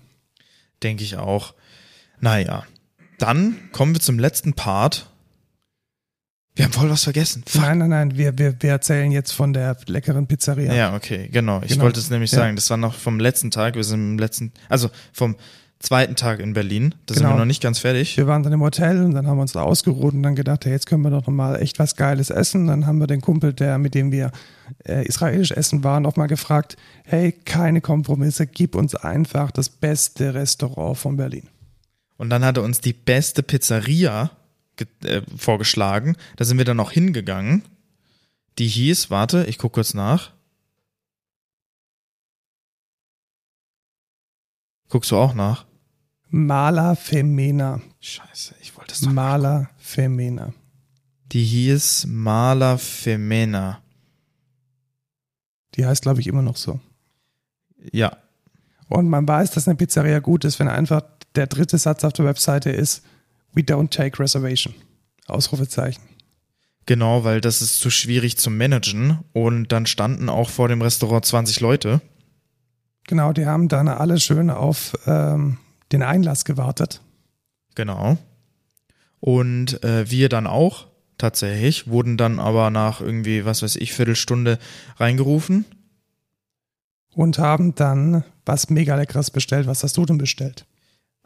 Denke 0.83 1.03
ich 1.03 1.17
auch. 1.17 1.55
Naja, 2.19 2.65
dann 3.23 3.55
kommen 3.71 3.95
wir 3.95 4.01
zum 4.01 4.19
letzten 4.19 4.53
Part. 4.53 5.09
Wir 6.55 6.65
haben 6.65 6.73
voll 6.73 6.89
was 6.89 7.05
vergessen. 7.05 7.43
Fuck. 7.47 7.61
Nein, 7.61 7.77
nein, 7.77 7.89
nein, 7.89 8.17
wir, 8.17 8.37
wir, 8.37 8.55
wir 8.59 8.69
erzählen 8.69 9.11
jetzt 9.11 9.31
von 9.31 9.53
der 9.53 9.77
leckeren 9.87 10.27
Pizzeria. 10.27 10.73
Ja, 10.73 10.95
okay, 10.95 11.29
genau. 11.31 11.61
Ich 11.63 11.69
genau. 11.69 11.85
wollte 11.85 12.01
es 12.01 12.09
nämlich 12.09 12.31
ja. 12.31 12.39
sagen, 12.39 12.55
das 12.57 12.69
war 12.69 12.77
noch 12.77 12.95
vom 12.95 13.19
letzten 13.19 13.49
Tag, 13.49 13.75
wir 13.75 13.83
sind 13.85 13.99
im 14.01 14.19
letzten, 14.19 14.51
also 14.67 14.89
vom 15.13 15.37
zweiten 15.79 16.15
Tag 16.15 16.41
in 16.41 16.53
Berlin. 16.53 16.95
Da 17.05 17.15
genau. 17.15 17.27
sind 17.27 17.35
wir 17.35 17.39
noch 17.39 17.45
nicht 17.45 17.63
ganz 17.63 17.79
fertig. 17.79 18.17
Wir 18.17 18.27
waren 18.27 18.43
dann 18.43 18.51
im 18.51 18.61
Hotel 18.61 19.03
und 19.03 19.13
dann 19.13 19.25
haben 19.25 19.37
wir 19.37 19.41
uns 19.41 19.53
da 19.53 19.63
ausgeruht 19.63 20.13
und 20.13 20.21
dann 20.21 20.35
gedacht, 20.35 20.65
hey, 20.65 20.73
jetzt 20.73 20.85
können 20.85 21.01
wir 21.01 21.09
doch 21.09 21.25
nochmal 21.25 21.61
echt 21.61 21.79
was 21.79 21.95
Geiles 21.95 22.29
essen. 22.29 22.67
Dann 22.67 22.85
haben 22.85 22.99
wir 22.99 23.07
den 23.07 23.21
Kumpel, 23.21 23.53
der, 23.53 23.77
mit 23.77 23.95
dem 23.95 24.11
wir 24.11 24.31
äh, 24.85 25.05
israelisch 25.05 25.51
essen 25.51 25.83
waren, 25.85 26.05
auch 26.05 26.17
mal 26.17 26.27
gefragt, 26.27 26.75
hey, 27.05 27.31
keine 27.31 27.79
Kompromisse, 27.79 28.47
gib 28.47 28.75
uns 28.75 28.95
einfach 28.95 29.49
das 29.49 29.69
beste 29.69 30.33
Restaurant 30.33 30.97
von 30.97 31.15
Berlin. 31.15 31.47
Und 32.23 32.29
dann 32.29 32.45
hat 32.45 32.55
er 32.55 32.63
uns 32.63 32.79
die 32.79 32.93
beste 32.93 33.43
Pizzeria 33.43 34.31
äh, 35.03 35.23
vorgeschlagen. 35.35 36.15
Da 36.37 36.45
sind 36.45 36.57
wir 36.57 36.63
dann 36.63 36.79
auch 36.79 36.91
hingegangen. 36.91 37.63
Die 38.59 38.69
hieß, 38.69 39.09
warte, 39.09 39.43
ich 39.43 39.57
gucke 39.57 39.73
kurz 39.73 39.93
nach. 39.93 40.31
Guckst 44.87 45.11
du 45.11 45.17
auch 45.17 45.33
nach? 45.33 45.65
Mala 46.29 46.95
Femena. 46.95 47.81
Scheiße, 47.99 48.55
ich 48.61 48.77
wollte 48.77 48.93
es 48.93 49.01
doch 49.01 49.11
Mala 49.11 49.69
Femena. 49.75 50.53
Die 51.33 51.43
hieß 51.43 52.05
Mala 52.07 52.77
Femena. 52.77 53.81
Die 55.75 55.85
heißt, 55.85 56.03
glaube 56.03 56.21
ich, 56.21 56.27
immer 56.27 56.41
noch 56.41 56.55
so. 56.55 56.79
Ja. 57.91 58.15
Und 58.87 59.09
man 59.09 59.27
weiß, 59.27 59.51
dass 59.51 59.67
eine 59.67 59.75
Pizzeria 59.75 60.19
gut 60.19 60.45
ist, 60.45 60.59
wenn 60.61 60.69
einfach 60.69 61.01
der 61.35 61.47
dritte 61.47 61.77
Satz 61.77 62.03
auf 62.03 62.13
der 62.13 62.25
Webseite 62.25 62.69
ist, 62.69 63.03
we 63.53 63.61
don't 63.61 63.89
take 63.89 64.19
reservation. 64.19 64.73
Ausrufezeichen. 65.27 66.01
Genau, 66.85 67.23
weil 67.23 67.39
das 67.39 67.61
ist 67.61 67.79
zu 67.79 67.89
schwierig 67.89 68.37
zu 68.37 68.49
managen. 68.49 69.19
Und 69.31 69.71
dann 69.71 69.85
standen 69.85 70.29
auch 70.29 70.49
vor 70.49 70.67
dem 70.67 70.81
Restaurant 70.81 71.25
20 71.25 71.59
Leute. 71.61 72.01
Genau, 73.07 73.33
die 73.33 73.45
haben 73.45 73.67
dann 73.67 73.87
alle 73.87 74.19
schön 74.19 74.49
auf 74.49 74.93
ähm, 75.05 75.57
den 75.91 76.03
Einlass 76.03 76.45
gewartet. 76.45 77.01
Genau. 77.75 78.17
Und 79.19 79.83
äh, 79.83 80.09
wir 80.09 80.29
dann 80.29 80.47
auch 80.47 80.87
tatsächlich, 81.17 81.87
wurden 81.87 82.17
dann 82.17 82.39
aber 82.39 82.69
nach 82.69 82.99
irgendwie, 82.99 83.45
was 83.45 83.61
weiß 83.61 83.77
ich, 83.77 83.93
Viertelstunde 83.93 84.59
reingerufen. 84.97 85.65
Und 87.13 87.37
haben 87.37 87.75
dann 87.75 88.23
was 88.45 88.69
mega 88.69 88.95
leckeres 88.95 89.31
bestellt. 89.31 89.67
Was 89.67 89.83
hast 89.83 89.95
du 89.97 90.05
denn 90.05 90.17
bestellt? 90.17 90.65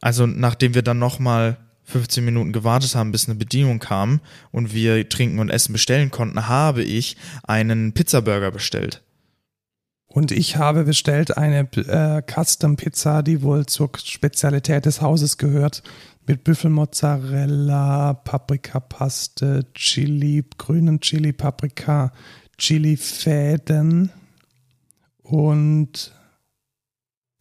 Also 0.02 0.26
nachdem 0.26 0.76
wir 0.76 0.82
dann 0.82 1.00
nochmal 1.00 1.58
15 1.84 2.24
Minuten 2.24 2.52
gewartet 2.52 2.96
haben, 2.96 3.12
bis 3.12 3.28
eine 3.28 3.38
Bedienung 3.38 3.80
kam 3.80 4.20
und 4.52 4.74
wir 4.74 5.08
trinken 5.08 5.40
und 5.40 5.50
essen 5.50 5.74
bestellen 5.74 6.12
konnten, 6.12 6.48
habe 6.48 6.84
ich 6.84 7.16
einen 7.44 7.94
Pizzaburger 7.94 8.52
bestellt. 8.52 9.02
Und 10.08 10.32
ich 10.32 10.58
habe 10.58 10.84
bestellt 10.84 11.38
eine 11.38 11.60
äh, 11.76 12.22
Custom 12.22 12.76
Pizza, 12.76 13.24
die 13.24 13.42
wohl 13.42 13.66
zur 13.66 13.92
Spezialität 13.98 14.86
des 14.86 15.02
Hauses 15.02 15.38
gehört, 15.38 15.84
mit 16.26 16.44
Büffelmozzarella, 16.44 18.14
Paprikapaste, 18.14 19.66
Chili, 19.74 20.44
grünen 20.58 21.00
Chili, 21.00 21.32
Paprika, 21.32 22.12
Chili-Fäden 22.58 24.12
und 25.22 26.14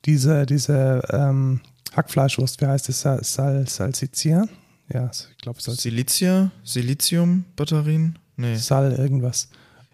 diese, 0.04 0.46
diese 0.46 1.02
ähm, 1.10 1.60
Hackfleischwurst, 1.96 2.60
wie 2.60 2.66
heißt 2.66 2.88
es? 2.88 3.00
Sal, 3.00 3.24
Sal, 3.24 3.66
Salsiccia? 3.68 4.46
Ja, 4.92 5.10
ich 5.10 5.38
glaube 5.38 5.60
Silicia? 5.60 6.50
Silizium-Batterien? 6.62 8.18
Nee. 8.36 8.56
Sal 8.56 8.92
irgendwas. 8.92 9.48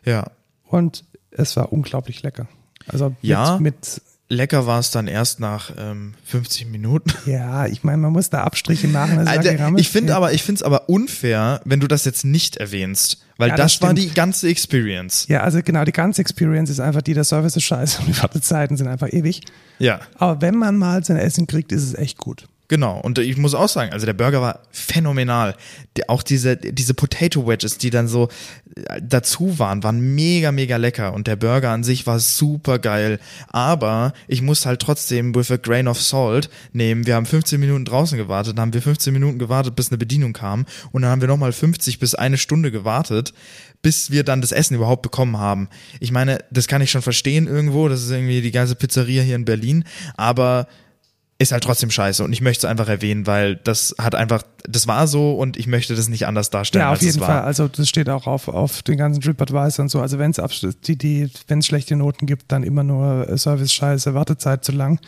Ja. 0.04 0.30
Und 0.64 1.04
es 1.30 1.56
war 1.56 1.72
unglaublich 1.72 2.22
lecker. 2.22 2.48
Also 2.88 3.10
mit, 3.10 3.18
ja, 3.22 3.58
mit 3.58 4.02
lecker 4.32 4.66
war 4.66 4.80
es 4.80 4.90
dann 4.90 5.06
erst 5.06 5.38
nach 5.38 5.70
ähm, 5.78 6.14
50 6.24 6.66
Minuten. 6.68 7.12
Ja, 7.26 7.66
ich 7.66 7.84
meine, 7.84 7.98
man 7.98 8.12
muss 8.12 8.30
da 8.30 8.42
Abstriche 8.42 8.88
machen. 8.88 9.26
Also 9.26 9.50
ich 9.76 9.88
finde 9.88 10.16
aber, 10.16 10.32
ich 10.32 10.42
finde 10.42 10.58
es 10.58 10.62
aber 10.62 10.88
unfair, 10.88 11.60
wenn 11.64 11.78
du 11.80 11.86
das 11.86 12.04
jetzt 12.04 12.24
nicht 12.24 12.56
erwähnst, 12.56 13.22
weil 13.38 13.50
ja, 13.50 13.56
das, 13.56 13.78
das 13.78 13.82
war 13.82 13.94
die 13.94 14.10
ganze 14.10 14.48
Experience. 14.48 15.26
Ja, 15.28 15.42
also 15.42 15.60
genau, 15.62 15.84
die 15.84 15.92
ganze 15.92 16.20
Experience 16.20 16.68
ist 16.68 16.80
einfach 16.80 17.02
die, 17.02 17.14
der 17.14 17.24
Service 17.24 17.56
ist 17.56 17.62
scheiße 17.64 18.00
und 18.00 18.08
die 18.08 18.20
Wartezeiten 18.20 18.76
sind 18.76 18.88
einfach 18.88 19.12
ewig. 19.12 19.42
Ja. 19.78 20.00
Aber 20.16 20.40
wenn 20.40 20.56
man 20.56 20.76
mal 20.76 21.04
sein 21.04 21.16
Essen 21.16 21.46
kriegt, 21.46 21.70
ist 21.72 21.84
es 21.84 21.94
echt 21.94 22.18
gut. 22.18 22.46
Genau, 22.72 22.98
und 22.98 23.18
ich 23.18 23.36
muss 23.36 23.54
auch 23.54 23.68
sagen, 23.68 23.92
also 23.92 24.06
der 24.06 24.14
Burger 24.14 24.40
war 24.40 24.60
phänomenal. 24.70 25.56
Die, 25.98 26.08
auch 26.08 26.22
diese, 26.22 26.56
diese 26.56 26.94
Potato 26.94 27.46
Wedges, 27.46 27.76
die 27.76 27.90
dann 27.90 28.08
so 28.08 28.30
äh, 28.74 28.98
dazu 29.02 29.58
waren, 29.58 29.82
waren 29.82 30.14
mega, 30.14 30.52
mega 30.52 30.78
lecker. 30.78 31.12
Und 31.12 31.26
der 31.26 31.36
Burger 31.36 31.68
an 31.68 31.84
sich 31.84 32.06
war 32.06 32.18
super 32.18 32.78
geil. 32.78 33.20
Aber 33.48 34.14
ich 34.26 34.40
muss 34.40 34.64
halt 34.64 34.80
trotzdem 34.80 35.34
with 35.34 35.50
a 35.50 35.58
grain 35.58 35.86
of 35.86 36.00
salt 36.00 36.48
nehmen. 36.72 37.04
Wir 37.04 37.16
haben 37.16 37.26
15 37.26 37.60
Minuten 37.60 37.84
draußen 37.84 38.16
gewartet, 38.16 38.56
dann 38.56 38.62
haben 38.62 38.72
wir 38.72 38.80
15 38.80 39.12
Minuten 39.12 39.38
gewartet, 39.38 39.76
bis 39.76 39.90
eine 39.90 39.98
Bedienung 39.98 40.32
kam. 40.32 40.64
Und 40.92 41.02
dann 41.02 41.10
haben 41.10 41.20
wir 41.20 41.28
nochmal 41.28 41.52
50 41.52 41.98
bis 41.98 42.14
eine 42.14 42.38
Stunde 42.38 42.70
gewartet, 42.70 43.34
bis 43.82 44.10
wir 44.10 44.24
dann 44.24 44.40
das 44.40 44.50
Essen 44.50 44.76
überhaupt 44.76 45.02
bekommen 45.02 45.36
haben. 45.36 45.68
Ich 46.00 46.10
meine, 46.10 46.38
das 46.50 46.68
kann 46.68 46.80
ich 46.80 46.90
schon 46.90 47.02
verstehen 47.02 47.48
irgendwo. 47.48 47.90
Das 47.90 48.02
ist 48.02 48.10
irgendwie 48.10 48.40
die 48.40 48.50
ganze 48.50 48.76
Pizzeria 48.76 49.22
hier 49.22 49.36
in 49.36 49.44
Berlin. 49.44 49.84
Aber 50.16 50.68
ist 51.42 51.52
halt 51.52 51.64
trotzdem 51.64 51.90
scheiße 51.90 52.24
und 52.24 52.32
ich 52.32 52.40
möchte 52.40 52.66
es 52.66 52.70
einfach 52.70 52.88
erwähnen, 52.88 53.26
weil 53.26 53.56
das 53.56 53.94
hat 53.98 54.14
einfach, 54.14 54.42
das 54.64 54.86
war 54.86 55.06
so 55.06 55.34
und 55.34 55.56
ich 55.56 55.66
möchte 55.66 55.94
das 55.94 56.08
nicht 56.08 56.26
anders 56.26 56.50
darstellen. 56.50 56.82
Ja, 56.82 56.92
auf 56.92 57.02
jeden 57.02 57.18
Fall. 57.18 57.42
Also 57.42 57.68
das 57.68 57.88
steht 57.88 58.08
auch 58.08 58.26
auf, 58.26 58.48
auf 58.48 58.82
den 58.82 58.96
ganzen 58.96 59.20
TripAdvisor 59.20 59.84
und 59.84 59.88
so. 59.88 60.00
Also 60.00 60.18
wenn 60.18 60.30
es 60.30 60.40
die, 60.86 60.96
die, 60.96 61.30
wenn 61.48 61.58
es 61.58 61.66
schlechte 61.66 61.96
Noten 61.96 62.26
gibt, 62.26 62.50
dann 62.52 62.62
immer 62.62 62.82
nur 62.82 63.36
Service 63.36 63.72
scheiße, 63.72 64.14
Wartezeit 64.14 64.64
zu 64.64 64.72
lang. 64.72 65.00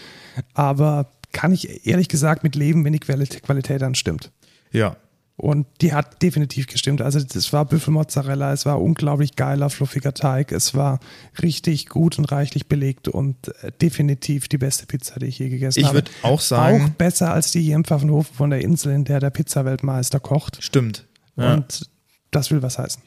Aber 0.54 1.08
kann 1.32 1.52
ich 1.52 1.86
ehrlich 1.86 2.08
gesagt 2.08 2.44
mit 2.44 2.54
leben, 2.54 2.84
wenn 2.84 2.92
die 2.92 3.00
Qualität 3.00 3.82
dann 3.82 3.94
stimmt. 3.94 4.30
Ja, 4.72 4.96
Und 5.36 5.66
die 5.80 5.92
hat 5.92 6.22
definitiv 6.22 6.68
gestimmt. 6.68 7.02
Also 7.02 7.18
es 7.18 7.52
war 7.52 7.64
Büffelmozzarella, 7.64 8.52
es 8.52 8.66
war 8.66 8.80
unglaublich 8.80 9.34
geiler, 9.34 9.68
fluffiger 9.68 10.14
Teig, 10.14 10.52
es 10.52 10.74
war 10.74 11.00
richtig 11.42 11.88
gut 11.88 12.18
und 12.18 12.26
reichlich 12.26 12.68
belegt 12.68 13.08
und 13.08 13.48
äh, 13.62 13.72
definitiv 13.82 14.46
die 14.46 14.58
beste 14.58 14.86
Pizza, 14.86 15.18
die 15.18 15.26
ich 15.26 15.40
je 15.40 15.48
gegessen 15.48 15.80
Ich 15.80 15.86
habe. 15.86 15.96
würde 15.96 16.10
auch 16.22 16.40
sagen, 16.40 16.84
Auch 16.84 16.88
besser 16.90 17.32
als 17.32 17.50
die 17.50 17.62
hier 17.62 17.74
im 17.74 17.84
Pfaffenhofen 17.84 18.32
von 18.36 18.50
der 18.50 18.60
Insel, 18.60 18.92
in 18.94 19.04
der 19.04 19.18
der 19.18 19.30
Pizzaweltmeister 19.30 20.20
kocht. 20.20 20.62
stimmt. 20.62 21.04
Ja. 21.36 21.54
Und 21.54 21.90
das 22.30 22.52
will 22.52 22.62
was 22.62 22.78
heißen. 22.78 23.02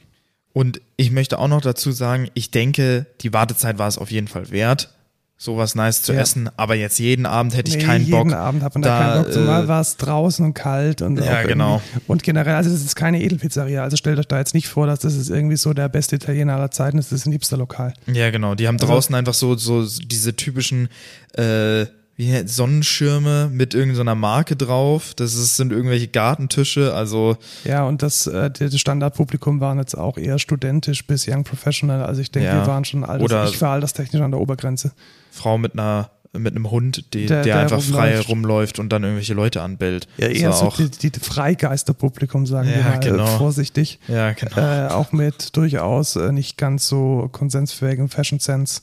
Und 0.52 0.82
ich 0.96 1.10
möchte 1.10 1.38
auch 1.38 1.48
noch 1.48 1.62
dazu 1.62 1.92
sagen, 1.92 2.28
ich 2.34 2.50
denke, 2.50 3.06
die 3.22 3.32
Wartezeit 3.32 3.78
war 3.78 3.88
es 3.88 3.96
auf 3.96 4.10
jeden 4.10 4.28
Fall 4.28 4.50
wert, 4.50 4.92
sowas 5.40 5.76
nice 5.76 6.02
zu 6.02 6.12
Ja. 6.12 6.20
essen. 6.20 6.50
Aber 6.56 6.74
jetzt 6.74 6.98
jeden 6.98 7.24
Abend 7.24 7.56
hätte 7.56 7.70
ich 7.70 7.76
Nee, 7.76 7.84
keinen 7.84 8.04
jeden 8.04 8.30
Bock. 8.30 8.32
Abend 8.36 8.62
hat 8.64 8.74
man 8.74 8.82
da, 8.82 8.98
da, 8.98 9.04
keinen 9.12 9.22
Bock. 9.24 9.32
Zumal 9.32 9.64
äh, 9.64 9.68
war 9.68 9.80
es 9.80 9.96
draußen 9.96 10.44
und 10.44 10.54
kalt 10.54 11.00
und 11.00 11.16
Ja, 11.20 11.42
genau. 11.44 11.80
Und 12.08 12.24
generell, 12.24 12.56
also 12.56 12.70
das 12.70 12.80
ist 12.82 12.96
keine 12.96 13.22
Edelpizzeria. 13.22 13.84
Also 13.84 13.96
stellt 13.96 14.18
euch 14.18 14.26
da 14.26 14.38
jetzt 14.38 14.52
nicht 14.54 14.66
vor, 14.66 14.88
dass 14.88 14.98
das 14.98 15.14
ist 15.14 15.30
irgendwie 15.30 15.56
so 15.56 15.72
der 15.72 15.88
beste 15.88 16.16
Italiener 16.16 16.56
aller 16.56 16.72
Zeiten 16.72 16.98
ist. 16.98 17.12
Das 17.12 17.20
ist 17.20 17.26
ein 17.26 17.32
Hipsterlokal. 17.32 17.94
Ja, 18.06 18.30
genau. 18.30 18.56
Die 18.56 18.66
haben 18.66 18.74
Also- 18.80 18.88
draußen 18.88 19.14
einfach 19.14 19.34
so, 19.34 19.54
so 19.54 19.86
diese 19.86 20.34
typischen 20.34 20.88
äh, 21.36 21.86
wie, 22.18 22.46
Sonnenschirme 22.46 23.48
mit 23.50 23.72
irgendeiner 23.74 24.14
Marke 24.14 24.56
drauf. 24.56 25.14
Das 25.14 25.34
ist, 25.34 25.56
sind 25.56 25.72
irgendwelche 25.72 26.08
Gartentische. 26.08 26.92
Also 26.92 27.36
Ja, 27.64 27.84
und 27.84 28.02
das, 28.02 28.26
äh, 28.26 28.50
das 28.50 28.78
Standardpublikum 28.78 29.60
waren 29.60 29.78
jetzt 29.78 29.96
auch 29.96 30.18
eher 30.18 30.38
studentisch 30.38 31.06
bis 31.06 31.26
Young 31.28 31.44
Professional. 31.44 32.02
Also 32.04 32.20
ich 32.20 32.30
denke, 32.30 32.48
Ja. 32.48 32.56
wir 32.56 32.66
waren 32.66 32.84
schon 32.84 33.04
alters, 33.04 33.24
Oder- 33.24 33.44
ich 33.48 33.60
war 33.62 33.70
alterstechnisch 33.70 34.20
an 34.20 34.32
der 34.32 34.40
Obergrenze. 34.40 34.92
Frau 35.30 35.56
mit 35.56 35.72
einer 35.72 36.10
mit 36.36 36.54
einem 36.54 36.70
Hund, 36.70 37.14
die, 37.14 37.24
Der- 37.24 37.42
der, 37.42 37.54
der 37.54 37.58
einfach 37.62 37.80
frei 37.80 38.10
rumläuft. 38.10 38.28
rumläuft 38.28 38.78
und 38.78 38.90
dann 38.90 39.02
irgendwelche 39.02 39.32
Leute 39.32 39.62
anbellt. 39.62 40.06
Ja, 40.18 40.26
eher 40.28 40.52
so 40.52 40.66
auch, 40.66 40.76
die, 40.76 41.10
die 41.10 41.18
Freigeisterpublikum, 41.20 42.46
sagen 42.46 42.68
wir 42.68 42.76
Ja, 42.76 42.82
mal 42.82 43.00
genau. 43.00 43.24
äh, 43.24 43.38
vorsichtig. 43.38 43.98
ja, 44.08 44.32
genau. 44.32 44.56
Äh, 44.58 44.88
auch 44.88 45.12
mit 45.12 45.56
durchaus 45.56 46.16
äh, 46.16 46.30
nicht 46.30 46.58
ganz 46.58 46.86
so 46.86 47.30
konsensfähigem 47.32 48.10
Fashion 48.10 48.38
Sense. 48.40 48.82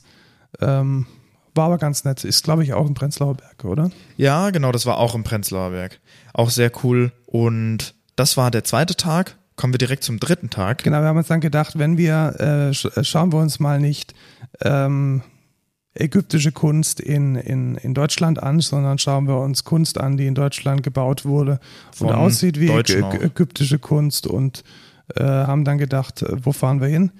Ähm, 0.60 1.06
war 1.56 1.66
aber 1.66 1.78
ganz 1.78 2.04
nett. 2.04 2.24
Ist, 2.24 2.44
glaube 2.44 2.62
ich, 2.62 2.74
auch 2.74 2.86
im 2.86 2.94
Prenzlauer 2.94 3.34
Berg, 3.34 3.64
oder? 3.64 3.90
Ja, 4.16 4.50
genau, 4.50 4.72
das 4.72 4.86
war 4.86 4.98
auch 4.98 5.14
im 5.14 5.24
Prenzlauer 5.24 5.70
Berg. 5.70 6.00
Auch 6.32 6.50
sehr 6.50 6.70
cool. 6.82 7.12
Und 7.26 7.94
das 8.16 8.36
war 8.36 8.50
der 8.50 8.64
zweite 8.64 8.96
Tag. 8.96 9.36
Kommen 9.56 9.72
wir 9.72 9.78
direkt 9.78 10.04
zum 10.04 10.20
dritten 10.20 10.50
Tag. 10.50 10.82
Genau, 10.84 11.00
wir 11.00 11.08
haben 11.08 11.16
uns 11.16 11.28
dann 11.28 11.40
gedacht, 11.40 11.78
wenn 11.78 11.96
wir, 11.96 12.34
äh, 12.38 12.74
sch 12.74 12.86
äh, 12.96 13.04
schauen 13.04 13.32
wir 13.32 13.38
uns 13.38 13.58
mal 13.58 13.80
nicht 13.80 14.14
ähm, 14.60 15.22
ägyptische 15.94 16.52
Kunst 16.52 17.00
in, 17.00 17.36
in, 17.36 17.76
in 17.76 17.94
Deutschland 17.94 18.42
an, 18.42 18.60
sondern 18.60 18.98
schauen 18.98 19.26
wir 19.26 19.38
uns 19.38 19.64
Kunst 19.64 19.98
an, 19.98 20.16
die 20.16 20.26
in 20.26 20.34
Deutschland 20.34 20.82
gebaut 20.82 21.24
wurde 21.24 21.52
und 21.52 21.96
Von 21.96 22.12
aussieht 22.12 22.60
wie 22.60 22.68
ägyptische 22.68 23.78
Kunst 23.78 24.26
und 24.26 24.62
äh, 25.14 25.24
haben 25.24 25.64
dann 25.64 25.78
gedacht, 25.78 26.22
äh, 26.22 26.36
wo 26.44 26.52
fahren 26.52 26.80
wir 26.80 26.88
hin? 26.88 27.12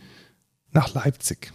Nach 0.72 0.92
Leipzig. 0.92 1.52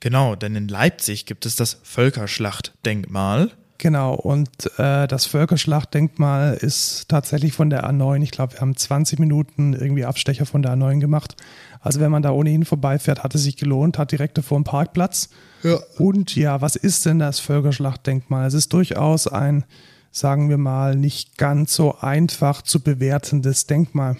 Genau, 0.00 0.34
denn 0.34 0.54
in 0.54 0.68
Leipzig 0.68 1.26
gibt 1.26 1.46
es 1.46 1.56
das 1.56 1.80
Völkerschlachtdenkmal. 1.82 3.52
Genau, 3.78 4.14
und 4.14 4.48
äh, 4.78 5.06
das 5.06 5.26
Völkerschlachtdenkmal 5.26 6.54
ist 6.54 7.08
tatsächlich 7.08 7.52
von 7.52 7.68
der 7.68 7.88
A9. 7.88 8.22
Ich 8.22 8.30
glaube, 8.30 8.54
wir 8.54 8.60
haben 8.60 8.76
20 8.76 9.18
Minuten 9.18 9.74
irgendwie 9.74 10.04
Abstecher 10.04 10.46
von 10.46 10.62
der 10.62 10.72
A9 10.74 11.00
gemacht. 11.00 11.36
Also 11.80 12.00
wenn 12.00 12.10
man 12.10 12.22
da 12.22 12.30
ohnehin 12.30 12.64
vorbeifährt, 12.64 13.22
hat 13.22 13.34
es 13.34 13.42
sich 13.42 13.56
gelohnt, 13.56 13.98
hat 13.98 14.12
direkt 14.12 14.38
davor 14.38 14.56
einen 14.56 14.64
Parkplatz. 14.64 15.28
Ja. 15.62 15.78
Und 15.98 16.36
ja, 16.36 16.60
was 16.60 16.76
ist 16.76 17.04
denn 17.04 17.18
das 17.18 17.38
Völkerschlachtdenkmal? 17.38 18.46
Es 18.46 18.54
ist 18.54 18.72
durchaus 18.72 19.28
ein, 19.28 19.64
sagen 20.10 20.48
wir 20.48 20.58
mal, 20.58 20.96
nicht 20.96 21.36
ganz 21.36 21.74
so 21.74 21.98
einfach 21.98 22.62
zu 22.62 22.80
bewertendes 22.80 23.66
Denkmal. 23.66 24.16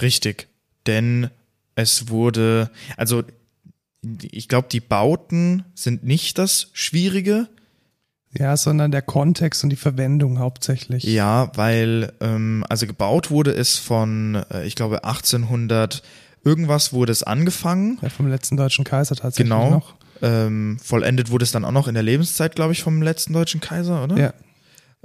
Richtig, 0.00 0.48
denn 0.86 1.30
es 1.74 2.08
wurde, 2.08 2.70
also 2.96 3.24
ich 4.22 4.48
glaube, 4.48 4.68
die 4.70 4.80
Bauten 4.80 5.64
sind 5.74 6.04
nicht 6.04 6.38
das 6.38 6.68
Schwierige. 6.72 7.48
Ja, 8.38 8.56
sondern 8.56 8.92
der 8.92 9.02
Kontext 9.02 9.64
und 9.64 9.70
die 9.70 9.76
Verwendung 9.76 10.38
hauptsächlich. 10.38 11.02
Ja, 11.02 11.50
weil, 11.56 12.12
ähm, 12.20 12.64
also 12.68 12.86
gebaut 12.86 13.30
wurde 13.30 13.50
es 13.50 13.76
von, 13.76 14.36
äh, 14.52 14.64
ich 14.66 14.76
glaube, 14.76 15.02
1800 15.04 16.02
irgendwas 16.44 16.92
wurde 16.92 17.10
es 17.12 17.22
angefangen. 17.24 17.98
Ja, 18.02 18.08
vom 18.08 18.28
letzten 18.28 18.56
deutschen 18.56 18.84
Kaiser 18.84 19.16
tatsächlich 19.16 19.50
Genau. 19.52 19.70
noch. 19.70 19.94
Ähm, 20.22 20.78
vollendet 20.80 21.30
wurde 21.30 21.42
es 21.44 21.50
dann 21.50 21.64
auch 21.64 21.72
noch 21.72 21.88
in 21.88 21.94
der 21.94 22.02
Lebenszeit, 22.04 22.54
glaube 22.54 22.72
ich, 22.72 22.82
vom 22.82 23.02
letzten 23.02 23.32
deutschen 23.32 23.60
Kaiser, 23.60 24.04
oder? 24.04 24.16
Ja, 24.16 24.34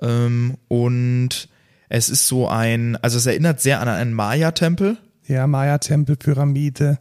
Ähm, 0.02 0.58
und 0.68 1.48
es 1.90 2.10
ist 2.10 2.28
so 2.28 2.48
ein, 2.50 2.96
also 2.98 3.18
es 3.18 3.26
erinnert 3.26 3.60
sehr 3.62 3.80
an 3.82 3.88
einen 3.88 4.14
Maya-Tempel. 4.14 4.98
Ja, 5.26 5.48
Maya-Tempel, 5.48 6.16
Pyramide, 6.18 7.00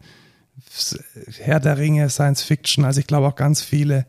Herr 1.39 1.61
der 1.61 1.79
Ringe, 1.79 2.09
Science 2.11 2.43
Fiction. 2.43 2.85
Also 2.85 3.01
ich 3.01 3.07
glaube 3.07 3.27
auch 3.27 3.37
ganz 3.37 3.63
viele, 3.63 4.07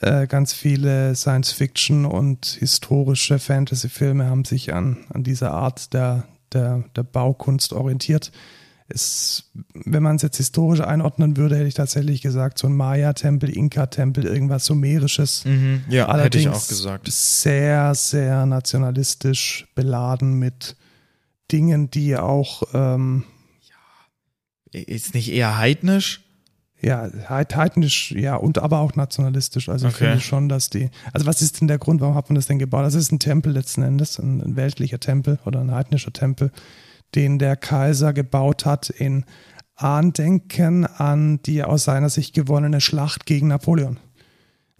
äh, 0.00 0.26
ganz 0.26 0.52
viele 0.52 1.14
Science 1.14 1.52
Fiction 1.52 2.04
und 2.04 2.46
historische 2.46 3.38
Fantasy-Filme 3.38 4.26
haben 4.26 4.44
sich 4.44 4.72
an, 4.72 4.98
an 5.12 5.24
dieser 5.24 5.52
Art 5.52 5.92
der, 5.92 6.24
der, 6.52 6.84
der 6.94 7.02
Baukunst 7.02 7.72
orientiert. 7.72 8.32
Es, 8.88 9.50
wenn 9.74 10.02
man 10.02 10.16
es 10.16 10.22
jetzt 10.22 10.36
historisch 10.36 10.80
einordnen 10.80 11.36
würde, 11.36 11.56
hätte 11.56 11.66
ich 11.66 11.74
tatsächlich 11.74 12.22
gesagt, 12.22 12.58
so 12.58 12.68
ein 12.68 12.76
Maya-Tempel, 12.76 13.50
Inka-Tempel, 13.50 14.24
irgendwas 14.24 14.64
Sumerisches. 14.64 15.42
Ja, 15.88 16.06
hätte 16.16 16.38
ich 16.38 16.48
auch 16.48 16.52
Allerdings 16.52 16.68
gesagt. 16.68 17.08
Sehr, 17.10 17.94
sehr 17.96 18.46
nationalistisch 18.46 19.66
beladen 19.74 20.34
mit 20.34 20.76
Dingen, 21.50 21.90
die 21.90 22.16
auch 22.16 22.62
ähm, 22.74 23.24
Ist 24.72 25.14
nicht 25.14 25.32
eher 25.32 25.58
heidnisch? 25.58 26.22
Ja, 26.82 27.08
heidnisch, 27.30 28.12
ja, 28.12 28.36
und 28.36 28.58
aber 28.58 28.80
auch 28.80 28.94
nationalistisch. 28.96 29.68
Also 29.68 29.88
ich 29.88 29.94
Okay. 29.94 30.04
finde 30.06 30.20
schon, 30.20 30.48
dass 30.48 30.68
die. 30.68 30.90
Also 31.12 31.26
was 31.26 31.40
ist 31.40 31.60
denn 31.60 31.68
der 31.68 31.78
Grund, 31.78 32.00
warum 32.02 32.14
hat 32.14 32.28
man 32.28 32.34
das 32.34 32.46
denn 32.46 32.58
gebaut? 32.58 32.84
Das 32.84 32.94
ist 32.94 33.10
ein 33.12 33.18
Tempel 33.18 33.52
letzten 33.52 33.82
Endes, 33.82 34.18
ein, 34.18 34.42
ein 34.42 34.56
weltlicher 34.56 35.00
Tempel 35.00 35.38
oder 35.46 35.60
ein 35.60 35.70
heidnischer 35.72 36.12
Tempel, 36.12 36.50
den 37.14 37.38
der 37.38 37.56
Kaiser 37.56 38.12
gebaut 38.12 38.66
hat 38.66 38.90
in 38.90 39.24
Andenken 39.74 40.84
an 40.86 41.40
die 41.44 41.62
aus 41.62 41.84
seiner 41.84 42.10
Sicht 42.10 42.34
gewonnene 42.34 42.80
Schlacht 42.80 43.26
gegen 43.26 43.48
Napoleon. 43.48 43.98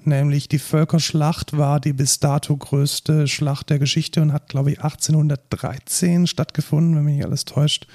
Nämlich 0.05 0.49
die 0.49 0.59
Völkerschlacht 0.59 1.57
war 1.57 1.81
die 1.81 1.93
bis 1.93 2.21
dato 2.21 2.57
größte 2.57 3.27
Schlacht 3.27 3.71
der 3.71 3.79
Geschichte 3.79 4.23
und 4.23 4.33
hat, 4.33 4.49
glaube 4.49 4.71
ich, 4.71 4.79
1813 4.83 6.27
stattgefunden, 6.27 6.95
wenn 6.97 7.05
mich 7.05 7.17
nicht 7.17 7.25
alles 7.27 7.45
täuscht. 7.45 7.87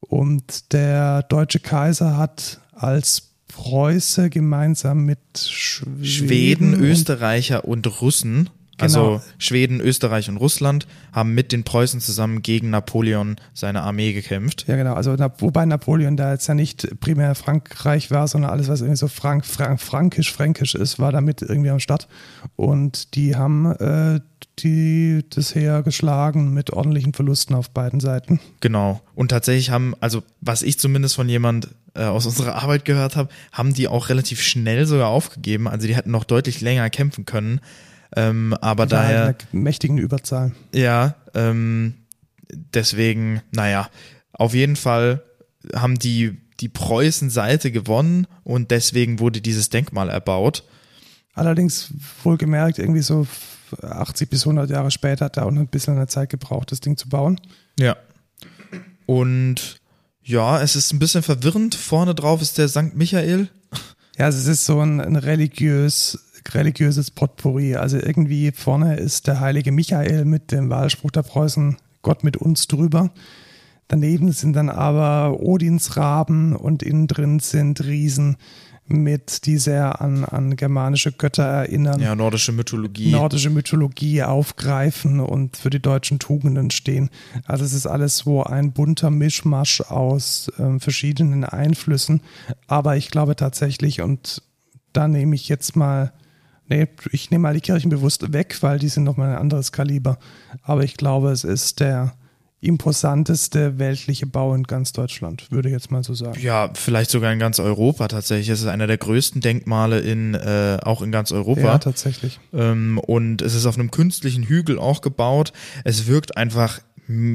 Und 0.00 0.72
der 0.72 1.22
deutsche 1.24 1.60
Kaiser 1.60 2.16
hat 2.16 2.60
als 2.72 3.30
Preuße 3.48 4.30
gemeinsam 4.30 5.04
mit 5.04 5.18
Schweden, 5.36 6.04
Schweden, 6.04 6.74
Österreicher 6.74 7.64
und 7.64 8.00
Russen, 8.00 8.48
also 8.80 9.00
Genau. 9.02 9.22
Schweden, 9.38 9.80
Österreich 9.80 10.28
und 10.28 10.36
Russland, 10.36 10.86
haben 11.12 11.34
mit 11.34 11.52
den 11.52 11.64
Preußen 11.64 12.00
zusammen 12.00 12.42
gegen 12.42 12.70
Napoleon 12.70 13.36
seine 13.54 13.82
Armee 13.82 14.12
gekämpft. 14.12 14.64
Ja, 14.68 14.76
genau. 14.76 14.94
Also, 14.94 15.16
wobei 15.38 15.64
Napoleon 15.64 16.16
da 16.16 16.32
jetzt 16.32 16.46
ja 16.46 16.54
nicht 16.54 17.00
primär 17.00 17.34
Frankreich 17.34 18.10
war, 18.10 18.28
sondern 18.28 18.50
alles, 18.50 18.68
was 18.68 18.80
irgendwie 18.80 18.96
so 18.96 19.08
Frank, 19.08 19.44
Frank, 19.46 19.80
frankisch-fränkisch 19.80 20.74
ist, 20.74 20.98
war 20.98 21.12
damit 21.12 21.42
irgendwie 21.42 21.70
am 21.70 21.80
Start. 21.80 22.08
Und 22.56 23.14
die 23.14 23.36
haben 23.36 23.66
äh, 23.72 24.20
die, 24.58 25.24
das 25.30 25.54
Heer 25.54 25.82
geschlagen 25.82 26.52
mit 26.52 26.72
ordentlichen 26.72 27.12
Verlusten 27.14 27.54
auf 27.54 27.70
beiden 27.70 28.00
Seiten. 28.00 28.40
Genau. 28.60 29.00
Und 29.14 29.28
tatsächlich 29.28 29.70
haben, 29.70 29.94
also 30.00 30.22
was 30.40 30.62
ich 30.62 30.78
zumindest 30.78 31.14
von 31.14 31.28
jemand 31.28 31.68
äh, 31.94 32.04
aus 32.04 32.26
unserer 32.26 32.56
Arbeit 32.56 32.84
gehört 32.84 33.16
habe, 33.16 33.30
haben 33.52 33.74
die 33.74 33.88
auch 33.88 34.08
relativ 34.08 34.42
schnell 34.42 34.86
sogar 34.86 35.08
aufgegeben. 35.08 35.68
Also 35.68 35.86
die 35.86 35.96
hätten 35.96 36.10
noch 36.10 36.24
deutlich 36.24 36.60
länger 36.60 36.88
kämpfen 36.90 37.24
können. 37.24 37.60
Ähm, 38.16 38.54
aber 38.60 38.82
halt 38.82 38.92
daher, 38.92 39.24
eine 39.26 39.36
mächtigen 39.52 39.98
Überzahl. 39.98 40.52
ja, 40.74 41.14
ähm, 41.34 41.94
deswegen, 42.50 43.40
naja, 43.52 43.88
auf 44.32 44.54
jeden 44.54 44.76
Fall 44.76 45.22
haben 45.74 45.98
die 45.98 46.38
die 46.60 46.68
Preußen-Seite 46.68 47.70
gewonnen 47.72 48.26
und 48.44 48.70
deswegen 48.70 49.18
wurde 49.18 49.40
dieses 49.40 49.70
Denkmal 49.70 50.10
erbaut. 50.10 50.64
Allerdings 51.34 51.92
wohlgemerkt, 52.22 52.78
irgendwie 52.78 53.02
so 53.02 53.26
80 53.82 54.28
bis 54.28 54.42
100 54.42 54.68
Jahre 54.70 54.90
später 54.90 55.26
hat 55.26 55.36
er 55.36 55.46
auch 55.46 55.50
noch 55.50 55.60
ein 55.60 55.68
bisschen 55.68 55.96
eine 55.96 56.06
Zeit 56.06 56.28
gebraucht, 56.28 56.72
das 56.72 56.80
Ding 56.80 56.96
zu 56.96 57.08
bauen. 57.08 57.40
Ja. 57.78 57.96
Und 59.06 59.80
ja, 60.22 60.60
es 60.60 60.76
ist 60.76 60.92
ein 60.92 60.98
bisschen 60.98 61.22
verwirrend. 61.22 61.74
Vorne 61.74 62.14
drauf 62.14 62.42
ist 62.42 62.58
der 62.58 62.68
Sankt 62.68 62.96
Michael. 62.96 63.48
Ja, 64.18 64.28
es 64.28 64.46
ist 64.46 64.66
so 64.66 64.80
ein, 64.80 65.00
ein 65.00 65.16
religiös, 65.16 66.18
religiöses 66.54 67.10
Potpourri. 67.10 67.76
Also 67.76 67.98
irgendwie 67.98 68.52
vorne 68.52 68.96
ist 68.96 69.26
der 69.26 69.40
heilige 69.40 69.72
Michael 69.72 70.24
mit 70.24 70.52
dem 70.52 70.70
Wahlspruch 70.70 71.10
der 71.10 71.22
Preußen, 71.22 71.76
Gott 72.02 72.24
mit 72.24 72.36
uns 72.36 72.66
drüber. 72.66 73.10
Daneben 73.88 74.30
sind 74.32 74.54
dann 74.54 74.68
aber 74.68 75.40
Odinsraben 75.40 76.54
und 76.54 76.82
innen 76.82 77.08
drin 77.08 77.40
sind 77.40 77.84
Riesen 77.84 78.36
mit, 78.90 79.46
die 79.46 79.58
sehr 79.58 80.00
an, 80.00 80.24
an 80.24 80.56
germanische 80.56 81.12
Götter 81.12 81.44
erinnern. 81.44 82.00
Ja, 82.00 82.14
nordische 82.14 82.52
Mythologie. 82.52 83.10
Nordische 83.10 83.50
Mythologie 83.50 84.22
aufgreifen 84.22 85.20
und 85.20 85.56
für 85.56 85.70
die 85.70 85.80
deutschen 85.80 86.18
Tugenden 86.18 86.70
stehen. 86.70 87.10
Also 87.46 87.64
es 87.64 87.72
ist 87.72 87.86
alles 87.86 88.18
so 88.18 88.42
ein 88.42 88.72
bunter 88.72 89.10
Mischmasch 89.10 89.80
aus 89.80 90.50
ähm, 90.58 90.80
verschiedenen 90.80 91.44
Einflüssen. 91.44 92.20
Aber 92.66 92.96
ich 92.96 93.10
glaube 93.10 93.36
tatsächlich, 93.36 94.02
und 94.02 94.42
da 94.92 95.08
nehme 95.08 95.34
ich 95.34 95.48
jetzt 95.48 95.76
mal, 95.76 96.12
nee, 96.70 96.88
ich 97.12 97.30
nehme 97.30 97.42
mal 97.42 97.54
die 97.54 97.60
Kirchen 97.60 97.90
bewusst 97.90 98.32
weg, 98.32 98.56
weil 98.60 98.78
die 98.78 98.88
sind 98.88 99.04
nochmal 99.04 99.30
ein 99.30 99.38
anderes 99.38 99.72
Kaliber. 99.72 100.18
Aber 100.62 100.84
ich 100.84 100.96
glaube, 100.96 101.30
es 101.30 101.44
ist 101.44 101.80
der 101.80 102.14
imposanteste 102.62 103.78
weltliche 103.78 104.26
Bau 104.26 104.54
in 104.54 104.64
ganz 104.64 104.92
Deutschland, 104.92 105.50
würde 105.50 105.68
ich 105.68 105.72
jetzt 105.72 105.90
mal 105.90 106.04
so 106.04 106.12
sagen. 106.12 106.38
Ja, 106.40 106.70
vielleicht 106.74 107.10
sogar 107.10 107.32
in 107.32 107.38
ganz 107.38 107.58
Europa 107.58 108.08
tatsächlich. 108.08 108.50
Es 108.50 108.60
ist 108.60 108.66
einer 108.66 108.86
der 108.86 108.98
größten 108.98 109.40
Denkmale 109.40 110.00
in 110.00 110.34
äh, 110.34 110.78
auch 110.82 111.00
in 111.00 111.10
ganz 111.10 111.32
Europa. 111.32 111.62
Ja, 111.62 111.78
tatsächlich. 111.78 112.38
Ähm, 112.52 112.98
und 112.98 113.40
es 113.40 113.54
ist 113.54 113.64
auf 113.64 113.78
einem 113.78 113.90
künstlichen 113.90 114.44
Hügel 114.44 114.78
auch 114.78 115.00
gebaut. 115.00 115.52
Es 115.84 116.06
wirkt 116.06 116.36
einfach 116.36 116.80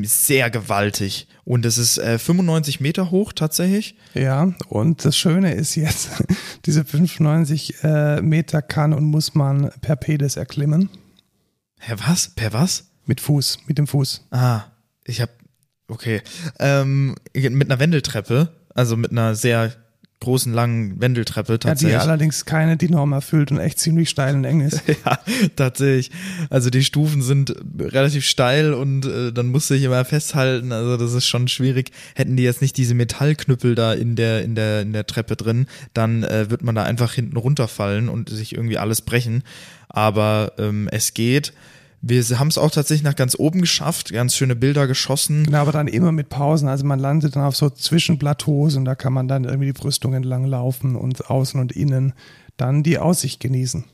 sehr 0.03 0.49
gewaltig 0.49 1.27
und 1.43 1.65
es 1.65 1.77
ist 1.77 1.97
äh, 1.97 2.17
95 2.17 2.79
Meter 2.79 3.11
hoch 3.11 3.33
tatsächlich. 3.33 3.95
Ja, 4.13 4.53
und 4.69 5.03
das 5.03 5.17
Schöne 5.17 5.53
ist 5.53 5.75
jetzt, 5.75 6.09
diese 6.65 6.85
95 6.85 7.83
äh, 7.83 8.21
Meter 8.21 8.61
kann 8.61 8.93
und 8.93 9.05
muss 9.05 9.35
man 9.35 9.71
per 9.81 9.95
Pedis 9.95 10.37
erklimmen. 10.37 10.89
Hä, 11.79 11.95
was? 12.07 12.29
Per 12.29 12.53
was? 12.53 12.91
Mit 13.05 13.21
Fuß, 13.21 13.59
mit 13.67 13.77
dem 13.77 13.87
Fuß. 13.87 14.25
Ah, 14.31 14.63
ich 15.03 15.21
habe, 15.21 15.31
okay, 15.87 16.21
ähm, 16.59 17.15
mit 17.33 17.69
einer 17.69 17.79
Wendeltreppe, 17.79 18.55
also 18.73 18.97
mit 18.97 19.11
einer 19.11 19.35
sehr 19.35 19.73
großen, 20.25 20.51
langen 20.53 20.99
Wendeltreppe 20.99 21.59
tatsächlich. 21.59 21.93
Ja, 21.93 21.99
die 21.99 22.03
allerdings 22.03 22.45
keine 22.45 22.77
die 22.77 22.89
Norm 22.89 23.13
erfüllt 23.13 23.51
und 23.51 23.59
echt 23.59 23.79
ziemlich 23.79 24.09
steil 24.09 24.35
und 24.35 24.43
eng 24.43 24.61
ist. 24.61 24.83
ja, 25.05 25.19
tatsächlich. 25.55 26.11
Also 26.49 26.69
die 26.69 26.83
Stufen 26.83 27.21
sind 27.21 27.55
relativ 27.79 28.25
steil 28.25 28.73
und 28.73 29.05
äh, 29.05 29.31
dann 29.31 29.47
musste 29.47 29.75
ich 29.75 29.83
immer 29.83 30.03
festhalten. 30.03 30.71
Also 30.71 30.97
das 30.97 31.13
ist 31.13 31.25
schon 31.25 31.47
schwierig. 31.47 31.91
Hätten 32.15 32.35
die 32.35 32.43
jetzt 32.43 32.61
nicht 32.61 32.75
diese 32.77 32.93
Metallknüppel 32.93 33.75
da 33.75 33.93
in 33.93 34.15
der 34.15 34.43
in 34.43 34.55
der 34.55 34.81
in 34.81 34.93
der 34.93 35.07
Treppe 35.07 35.35
drin, 35.35 35.67
dann 35.93 36.23
äh, 36.23 36.49
wird 36.49 36.63
man 36.63 36.75
da 36.75 36.83
einfach 36.83 37.13
hinten 37.13 37.37
runterfallen 37.37 38.09
und 38.09 38.29
sich 38.29 38.53
irgendwie 38.53 38.77
alles 38.77 39.01
brechen. 39.01 39.43
Aber 39.87 40.53
ähm, 40.57 40.89
es 40.91 41.13
geht. 41.13 41.53
Wir 42.01 42.23
haben 42.39 42.49
es 42.49 42.57
auch 42.57 42.71
tatsächlich 42.71 43.03
nach 43.03 43.15
ganz 43.15 43.35
oben 43.37 43.61
geschafft, 43.61 44.11
ganz 44.11 44.35
schöne 44.35 44.55
Bilder 44.55 44.87
geschossen. 44.87 45.45
Genau, 45.45 45.59
aber 45.59 45.71
dann 45.71 45.87
immer 45.87 46.11
mit 46.11 46.29
Pausen. 46.29 46.67
Also 46.67 46.85
man 46.85 46.99
landet 46.99 47.35
dann 47.35 47.43
auf 47.43 47.55
so 47.55 47.69
Zwischenplateaus 47.69 48.75
und 48.75 48.85
da 48.85 48.95
kann 48.95 49.13
man 49.13 49.27
dann 49.27 49.43
irgendwie 49.43 49.67
die 49.67 49.73
Brüstung 49.73 50.13
entlang 50.13 50.45
laufen 50.45 50.95
und 50.95 51.29
außen 51.29 51.59
und 51.59 51.71
innen 51.71 52.13
dann 52.57 52.83
die 52.83 52.99
Aussicht 52.99 53.39
genießen. 53.39 53.85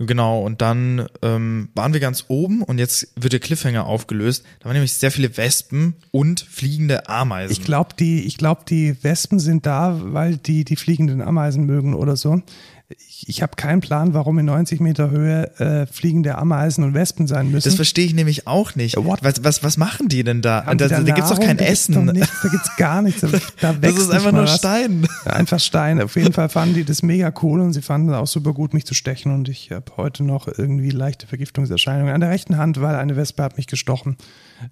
Genau, 0.00 0.42
und 0.42 0.62
dann 0.62 1.08
ähm, 1.22 1.70
waren 1.74 1.92
wir 1.92 1.98
ganz 1.98 2.26
oben 2.28 2.62
und 2.62 2.78
jetzt 2.78 3.12
wird 3.16 3.32
der 3.32 3.40
Cliffhanger 3.40 3.84
aufgelöst. 3.84 4.44
Da 4.60 4.66
waren 4.66 4.74
nämlich 4.74 4.92
sehr 4.92 5.10
viele 5.10 5.36
Wespen 5.36 5.96
und 6.12 6.40
fliegende 6.40 7.08
Ameisen. 7.08 7.50
Ich 7.50 7.64
glaube, 7.64 7.90
die, 7.98 8.22
ich 8.22 8.38
glaub, 8.38 8.64
die 8.64 9.02
Wespen 9.02 9.40
sind 9.40 9.66
da, 9.66 10.00
weil 10.00 10.36
die 10.36 10.64
die 10.64 10.76
fliegenden 10.76 11.20
Ameisen 11.20 11.66
mögen 11.66 11.94
oder 11.94 12.16
so 12.16 12.42
ich, 12.90 13.28
ich 13.28 13.42
habe 13.42 13.54
keinen 13.56 13.80
Plan, 13.80 14.14
warum 14.14 14.38
in 14.38 14.46
90 14.46 14.80
Meter 14.80 15.10
Höhe 15.10 15.58
äh, 15.60 15.86
fliegende 15.86 16.38
Ameisen 16.38 16.84
und 16.84 16.94
Wespen 16.94 17.26
sein 17.26 17.50
müssen. 17.50 17.68
Das 17.68 17.74
verstehe 17.74 18.06
ich 18.06 18.14
nämlich 18.14 18.46
auch 18.46 18.76
nicht. 18.76 18.96
What? 18.96 19.22
Was, 19.22 19.44
was, 19.44 19.62
was 19.62 19.76
machen 19.76 20.08
die 20.08 20.24
denn 20.24 20.40
da? 20.40 20.62
da, 20.62 20.74
da, 20.74 20.88
da 20.88 21.14
gibt's 21.14 21.28
doch 21.28 21.38
kein 21.38 21.58
da 21.58 21.66
Essen. 21.66 21.92
Gibt's 21.92 22.06
doch 22.06 22.12
nichts, 22.14 22.42
da 22.42 22.48
gibt's 22.48 22.76
gar 22.76 23.02
nichts. 23.02 23.20
Da, 23.20 23.28
da 23.60 23.72
das 23.74 23.98
ist 23.98 24.10
einfach 24.10 24.32
nur 24.32 24.46
Stein. 24.46 25.06
Ja, 25.26 25.32
einfach 25.34 25.60
Stein. 25.60 26.00
Auf 26.00 26.16
jeden 26.16 26.32
Fall 26.32 26.48
fanden 26.48 26.76
die 26.76 26.84
das 26.84 27.02
mega 27.02 27.30
cool 27.42 27.60
und 27.60 27.74
sie 27.74 27.82
fanden 27.82 28.08
es 28.08 28.14
auch 28.14 28.26
super 28.26 28.54
gut, 28.54 28.72
mich 28.72 28.86
zu 28.86 28.94
stechen. 28.94 29.34
Und 29.34 29.50
ich 29.50 29.70
habe 29.70 29.92
heute 29.98 30.24
noch 30.24 30.48
irgendwie 30.48 30.90
leichte 30.90 31.26
Vergiftungserscheinungen 31.26 32.14
an 32.14 32.22
der 32.22 32.30
rechten 32.30 32.56
Hand, 32.56 32.80
weil 32.80 32.94
eine 32.94 33.16
Wespe 33.16 33.42
hat 33.42 33.58
mich 33.58 33.66
gestochen. 33.66 34.16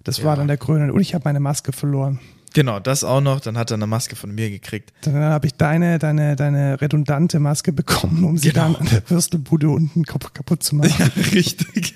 Das 0.03 0.17
ja. 0.17 0.23
war 0.23 0.35
dann 0.35 0.47
der 0.47 0.57
Grüne. 0.57 0.91
Und 0.91 1.01
ich 1.01 1.13
habe 1.13 1.23
meine 1.25 1.39
Maske 1.39 1.71
verloren. 1.71 2.19
Genau, 2.53 2.79
das 2.79 3.03
auch 3.03 3.21
noch. 3.21 3.39
Dann 3.39 3.57
hat 3.57 3.71
er 3.71 3.75
eine 3.75 3.87
Maske 3.87 4.15
von 4.15 4.33
mir 4.33 4.49
gekriegt. 4.49 4.93
Dann 5.01 5.15
habe 5.15 5.47
ich 5.47 5.53
deine, 5.53 5.99
deine, 5.99 6.35
deine 6.35 6.81
redundante 6.81 7.39
Maske 7.39 7.71
bekommen, 7.71 8.23
um 8.23 8.37
sie 8.37 8.49
genau. 8.49 8.73
dann 8.73 8.75
an 8.77 8.87
der 8.89 9.09
Würstelbude 9.09 9.69
unten 9.69 10.03
kaputt 10.03 10.63
zu 10.63 10.75
machen. 10.75 10.93
Ja, 10.97 11.21
richtig. 11.33 11.93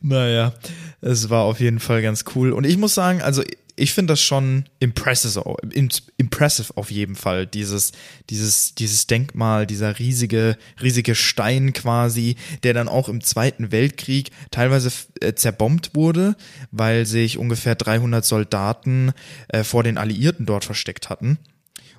naja, 0.00 0.52
es 1.00 1.30
war 1.30 1.42
auf 1.42 1.60
jeden 1.60 1.80
Fall 1.80 2.02
ganz 2.02 2.24
cool. 2.34 2.52
Und 2.52 2.64
ich 2.64 2.76
muss 2.76 2.94
sagen, 2.94 3.22
also 3.22 3.42
ich 3.80 3.94
finde 3.94 4.12
das 4.12 4.20
schon 4.20 4.64
impressive, 4.78 5.42
impressive 6.18 6.76
auf 6.76 6.90
jeden 6.90 7.16
Fall, 7.16 7.46
dieses, 7.46 7.92
dieses, 8.28 8.74
dieses 8.74 9.06
Denkmal, 9.06 9.66
dieser 9.66 9.98
riesige, 9.98 10.58
riesige 10.82 11.14
Stein 11.14 11.72
quasi, 11.72 12.36
der 12.62 12.74
dann 12.74 12.88
auch 12.88 13.08
im 13.08 13.22
Zweiten 13.22 13.72
Weltkrieg 13.72 14.30
teilweise 14.50 14.92
äh, 15.20 15.32
zerbombt 15.32 15.94
wurde, 15.94 16.36
weil 16.70 17.06
sich 17.06 17.38
ungefähr 17.38 17.74
300 17.74 18.24
Soldaten 18.24 19.12
äh, 19.48 19.64
vor 19.64 19.82
den 19.82 19.96
Alliierten 19.96 20.44
dort 20.44 20.64
versteckt 20.66 21.08
hatten. 21.08 21.38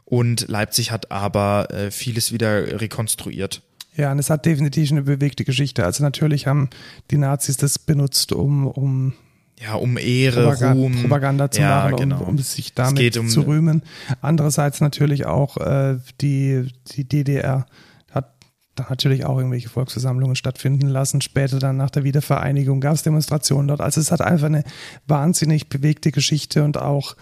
Und 0.06 0.48
Leipzig 0.50 0.92
hat 0.92 1.12
aber 1.12 1.72
äh, 1.72 1.90
vieles 1.90 2.32
wieder 2.32 2.80
rekonstruiert. 2.80 3.64
Ja, 3.96 4.12
und 4.12 4.20
es 4.20 4.30
hat 4.30 4.46
definitiv 4.46 4.92
eine 4.92 5.02
bewegte 5.02 5.44
Geschichte. 5.46 5.84
Also 5.84 6.04
natürlich 6.04 6.48
haben 6.48 6.70
die 7.10 7.18
Nazis 7.18 7.58
das 7.58 7.80
benutzt, 7.80 8.32
um, 8.32 8.68
um 8.68 9.14
ja, 9.62 9.76
um 9.76 9.98
Ehre, 9.98 10.44
Propaganda, 10.44 10.82
Ruhm. 10.82 11.02
Propaganda 11.02 11.52
zu 11.52 11.62
ja, 11.62 11.84
machen, 11.84 11.98
genau. 11.98 12.22
um, 12.22 12.30
um 12.30 12.38
sich 12.40 12.74
damit 12.74 13.18
um 13.18 13.30
zu 13.30 13.42
rühmen. 13.42 13.84
Andererseits 14.22 14.82
natürlich 14.82 15.26
auch 15.26 15.58
äh, 15.58 16.00
die, 16.20 16.68
die 16.96 17.08
DDR 17.08 17.68
hat 18.10 18.34
da 18.76 18.88
natürlich 18.90 19.26
auch 19.26 19.38
irgendwelche 19.38 19.70
Volksversammlungen 19.70 20.36
stattfinden 20.36 20.88
lassen. 20.88 21.22
Später 21.22 21.60
dann 21.60 21.78
nach 21.78 21.92
der 21.92 22.04
Wiedervereinigung 22.04 22.82
gab 22.82 22.96
es 22.96 23.04
Demonstrationen 23.04 23.68
dort. 23.68 23.82
Also 23.82 24.02
es 24.02 24.12
hat 24.12 24.22
einfach 24.22 24.48
eine 24.48 24.64
wahnsinnig 25.06 25.70
bewegte 25.70 26.12
Geschichte 26.12 26.64
und 26.64 26.78
auch, 26.78 27.16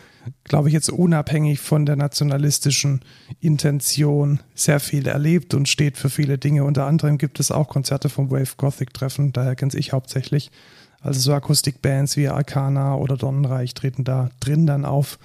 glaube 0.45 0.69
ich, 0.69 0.73
jetzt 0.73 0.89
unabhängig 0.89 1.59
von 1.59 1.85
der 1.85 1.97
nationalistischen 1.97 3.01
Intention 3.41 4.39
sehr 4.55 4.79
viel 4.79 5.07
erlebt 5.07 5.53
und 5.53 5.67
steht 5.67 5.97
für 5.97 6.09
viele 6.09 6.37
Dinge. 6.37 6.63
Unter 6.63 6.85
anderem 6.85 7.17
gibt 7.17 7.41
es 7.41 7.51
auch 7.51 7.67
Konzerte 7.67 8.07
vom 8.07 8.31
Wave 8.31 8.55
Gothic 8.55 8.93
Treffen, 8.93 9.33
daher 9.33 9.55
kenne 9.55 9.73
ich 9.75 9.91
hauptsächlich. 9.91 10.51
Also 11.01 11.19
so 11.19 11.33
Akustikbands 11.33 12.17
wie 12.17 12.27
Arcana 12.27 12.95
oder 12.95 13.17
Donnenreich 13.17 13.73
treten 13.73 14.03
da 14.03 14.29
drin 14.39 14.65
dann 14.65 14.85
auf. 14.85 15.17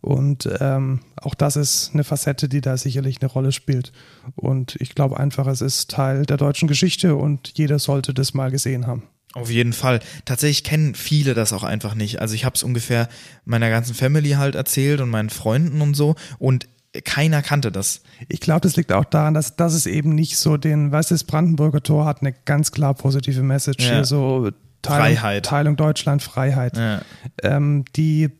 Und 0.00 0.48
ähm, 0.60 1.00
auch 1.16 1.34
das 1.34 1.56
ist 1.56 1.90
eine 1.92 2.04
Facette, 2.04 2.48
die 2.48 2.60
da 2.60 2.76
sicherlich 2.76 3.20
eine 3.20 3.30
Rolle 3.30 3.52
spielt. 3.52 3.92
Und 4.34 4.76
ich 4.80 4.94
glaube 4.94 5.18
einfach, 5.18 5.46
es 5.46 5.60
ist 5.60 5.90
Teil 5.90 6.26
der 6.26 6.36
deutschen 6.36 6.68
Geschichte 6.68 7.14
und 7.14 7.52
jeder 7.54 7.78
sollte 7.78 8.12
das 8.12 8.34
mal 8.34 8.50
gesehen 8.50 8.86
haben. 8.86 9.04
Auf 9.34 9.50
jeden 9.50 9.72
Fall. 9.72 10.00
Tatsächlich 10.24 10.64
kennen 10.64 10.94
viele 10.94 11.34
das 11.34 11.52
auch 11.52 11.62
einfach 11.62 11.94
nicht. 11.94 12.20
Also 12.20 12.34
ich 12.34 12.44
habe 12.44 12.54
es 12.54 12.62
ungefähr 12.62 13.08
meiner 13.44 13.70
ganzen 13.70 13.94
Family 13.94 14.30
halt 14.30 14.54
erzählt 14.54 15.00
und 15.00 15.08
meinen 15.08 15.30
Freunden 15.30 15.80
und 15.80 15.94
so. 15.94 16.16
Und 16.38 16.68
keiner 17.04 17.40
kannte 17.40 17.72
das. 17.72 18.02
Ich 18.28 18.40
glaube, 18.40 18.60
das 18.60 18.76
liegt 18.76 18.92
auch 18.92 19.06
daran, 19.06 19.32
dass 19.32 19.56
das 19.56 19.72
ist 19.72 19.86
eben 19.86 20.14
nicht 20.14 20.36
so 20.36 20.58
den, 20.58 20.92
weißt 20.92 21.10
du, 21.10 21.14
das 21.14 21.24
Brandenburger 21.24 21.82
Tor 21.82 22.04
hat 22.04 22.20
eine 22.20 22.34
ganz 22.44 22.72
klar 22.72 22.92
positive 22.92 23.42
Message 23.42 23.84
ja. 23.84 23.94
hier, 23.94 24.04
so 24.04 24.50
Teilung, 24.82 25.16
Freiheit. 25.16 25.44
Teilung 25.46 25.76
Deutschland, 25.76 26.22
Freiheit. 26.22 26.76
Ja. 26.76 27.02
Ähm, 27.42 27.84
die, 27.96 28.30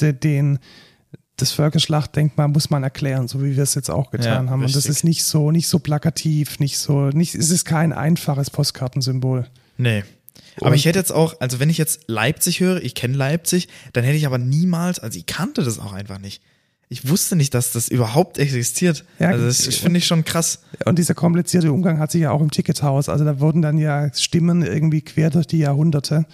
die, 0.00 0.12
den, 0.12 0.58
das 1.36 1.52
Völkerschlachtdenkmal 1.52 2.48
muss 2.48 2.70
man 2.70 2.82
erklären, 2.82 3.28
so 3.28 3.42
wie 3.42 3.56
wir 3.56 3.62
es 3.62 3.74
jetzt 3.74 3.90
auch 3.90 4.10
getan 4.10 4.46
Ja, 4.46 4.50
haben. 4.50 4.60
Und 4.62 4.68
das 4.70 4.76
richtig. 4.76 4.90
ist 4.90 5.04
nicht 5.04 5.24
so, 5.24 5.50
nicht 5.50 5.68
so 5.68 5.78
plakativ, 5.78 6.58
nicht 6.60 6.78
so, 6.78 7.08
nicht, 7.10 7.34
es 7.34 7.50
ist 7.50 7.64
kein 7.64 7.92
einfaches 7.92 8.50
Postkartensymbol. 8.50 9.46
Nee. 9.76 10.04
Aber 10.56 10.68
Und- 10.68 10.74
ich 10.74 10.84
hätte 10.86 10.98
jetzt 10.98 11.12
auch, 11.12 11.34
also 11.40 11.58
wenn 11.60 11.70
ich 11.70 11.78
jetzt 11.78 12.02
Leipzig 12.06 12.60
höre, 12.60 12.82
ich 12.82 12.94
kenne 12.94 13.16
Leipzig, 13.16 13.68
dann 13.92 14.04
hätte 14.04 14.16
ich 14.16 14.26
aber 14.26 14.38
niemals, 14.38 14.98
also 15.00 15.18
ich 15.18 15.26
kannte 15.26 15.64
das 15.64 15.78
auch 15.78 15.92
einfach 15.92 16.18
nicht. 16.18 16.42
Ich 16.94 17.08
wusste 17.10 17.34
nicht, 17.34 17.54
dass 17.54 17.72
das 17.72 17.88
überhaupt 17.88 18.38
existiert. 18.38 19.04
Ja, 19.18 19.30
also 19.30 19.46
das 19.46 19.66
finde 19.78 19.98
ich 19.98 20.06
schon 20.06 20.24
krass. 20.24 20.60
Und 20.84 20.96
dieser 20.96 21.14
komplizierte 21.14 21.72
Umgang 21.72 21.98
hat 21.98 22.12
sich 22.12 22.20
ja 22.22 22.30
auch 22.30 22.40
im 22.40 22.52
Tickethaus. 22.52 23.08
Also 23.08 23.24
da 23.24 23.40
wurden 23.40 23.62
dann 23.62 23.78
ja 23.78 24.14
Stimmen 24.14 24.62
irgendwie 24.62 25.00
quer 25.00 25.30
durch 25.30 25.48
die 25.48 25.58
Jahrhunderte 25.58 26.24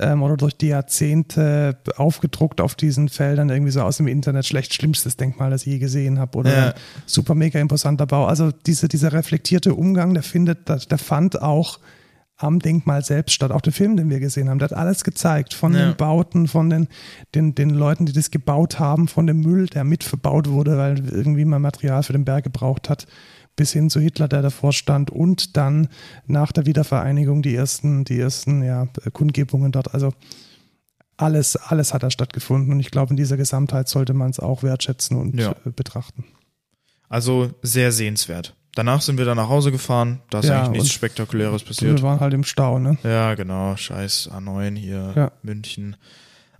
ähm, 0.00 0.24
oder 0.24 0.36
durch 0.36 0.56
die 0.56 0.66
Jahrzehnte 0.68 1.76
aufgedruckt 1.96 2.60
auf 2.60 2.74
diesen 2.74 3.08
Feldern, 3.08 3.48
irgendwie 3.48 3.70
so 3.70 3.82
aus 3.82 3.98
dem 3.98 4.08
Internet. 4.08 4.44
Schlecht 4.44 4.74
schlimmstes 4.74 5.16
Denkmal, 5.16 5.50
das 5.50 5.62
ich 5.62 5.74
je 5.74 5.78
gesehen 5.78 6.18
habe. 6.18 6.36
Oder 6.36 6.56
Ja. 6.56 6.74
super 7.06 7.36
mega 7.36 7.60
imposanter 7.60 8.06
Bau. 8.06 8.26
Also 8.26 8.50
diese, 8.50 8.88
dieser 8.88 9.12
reflektierte 9.12 9.72
Umgang, 9.72 10.14
der 10.14 10.24
findet, 10.24 10.68
der, 10.68 10.78
der 10.78 10.98
fand 10.98 11.40
auch 11.40 11.78
am 12.40 12.60
Denkmal 12.60 13.04
selbst 13.04 13.34
statt. 13.34 13.50
Auch 13.50 13.60
der 13.60 13.72
Film, 13.72 13.96
den 13.96 14.10
wir 14.10 14.20
gesehen 14.20 14.48
haben, 14.48 14.58
der 14.60 14.70
hat 14.70 14.76
alles 14.76 15.02
gezeigt. 15.04 15.54
Von 15.54 15.74
Ja. 15.74 15.86
den 15.90 15.96
Bauten, 15.96 16.46
von 16.48 16.70
den, 16.70 16.88
den, 17.34 17.54
den 17.54 17.70
Leuten, 17.70 18.06
die 18.06 18.12
das 18.12 18.30
gebaut 18.30 18.78
haben, 18.78 19.08
von 19.08 19.26
dem 19.26 19.40
Müll, 19.40 19.66
der 19.66 19.82
mit 19.84 20.04
verbaut 20.04 20.48
wurde, 20.48 20.78
weil 20.78 21.04
irgendwie 21.10 21.44
man 21.44 21.60
Material 21.60 22.02
für 22.04 22.12
den 22.12 22.24
Berg 22.24 22.44
gebraucht 22.44 22.88
hat, 22.88 23.06
bis 23.56 23.72
hin 23.72 23.90
zu 23.90 23.98
Hitler, 23.98 24.28
der 24.28 24.40
davor 24.42 24.72
stand 24.72 25.10
und 25.10 25.56
dann 25.56 25.88
nach 26.26 26.52
der 26.52 26.64
Wiedervereinigung 26.64 27.42
die 27.42 27.56
ersten, 27.56 28.04
die 28.04 28.20
ersten 28.20 28.62
ja, 28.62 28.86
Kundgebungen 29.12 29.72
dort. 29.72 29.92
Also 29.92 30.12
alles, 31.16 31.56
alles 31.56 31.92
hat 31.92 32.04
da 32.04 32.10
stattgefunden 32.12 32.72
und 32.72 32.78
ich 32.78 32.92
glaube, 32.92 33.10
in 33.10 33.16
dieser 33.16 33.36
Gesamtheit 33.36 33.88
sollte 33.88 34.14
man 34.14 34.30
es 34.30 34.38
auch 34.38 34.62
wertschätzen 34.62 35.16
und 35.16 35.34
Ja. 35.34 35.56
äh, 35.64 35.70
betrachten. 35.74 36.24
Also 37.08 37.50
sehr 37.62 37.90
sehenswert. 37.90 38.54
Danach 38.78 39.02
sind 39.02 39.18
wir 39.18 39.24
dann 39.24 39.36
nach 39.38 39.48
Hause 39.48 39.72
gefahren. 39.72 40.20
Da 40.30 40.38
ist 40.38 40.44
Ja, 40.46 40.60
eigentlich 40.66 40.82
nichts 40.82 40.92
Spektakuläres 40.92 41.62
Wir 41.62 41.66
passiert. 41.66 42.00
waren 42.02 42.20
halt 42.20 42.32
im 42.32 42.44
Stau, 42.44 42.78
ne? 42.78 42.96
Ja, 43.02 43.34
genau. 43.34 43.74
Scheiß 43.76 44.30
A9 44.32 44.76
hier, 44.76 45.12
Ja. 45.16 45.32
München. 45.42 45.96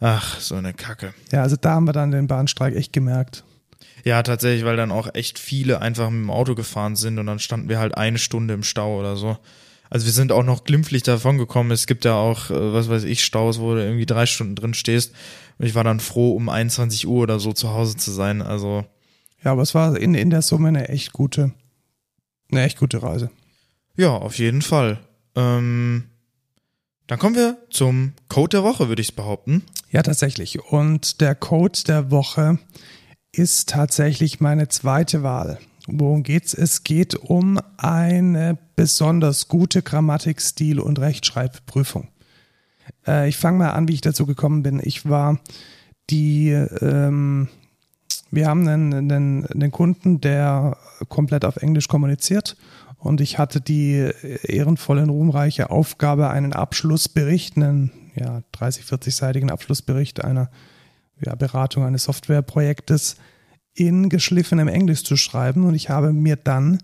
Ach, 0.00 0.40
so 0.40 0.56
eine 0.56 0.74
Kacke. 0.74 1.14
Ja, 1.30 1.42
also 1.42 1.54
da 1.54 1.70
haben 1.74 1.86
wir 1.86 1.92
dann 1.92 2.10
den 2.10 2.26
Bahnstreik 2.26 2.74
echt 2.74 2.92
gemerkt. 2.92 3.44
Ja, 4.02 4.24
tatsächlich, 4.24 4.64
weil 4.64 4.76
dann 4.76 4.90
auch 4.90 5.14
echt 5.14 5.38
viele 5.38 5.80
einfach 5.80 6.10
mit 6.10 6.22
dem 6.22 6.30
Auto 6.30 6.56
gefahren 6.56 6.96
sind 6.96 7.20
und 7.20 7.26
dann 7.26 7.38
standen 7.38 7.68
wir 7.68 7.78
halt 7.78 7.96
eine 7.96 8.18
Stunde 8.18 8.52
im 8.54 8.64
Stau 8.64 8.98
oder 8.98 9.14
so. 9.14 9.36
Also 9.88 10.04
wir 10.06 10.12
sind 10.12 10.32
auch 10.32 10.42
noch 10.42 10.64
glimpflich 10.64 11.04
davon 11.04 11.38
gekommen. 11.38 11.70
Es 11.70 11.86
gibt 11.86 12.04
ja 12.04 12.14
auch, 12.14 12.50
äh, 12.50 12.72
was 12.74 12.88
weiß 12.88 13.04
ich, 13.04 13.22
Staus, 13.24 13.60
wo 13.60 13.74
du 13.74 13.80
irgendwie 13.84 14.06
drei 14.06 14.26
Stunden 14.26 14.56
drin 14.56 14.74
stehst. 14.74 15.12
Und 15.58 15.66
ich 15.66 15.76
war 15.76 15.84
dann 15.84 16.00
froh, 16.00 16.32
um 16.34 16.48
21 16.48 17.06
Uhr 17.06 17.22
oder 17.22 17.38
so 17.38 17.52
zu 17.52 17.70
Hause 17.72 17.96
zu 17.96 18.10
sein. 18.10 18.42
Also 18.42 18.84
Ja, 19.44 19.52
aber 19.52 19.62
es 19.62 19.72
war 19.76 19.96
in, 19.96 20.14
in 20.14 20.30
der 20.30 20.42
Summe 20.42 20.66
eine 20.66 20.88
echt 20.88 21.12
gute, 21.12 21.52
eine 22.50 22.62
echt 22.62 22.78
gute 22.78 23.02
Reise. 23.02 23.30
ja, 23.96 24.10
auf 24.16 24.38
jeden 24.38 24.62
Fall. 24.62 24.98
Ähm, 25.34 26.04
dann 27.06 27.18
kommen 27.18 27.36
wir 27.36 27.56
zum 27.70 28.12
Code 28.28 28.58
der 28.58 28.62
Woche, 28.64 28.88
würde 28.88 29.02
ich 29.02 29.16
behaupten. 29.16 29.64
Ja, 29.90 30.02
tatsächlich. 30.02 30.60
Und 30.70 31.20
der 31.20 31.34
Code 31.34 31.80
der 31.86 32.10
Woche 32.10 32.58
ist 33.32 33.70
tatsächlich 33.70 34.40
meine 34.40 34.68
zweite 34.68 35.22
Wahl. 35.22 35.58
Worum 35.86 36.22
geht's? 36.22 36.52
Es 36.52 36.84
geht 36.84 37.14
um 37.14 37.58
eine 37.78 38.58
besonders 38.76 39.48
gute 39.48 39.80
Grammatik, 39.80 40.42
Stil 40.42 40.80
und 40.80 40.98
Rechtschreibprüfung. 40.98 42.08
Äh, 43.06 43.28
ich 43.30 43.38
fange 43.38 43.58
mal 43.58 43.70
an, 43.70 43.88
wie 43.88 43.94
ich 43.94 44.02
dazu 44.02 44.26
gekommen 44.26 44.62
bin. 44.62 44.80
Ich 44.82 45.08
war 45.08 45.40
die, 46.10 46.50
ähm, 46.50 47.48
wir 48.30 48.46
haben 48.46 48.66
einen, 48.68 48.92
einen, 48.94 49.46
einen 49.46 49.70
Kunden, 49.70 50.20
der 50.20 50.76
komplett 51.08 51.44
auf 51.44 51.56
Englisch 51.56 51.88
kommuniziert 51.88 52.56
und 52.98 53.20
ich 53.20 53.38
hatte 53.38 53.60
die 53.60 54.10
ehrenvolle 54.42 55.02
und 55.02 55.10
ruhmreiche 55.10 55.70
Aufgabe, 55.70 56.30
einen 56.30 56.52
Abschlussbericht, 56.52 57.56
einen 57.56 57.92
ja, 58.16 58.42
30, 58.52 58.84
40-seitigen 58.84 59.50
Abschlussbericht 59.50 60.24
einer 60.24 60.50
ja, 61.24 61.34
Beratung 61.36 61.84
eines 61.84 62.04
Softwareprojektes 62.04 63.16
in 63.74 64.08
geschliffenem 64.08 64.66
Englisch 64.66 65.04
zu 65.04 65.16
schreiben. 65.16 65.64
Und 65.64 65.74
ich 65.74 65.88
habe 65.88 66.12
mir 66.12 66.34
dann 66.34 66.78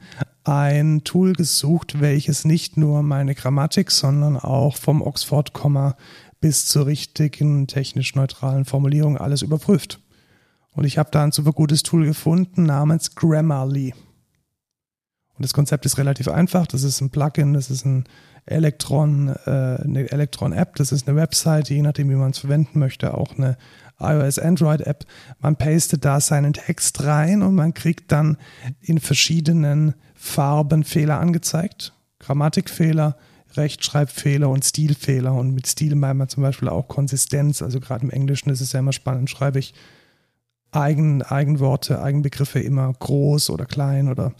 ein 0.44 1.02
Tool 1.02 1.32
gesucht, 1.32 2.00
welches 2.00 2.44
nicht 2.44 2.76
nur 2.76 3.02
meine 3.02 3.34
Grammatik, 3.34 3.90
sondern 3.90 4.36
auch 4.36 4.76
vom 4.76 5.02
Oxford-Komma 5.02 5.96
bis 6.40 6.66
zur 6.66 6.86
richtigen 6.86 7.66
technisch 7.66 8.14
neutralen 8.14 8.64
Formulierung 8.64 9.16
alles 9.16 9.42
überprüft. 9.42 10.00
Und 10.74 10.84
ich 10.84 10.98
habe 10.98 11.10
da 11.10 11.22
ein 11.22 11.32
super 11.32 11.52
gutes 11.52 11.82
Tool 11.82 12.04
gefunden 12.04 12.64
namens 12.64 13.14
Grammarly. 13.14 13.94
Und 15.36 15.44
das 15.44 15.52
Konzept 15.52 15.86
ist 15.86 15.98
relativ 15.98 16.28
einfach. 16.28 16.66
Das 16.66 16.82
ist 16.82 17.00
ein 17.00 17.10
Plugin, 17.10 17.54
das 17.54 17.70
ist 17.70 17.84
ein 17.84 18.04
Elektron, 18.46 19.28
äh, 19.46 19.50
eine 19.50 20.10
Elektron-App, 20.10 20.76
das 20.76 20.92
ist 20.92 21.08
eine 21.08 21.16
Website, 21.16 21.70
je 21.70 21.82
nachdem, 21.82 22.10
wie 22.10 22.14
man 22.14 22.30
es 22.30 22.38
verwenden 22.38 22.78
möchte, 22.78 23.14
auch 23.14 23.36
eine 23.36 23.56
iOS-Android-App. 23.98 25.06
Man 25.40 25.56
pastet 25.56 26.04
da 26.04 26.20
seinen 26.20 26.52
Text 26.52 27.02
rein 27.04 27.42
und 27.42 27.54
man 27.54 27.74
kriegt 27.74 28.12
dann 28.12 28.36
in 28.80 29.00
verschiedenen 29.00 29.94
Farben 30.14 30.84
Fehler 30.84 31.20
angezeigt. 31.20 31.94
Grammatikfehler, 32.18 33.16
Rechtschreibfehler 33.54 34.48
und 34.48 34.64
Stilfehler. 34.64 35.32
Und 35.34 35.54
mit 35.54 35.66
Stil 35.66 35.94
meint 35.94 36.18
man 36.18 36.28
zum 36.28 36.42
Beispiel 36.42 36.68
auch 36.68 36.88
Konsistenz. 36.88 37.62
Also 37.62 37.80
gerade 37.80 38.04
im 38.04 38.10
Englischen 38.10 38.50
ist 38.50 38.60
es 38.60 38.72
ja 38.72 38.80
immer 38.80 38.92
spannend, 38.92 39.30
schreibe 39.30 39.58
ich 39.58 39.74
Eigen, 40.74 41.22
Eigenworte, 41.22 42.02
Eigenbegriffe 42.02 42.60
immer 42.60 42.92
groß 42.92 43.50
oder 43.50 43.64
klein 43.66 44.08
oder 44.08 44.32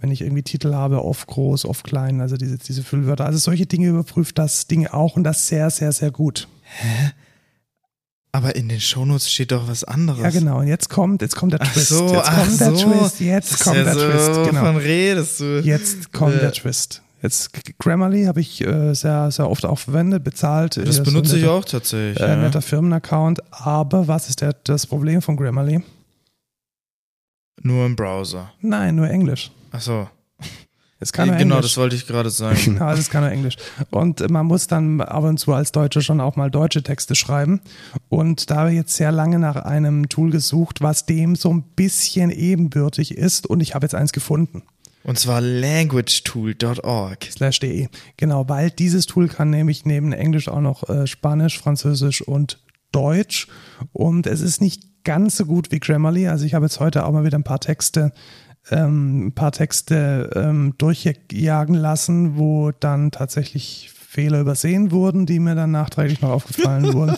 wenn 0.00 0.10
ich 0.10 0.20
irgendwie 0.20 0.42
Titel 0.42 0.74
habe, 0.74 1.02
oft 1.04 1.26
groß, 1.26 1.64
oft 1.64 1.84
klein, 1.84 2.20
also 2.20 2.36
diese, 2.36 2.58
diese 2.58 2.82
Füllwörter. 2.82 3.24
Also 3.24 3.38
solche 3.38 3.64
Dinge 3.66 3.88
überprüft 3.88 4.38
das 4.38 4.66
Ding 4.66 4.86
auch 4.86 5.16
und 5.16 5.24
das 5.24 5.48
sehr, 5.48 5.70
sehr, 5.70 5.92
sehr 5.92 6.10
gut. 6.10 6.46
Aber 8.32 8.56
in 8.56 8.68
den 8.68 8.80
Shownotes 8.80 9.30
steht 9.32 9.52
doch 9.52 9.68
was 9.68 9.84
anderes. 9.84 10.22
Ja, 10.22 10.30
genau. 10.30 10.58
Und 10.58 10.66
jetzt 10.66 10.90
kommt, 10.90 11.22
jetzt 11.22 11.36
kommt 11.36 11.52
der 11.52 11.60
Ach 11.62 11.72
Twist. 11.72 11.88
so, 11.88 12.12
jetzt 12.14 12.26
kommt 12.34 12.60
der 12.60 12.74
so. 12.74 12.90
Twist. 12.90 13.20
Jetzt 13.20 13.60
kommt 13.60 13.76
ja 13.76 13.84
der 13.84 13.94
so, 13.94 14.00
Twist. 14.10 14.50
Genau. 14.50 14.70
Redest 14.72 15.40
du? 15.40 15.60
Jetzt 15.60 16.12
kommt 16.12 16.34
Äh. 16.34 16.40
der 16.40 16.52
Twist. 16.52 17.02
Jetzt 17.24 17.78
Grammarly 17.78 18.24
habe 18.24 18.42
ich 18.42 18.60
äh, 18.60 18.92
sehr, 18.92 19.30
sehr 19.30 19.48
oft 19.48 19.64
auch 19.64 19.78
verwendet, 19.78 20.24
bezahlt. 20.24 20.76
Das 20.76 20.86
ist 20.86 21.04
benutze 21.04 21.32
ein 21.32 21.38
ich 21.38 21.42
netter, 21.44 21.54
auch 21.54 21.64
tatsächlich. 21.64 22.20
Äh, 22.20 22.28
ja. 22.28 22.36
netter 22.36 22.60
Firmenaccount. 22.60 23.40
Aber 23.50 24.06
was 24.06 24.28
ist 24.28 24.42
der, 24.42 24.52
das 24.52 24.86
Problem 24.86 25.22
von 25.22 25.38
Grammarly? 25.38 25.82
Nur 27.62 27.86
im 27.86 27.96
Browser. 27.96 28.52
Nein, 28.60 28.96
nur 28.96 29.08
Englisch. 29.08 29.50
Achso. 29.70 30.10
Es 31.00 31.14
kann 31.14 31.28
nur 31.28 31.38
Genau, 31.38 31.54
Englisch. 31.54 31.72
das 31.72 31.78
wollte 31.78 31.96
ich 31.96 32.06
gerade 32.06 32.28
sagen. 32.28 32.76
Ja, 32.78 32.94
das 32.94 33.08
kann 33.08 33.22
nur 33.22 33.32
Englisch. 33.32 33.56
Und 33.90 34.28
man 34.28 34.44
muss 34.44 34.66
dann 34.66 35.00
ab 35.00 35.24
und 35.24 35.38
zu 35.38 35.54
als 35.54 35.72
Deutscher 35.72 36.02
schon 36.02 36.20
auch 36.20 36.36
mal 36.36 36.50
deutsche 36.50 36.82
Texte 36.82 37.14
schreiben. 37.14 37.62
Und 38.10 38.50
da 38.50 38.56
habe 38.56 38.72
ich 38.72 38.76
jetzt 38.76 38.96
sehr 38.96 39.12
lange 39.12 39.38
nach 39.38 39.56
einem 39.56 40.10
Tool 40.10 40.30
gesucht, 40.30 40.82
was 40.82 41.06
dem 41.06 41.36
so 41.36 41.50
ein 41.50 41.62
bisschen 41.62 42.30
ebenbürtig 42.30 43.16
ist. 43.16 43.46
Und 43.46 43.60
ich 43.60 43.74
habe 43.74 43.86
jetzt 43.86 43.94
eins 43.94 44.12
gefunden. 44.12 44.62
Und 45.04 45.18
zwar 45.18 45.40
languagetool.org. 45.40 47.24
Slash 47.30 47.60
de. 47.60 47.88
Genau, 48.16 48.48
weil 48.48 48.70
dieses 48.70 49.06
Tool 49.06 49.28
kann 49.28 49.50
nämlich 49.50 49.84
neben 49.84 50.12
Englisch 50.12 50.48
auch 50.48 50.60
noch 50.60 50.88
äh, 50.88 51.06
Spanisch, 51.06 51.58
Französisch 51.58 52.22
und 52.22 52.58
Deutsch. 52.90 53.48
Und 53.92 54.26
es 54.26 54.40
ist 54.40 54.60
nicht 54.60 55.04
ganz 55.04 55.36
so 55.36 55.46
gut 55.46 55.70
wie 55.70 55.78
Grammarly. 55.78 56.28
Also 56.28 56.46
ich 56.46 56.54
habe 56.54 56.64
jetzt 56.64 56.80
heute 56.80 57.04
auch 57.04 57.12
mal 57.12 57.24
wieder 57.24 57.38
ein 57.38 57.44
paar 57.44 57.60
Texte 57.60 58.12
ähm, 58.70 59.26
ein 59.26 59.32
paar 59.32 59.52
Texte 59.52 60.30
ähm, 60.34 60.74
durchjagen 60.78 61.74
lassen, 61.74 62.38
wo 62.38 62.70
dann 62.72 63.10
tatsächlich 63.10 63.90
Fehler 63.94 64.40
übersehen 64.40 64.90
wurden, 64.90 65.26
die 65.26 65.38
mir 65.38 65.54
dann 65.54 65.70
nachträglich 65.70 66.20
noch 66.20 66.30
aufgefallen 66.30 66.92
wurden. 66.94 67.16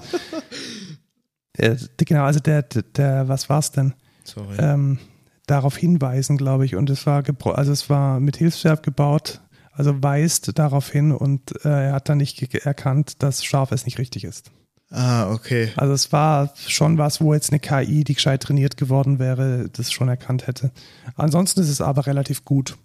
Äh, 1.52 1.76
genau, 1.98 2.24
also 2.24 2.40
der, 2.40 2.62
der, 2.62 2.82
der 2.82 3.28
was 3.28 3.48
war's 3.48 3.70
denn? 3.70 3.94
Sorry. 4.24 4.56
ähm, 4.58 4.98
darauf 5.46 5.76
hinweisen, 5.76 6.36
glaube 6.36 6.64
ich. 6.64 6.76
Und 6.76 6.90
es 6.90 7.06
war, 7.06 7.22
also 7.54 7.72
es 7.72 7.88
war 7.88 8.20
mit 8.20 8.36
Hilfsverb 8.36 8.82
gebaut, 8.82 9.40
also 9.72 10.02
weist 10.02 10.58
darauf 10.58 10.90
hin 10.90 11.12
und 11.12 11.64
äh, 11.64 11.86
er 11.88 11.92
hat 11.92 12.08
dann 12.08 12.18
nicht 12.18 12.54
erkannt, 12.54 13.22
dass 13.22 13.44
scharf 13.44 13.72
es 13.72 13.84
nicht 13.84 13.98
richtig 13.98 14.24
ist. 14.24 14.50
ah, 14.90 15.32
okay. 15.32 15.70
Also 15.76 15.92
es 15.92 16.12
war 16.12 16.52
schon 16.56 16.98
was, 16.98 17.20
wo 17.20 17.34
jetzt 17.34 17.50
eine 17.50 17.60
KI, 17.60 18.04
die 18.04 18.14
gescheit 18.14 18.42
trainiert 18.42 18.76
geworden 18.76 19.18
wäre, 19.18 19.68
das 19.72 19.92
schon 19.92 20.08
erkannt 20.08 20.46
hätte. 20.46 20.70
Ansonsten 21.16 21.60
ist 21.60 21.70
es 21.70 21.80
aber 21.80 22.06
relativ 22.06 22.44
gut. 22.44 22.76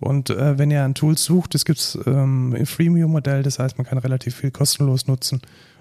Und 0.00 0.30
äh, 0.30 0.58
wenn 0.58 0.72
ihr 0.72 0.82
ein 0.82 0.94
Tool 0.94 1.16
sucht, 1.16 1.54
das 1.54 1.64
gibt 1.64 1.78
es 1.78 1.96
ähm, 2.06 2.56
im 2.56 2.66
Freemium-Modell, 2.66 3.44
das 3.44 3.60
heißt, 3.60 3.78
man 3.78 3.86
kann 3.86 3.98
relativ 3.98 4.34
viel 4.34 4.50
kostenlos 4.50 5.06
nutzen 5.06 5.40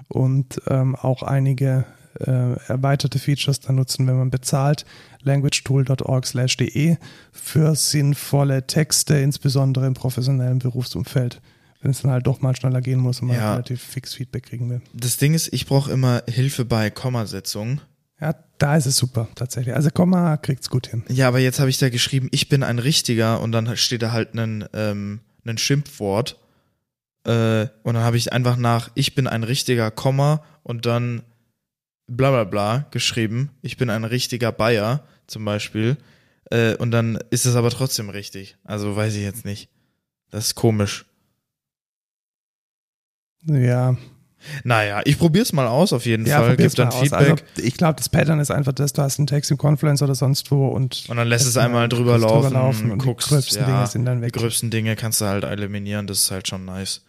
und 0.09 0.61
ähm, 0.67 0.95
auch 0.95 1.23
einige 1.23 1.85
äh, 2.19 2.53
erweiterte 2.67 3.19
Features 3.19 3.59
dann 3.61 3.75
nutzen, 3.75 4.07
wenn 4.07 4.17
man 4.17 4.29
bezahlt. 4.31 4.85
languagetool.org/de 5.23 6.97
für 7.31 7.75
sinnvolle 7.75 8.67
Texte, 8.67 9.15
insbesondere 9.17 9.87
im 9.87 9.93
professionellen 9.93 10.59
Berufsumfeld. 10.59 11.41
Wenn 11.81 11.91
es 11.91 12.01
dann 12.03 12.11
halt 12.11 12.27
doch 12.27 12.41
mal 12.41 12.55
schneller 12.55 12.81
gehen 12.81 12.99
muss 12.99 13.21
und 13.21 13.29
man 13.29 13.37
Ja. 13.37 13.53
relativ 13.53 13.81
fix 13.81 14.13
Feedback 14.13 14.43
kriegen 14.43 14.69
will. 14.69 14.81
Das 14.93 15.17
Ding 15.17 15.33
ist, 15.33 15.51
ich 15.51 15.65
brauche 15.65 15.91
immer 15.91 16.21
Hilfe 16.27 16.63
bei 16.63 16.89
Kommasetzung. 16.91 17.81
Ja, 18.19 18.35
da 18.59 18.75
ist 18.75 18.85
es 18.85 18.97
super, 18.97 19.27
tatsächlich. 19.33 19.73
Also 19.75 19.89
Komma 19.89 20.37
kriegt's 20.37 20.69
gut 20.69 20.87
hin. 20.87 21.03
Ja, 21.09 21.27
aber 21.27 21.39
jetzt 21.39 21.59
habe 21.59 21.71
ich 21.71 21.79
da 21.79 21.89
geschrieben, 21.89 22.27
ich 22.31 22.49
bin 22.49 22.61
ein 22.61 22.77
Richtiger 22.77 23.41
und 23.41 23.51
dann 23.51 23.75
steht 23.77 24.03
da 24.03 24.11
halt 24.11 24.35
ein, 24.35 24.63
ähm, 24.73 25.21
ein 25.43 25.57
Schimpfwort. 25.57 26.37
Äh, 27.25 27.67
und 27.83 27.95
dann 27.95 28.03
habe 28.03 28.17
ich 28.17 28.31
einfach 28.31 28.57
nach 28.57 28.91
ich 28.93 29.15
bin 29.15 29.27
ein 29.27 29.43
richtiger 29.43 29.89
Komma 29.89 30.43
und 30.61 30.85
dann 30.85 31.23
bla 32.15 32.29
bla 32.31 32.43
bla 32.43 32.85
geschrieben. 32.91 33.49
Ich 33.61 33.77
bin 33.77 33.89
ein 33.89 34.03
richtiger 34.03 34.51
Bayer 34.51 35.03
zum 35.27 35.45
Beispiel. 35.45 35.97
Äh, 36.49 36.75
und 36.75 36.91
dann 36.91 37.17
ist 37.29 37.45
es 37.45 37.55
aber 37.55 37.69
trotzdem 37.69 38.09
richtig. 38.09 38.57
Also 38.63 38.95
weiß 38.95 39.15
ich 39.15 39.23
jetzt 39.23 39.45
nicht. 39.45 39.69
Das 40.29 40.47
ist 40.47 40.55
komisch. 40.55 41.05
Ja, 43.45 43.95
Naja, 44.63 45.01
ich 45.05 45.17
probiere 45.19 45.43
es 45.43 45.53
mal 45.53 45.67
aus 45.67 45.93
auf 45.93 46.05
jeden 46.05 46.25
ja 46.25 46.39
Fall. 46.39 46.49
probier's 46.51 46.73
Gib 46.73 46.77
dann 46.85 46.87
aus. 46.93 46.99
Feedback. 46.99 47.29
Also, 47.29 47.67
ich 47.67 47.75
glaube, 47.75 47.95
das 47.95 48.09
Pattern 48.09 48.39
ist 48.39 48.49
einfach, 48.51 48.73
dass 48.73 48.93
du 48.93 49.01
hast 49.01 49.19
einen 49.19 49.27
Text 49.27 49.51
im 49.51 49.57
Confluence 49.57 50.01
oder 50.01 50.15
sonst 50.15 50.49
wo 50.51 50.67
und 50.67 51.05
und 51.09 51.17
dann 51.17 51.27
lässt 51.27 51.47
es 51.47 51.57
einmal 51.57 51.87
drüber 51.89 52.17
laufen, 52.17 52.47
drüber 52.49 52.59
laufen 52.59 52.91
und 52.91 52.97
guckst, 52.99 53.29
die 53.29 53.33
gröbsten 53.35 53.61
ja, 53.61 53.65
Dinge 53.67 53.87
sind 53.87 54.05
dann 54.05 54.17
Die 54.19 54.25
weg. 54.25 54.33
gröbsten 54.33 54.69
Dinge 54.71 54.95
kannst 54.95 55.21
du 55.21 55.25
halt 55.25 55.43
eliminieren, 55.43 56.07
das 56.07 56.19
ist 56.23 56.31
halt 56.31 56.47
schon 56.47 56.65
nice. 56.65 57.01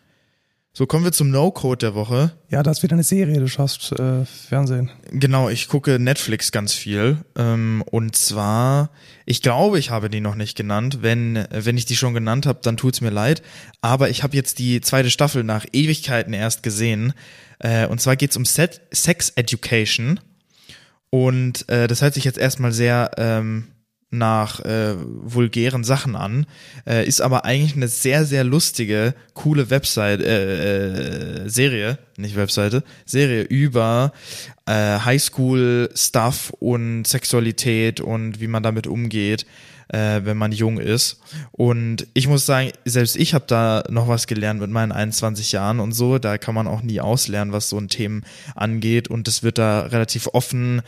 So, 0.74 0.86
kommen 0.86 1.04
wir 1.04 1.12
zum 1.12 1.30
No-Code 1.30 1.76
der 1.76 1.94
Woche. 1.94 2.32
Ja, 2.48 2.62
das 2.62 2.78
ist 2.78 2.82
wieder 2.82 2.94
eine 2.94 3.02
Serie, 3.02 3.38
du 3.38 3.46
schaust 3.46 3.92
äh, 3.92 4.24
Fernsehen. 4.24 4.90
Genau, 5.10 5.50
ich 5.50 5.68
gucke 5.68 5.98
Netflix 5.98 6.50
ganz 6.50 6.72
viel. 6.72 7.18
Ähm, 7.36 7.84
und 7.90 8.16
zwar, 8.16 8.88
ich 9.26 9.42
glaube, 9.42 9.78
ich 9.78 9.90
habe 9.90 10.08
die 10.08 10.22
noch 10.22 10.34
nicht 10.34 10.56
genannt. 10.56 11.00
Wenn, 11.02 11.46
wenn 11.50 11.76
ich 11.76 11.84
die 11.84 11.94
schon 11.94 12.14
genannt 12.14 12.46
habe, 12.46 12.60
dann 12.62 12.78
tut's 12.78 13.02
mir 13.02 13.10
leid. 13.10 13.42
Aber 13.82 14.08
ich 14.08 14.22
habe 14.22 14.34
jetzt 14.34 14.58
die 14.58 14.80
zweite 14.80 15.10
Staffel 15.10 15.44
nach 15.44 15.66
Ewigkeiten 15.74 16.32
erst 16.32 16.62
gesehen. 16.62 17.12
Äh, 17.58 17.86
und 17.86 18.00
zwar 18.00 18.16
geht's 18.16 18.38
um 18.38 18.46
Set 18.46 18.80
Sex 18.92 19.28
Education. 19.36 20.20
Und 21.10 21.68
äh, 21.68 21.86
das 21.86 22.00
hört 22.00 22.14
sich 22.14 22.24
jetzt 22.24 22.38
erstmal 22.38 22.72
sehr, 22.72 23.10
ähm, 23.18 23.68
nach 24.12 24.60
äh, 24.60 24.94
vulgären 24.96 25.84
Sachen 25.84 26.16
an, 26.16 26.46
äh, 26.86 27.06
ist 27.06 27.22
aber 27.22 27.44
eigentlich 27.44 27.74
eine 27.74 27.88
sehr, 27.88 28.24
sehr 28.26 28.44
lustige, 28.44 29.14
coole 29.32 29.70
Website, 29.70 30.20
äh, 30.20 31.44
äh, 31.44 31.48
Serie, 31.48 31.98
nicht 32.18 32.36
Webseite, 32.36 32.84
Serie 33.06 33.42
über 33.42 34.12
äh, 34.66 34.98
Highschool-Stuff 34.98 36.52
und 36.60 37.06
Sexualität 37.06 38.00
und 38.00 38.40
wie 38.40 38.48
man 38.48 38.62
damit 38.62 38.86
umgeht, 38.86 39.46
äh, 39.88 40.20
wenn 40.24 40.36
man 40.36 40.52
jung 40.52 40.78
ist. 40.78 41.18
Und 41.50 42.06
ich 42.12 42.28
muss 42.28 42.44
sagen, 42.44 42.70
selbst 42.84 43.16
ich 43.16 43.32
habe 43.32 43.46
da 43.48 43.82
noch 43.88 44.08
was 44.08 44.26
gelernt 44.26 44.60
mit 44.60 44.70
meinen 44.70 44.92
21 44.92 45.52
Jahren 45.52 45.80
und 45.80 45.92
so. 45.92 46.18
Da 46.18 46.36
kann 46.36 46.54
man 46.54 46.68
auch 46.68 46.82
nie 46.82 47.00
auslernen, 47.00 47.52
was 47.52 47.70
so 47.70 47.78
ein 47.78 47.88
Themen 47.88 48.24
angeht. 48.54 49.08
Und 49.08 49.26
es 49.26 49.42
wird 49.42 49.56
da 49.56 49.80
relativ 49.80 50.28
offen 50.32 50.82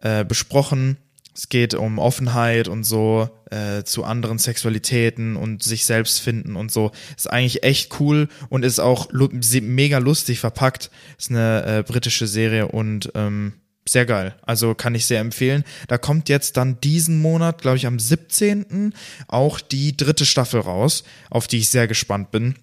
äh, 0.00 0.24
besprochen 0.24 0.96
es 1.38 1.48
geht 1.48 1.74
um 1.74 2.00
Offenheit 2.00 2.66
und 2.66 2.82
so 2.82 3.30
äh, 3.52 3.84
zu 3.84 4.02
anderen 4.02 4.40
Sexualitäten 4.40 5.36
und 5.36 5.62
sich 5.62 5.84
selbst 5.84 6.18
finden 6.20 6.56
und 6.56 6.72
so. 6.72 6.90
Ist 7.16 7.30
eigentlich 7.30 7.62
echt 7.62 8.00
cool 8.00 8.26
und 8.48 8.64
ist 8.64 8.80
auch 8.80 9.08
lu 9.12 9.28
mega 9.30 9.98
lustig 9.98 10.40
verpackt. 10.40 10.90
Ist 11.16 11.30
eine 11.30 11.64
äh, 11.64 11.82
britische 11.84 12.26
Serie 12.26 12.66
und 12.66 13.12
ähm, 13.14 13.52
sehr 13.88 14.04
geil. 14.04 14.34
Also 14.42 14.74
kann 14.74 14.96
ich 14.96 15.06
sehr 15.06 15.20
empfehlen. 15.20 15.62
Da 15.86 15.96
kommt 15.96 16.28
jetzt 16.28 16.56
dann 16.56 16.80
diesen 16.80 17.22
Monat, 17.22 17.62
glaube 17.62 17.76
ich, 17.76 17.86
am 17.86 18.00
17. 18.00 18.92
auch 19.28 19.60
die 19.60 19.96
dritte 19.96 20.26
Staffel 20.26 20.58
raus, 20.58 21.04
auf 21.30 21.46
die 21.46 21.58
ich 21.58 21.68
sehr 21.68 21.86
gespannt 21.86 22.32
bin. 22.32 22.56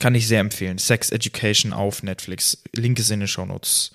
Kann 0.00 0.16
ich 0.16 0.26
sehr 0.26 0.40
empfehlen. 0.40 0.78
Sex 0.78 1.10
Education 1.10 1.72
auf 1.72 2.02
Netflix. 2.02 2.64
Link 2.74 2.98
ist 2.98 3.12
in 3.12 3.20
den 3.20 3.28
Show 3.28 3.46
Notes. 3.46 3.92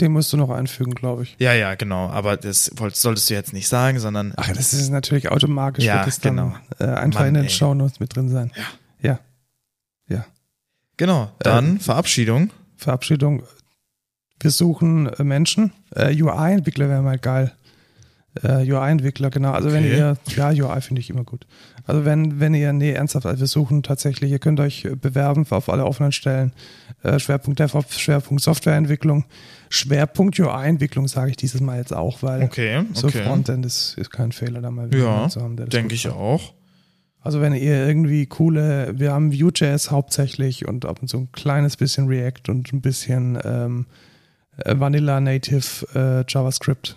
Den 0.00 0.12
musst 0.12 0.32
du 0.32 0.36
noch 0.36 0.50
einfügen, 0.50 0.94
glaube 0.94 1.24
ich. 1.24 1.36
Ja, 1.40 1.52
ja, 1.54 1.74
genau. 1.74 2.08
Aber 2.08 2.36
das 2.36 2.66
solltest 2.92 3.28
du 3.30 3.34
jetzt 3.34 3.52
nicht 3.52 3.66
sagen, 3.68 3.98
sondern. 3.98 4.32
Ach, 4.36 4.48
das 4.48 4.72
ist 4.72 4.90
natürlich 4.90 5.28
automatisch. 5.30 5.84
Ja, 5.84 5.96
wird 5.96 6.06
das 6.06 6.20
genau. 6.20 6.54
Dann, 6.78 6.88
äh, 6.88 6.92
einfach 6.94 7.20
Mann, 7.20 7.28
in 7.28 7.34
den. 7.34 7.48
Shownotes 7.48 7.98
mit 7.98 8.14
drin 8.14 8.28
sein. 8.28 8.52
Ja. 9.02 9.10
Ja. 9.10 9.18
Ja. 10.16 10.24
Genau. 10.96 11.32
Dann 11.40 11.66
Ähm, 11.66 11.80
Verabschiedung. 11.80 12.50
Verabschiedung. 12.76 13.42
Wir 14.40 14.50
suchen 14.52 15.06
äh, 15.08 15.24
Menschen. 15.24 15.72
Äh, 15.94 16.14
UI-Entwickler 16.20 16.88
wäre 16.88 17.02
mal 17.02 17.18
geil. 17.18 17.52
Äh, 18.42 18.70
UI-Entwickler, 18.70 19.30
genau. 19.30 19.50
Also 19.52 19.72
wenn 19.72 19.84
Okay. 19.84 19.96
ihr, 19.98 20.16
ja, 20.36 20.50
UI 20.50 20.80
finde 20.80 21.00
ich 21.00 21.10
immer 21.10 21.24
gut. 21.24 21.44
Also 21.86 22.04
wenn, 22.04 22.38
wenn 22.38 22.54
ihr, 22.54 22.72
nee, 22.72 22.92
ernsthaft, 22.92 23.26
also 23.26 23.40
wir 23.40 23.46
suchen 23.48 23.82
tatsächlich, 23.82 24.30
ihr 24.30 24.38
könnt 24.38 24.60
euch 24.60 24.84
äh, 24.84 24.94
bewerben 24.94 25.44
auf 25.50 25.68
alle 25.68 25.84
offenen 25.84 26.12
Stellen. 26.12 26.52
Äh, 27.02 27.18
Schwerpunkt 27.20 27.60
DevOps, 27.60 27.98
Schwerpunkt 28.00 28.42
Softwareentwicklung, 28.42 29.24
Schwerpunkt 29.70 30.38
UI-Entwicklung 30.38 31.06
sage 31.08 31.30
ich 31.30 31.36
dieses 31.36 31.60
Mal 31.60 31.78
jetzt 31.78 31.94
auch, 31.94 32.22
weil 32.22 32.42
Okay, 32.42 32.84
so 32.92 33.06
okay. 33.06 33.22
Frontend 33.22 33.64
ist, 33.66 33.96
ist 33.98 34.10
kein 34.10 34.32
Fehler, 34.32 34.60
da 34.60 34.70
mal 34.70 34.92
Ja, 34.94 35.28
zu 35.28 35.40
haben, 35.40 35.56
das 35.56 35.68
Denke 35.68 35.94
ich 35.94 36.04
kann. 36.04 36.12
auch. 36.12 36.54
Also 37.20 37.40
wenn 37.40 37.52
ihr 37.52 37.86
irgendwie 37.86 38.26
coole, 38.26 38.94
wir 38.98 39.12
haben 39.12 39.32
Vue.js 39.32 39.90
hauptsächlich 39.90 40.66
und 40.66 40.86
ab 40.86 41.00
und 41.02 41.08
zu 41.08 41.18
ein 41.18 41.32
kleines 41.32 41.76
bisschen 41.76 42.06
React 42.08 42.48
und 42.50 42.72
ein 42.72 42.80
bisschen 42.80 43.38
ähm, 43.44 43.86
äh, 44.64 44.74
Vanilla 44.78 45.20
Native 45.20 45.86
äh, 45.94 46.24
JavaScript 46.32 46.96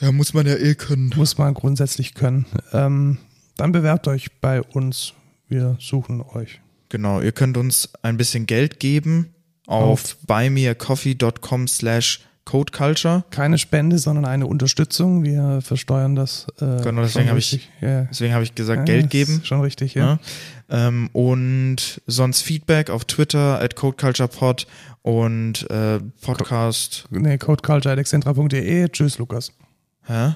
Ja, 0.00 0.12
muss 0.12 0.34
man 0.34 0.46
ja 0.46 0.54
eh 0.54 0.74
können. 0.74 1.10
muss 1.16 1.36
man 1.38 1.52
grundsätzlich 1.54 2.14
können. 2.14 2.46
Ähm, 2.72 3.18
dann 3.56 3.72
bewerbt 3.72 4.08
euch 4.08 4.30
bei 4.40 4.62
uns. 4.62 5.14
Wir 5.48 5.76
suchen 5.80 6.22
euch. 6.22 6.60
Genau, 6.90 7.20
ihr 7.20 7.32
könnt 7.32 7.56
uns 7.56 7.90
ein 8.02 8.16
bisschen 8.16 8.46
Geld 8.46 8.78
geben 8.78 9.34
auf 9.72 10.16
buymeacoffee.com 10.26 11.68
slash 11.68 12.20
codeculture. 12.44 13.24
Keine 13.30 13.56
Spende, 13.58 13.98
sondern 13.98 14.24
eine 14.24 14.46
Unterstützung. 14.46 15.22
Wir 15.22 15.60
versteuern 15.62 16.14
das. 16.16 16.46
Äh, 16.60 16.82
Genau, 16.82 17.02
deswegen 17.02 17.28
habe 17.28 17.38
ich-. 17.38 17.68
Ja. 17.80 18.02
Deswegen 18.04 18.34
habe 18.34 18.44
ich 18.44 18.54
gesagt, 18.54 18.80
Ja, 18.80 18.84
Geld 18.94 19.10
geben. 19.10 19.40
Schon 19.44 19.60
richtig, 19.60 19.94
ja. 19.94 20.18
Ja. 20.68 20.88
Ähm, 20.88 21.08
und 21.12 22.00
sonst 22.06 22.42
Feedback 22.42 22.90
auf 22.90 23.04
Twitter 23.04 23.60
at 23.60 23.76
codeculturepod 23.76 24.66
und 25.02 25.70
äh, 25.70 26.00
Podcast. 26.20 27.06
Nee, 27.10 27.38
codeculture.excentra.de. 27.38 28.88
Tschüss, 28.88 29.18
Lukas. 29.18 29.52
Hä? 30.06 30.34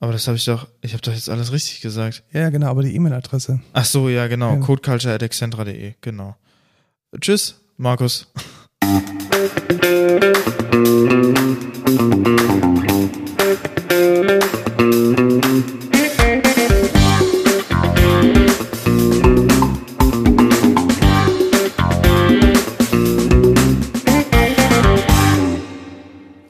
Aber 0.00 0.12
das 0.12 0.28
habe 0.28 0.36
ich 0.36 0.44
doch, 0.44 0.68
ich 0.80 0.92
habe 0.92 1.02
doch 1.02 1.12
jetzt 1.12 1.28
alles 1.28 1.50
richtig 1.50 1.80
gesagt. 1.80 2.22
Ja, 2.32 2.50
genau, 2.50 2.68
aber 2.68 2.82
die 2.84 2.94
E-Mail-Adresse. 2.94 3.60
Ach 3.72 3.84
so, 3.84 4.08
ja, 4.08 4.28
genau. 4.28 4.54
Ja. 4.54 4.60
codeculture.excentra.de, 4.60 5.94
genau. 6.00 6.36
Tschüss, 7.16 7.58
Markus. 7.78 8.30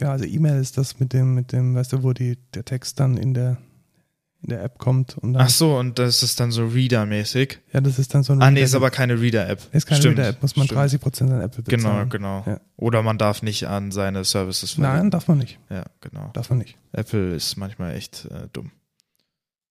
Ja, 0.00 0.10
also 0.10 0.24
E-Mail 0.24 0.60
ist 0.60 0.76
das 0.76 0.98
mit 0.98 1.12
dem, 1.12 1.34
mit 1.34 1.52
dem, 1.52 1.76
weißt 1.76 1.92
du, 1.92 2.02
wo 2.02 2.12
die, 2.12 2.36
der 2.54 2.64
Text 2.64 2.98
dann 2.98 3.16
in 3.16 3.32
der, 3.32 3.58
in 4.42 4.50
der 4.50 4.62
App 4.62 4.78
kommt 4.78 5.18
und 5.18 5.32
dann, 5.32 5.42
Ach 5.42 5.48
so, 5.48 5.76
und 5.78 5.98
das 5.98 6.22
ist 6.22 6.38
dann 6.38 6.50
so 6.52 6.64
Reader-mäßig. 6.66 7.58
ja, 7.72 7.80
das 7.80 7.98
ist 7.98 8.14
dann 8.14 8.22
so 8.22 8.32
eine 8.32 8.44
Ah, 8.44 8.50
nee, 8.50 8.62
ist 8.62 8.74
aber 8.74 8.90
keine 8.90 9.20
Reader-App. 9.20 9.60
ist 9.72 9.86
keine 9.86 10.04
Reader-App, 10.04 10.42
muss 10.42 10.54
man 10.56 10.66
stimmt. 10.66 10.80
30% 10.80 11.22
an 11.32 11.40
Apple 11.40 11.64
Genau, 11.64 11.88
bezahlen. 11.88 12.08
genau. 12.08 12.44
Ja. 12.46 12.60
Oder 12.76 13.02
man 13.02 13.18
darf 13.18 13.42
nicht 13.42 13.66
an 13.66 13.90
seine 13.90 14.22
Services 14.24 14.78
Nein, 14.78 15.10
darf 15.10 15.26
man 15.28 15.38
nicht. 15.38 15.58
Ja, 15.70 15.84
genau. 16.00 16.30
Darf 16.34 16.50
man 16.50 16.58
nicht. 16.58 16.76
Apple 16.92 17.34
ist 17.34 17.56
manchmal 17.56 17.94
echt 17.96 18.26
äh, 18.26 18.46
dumm. 18.52 18.70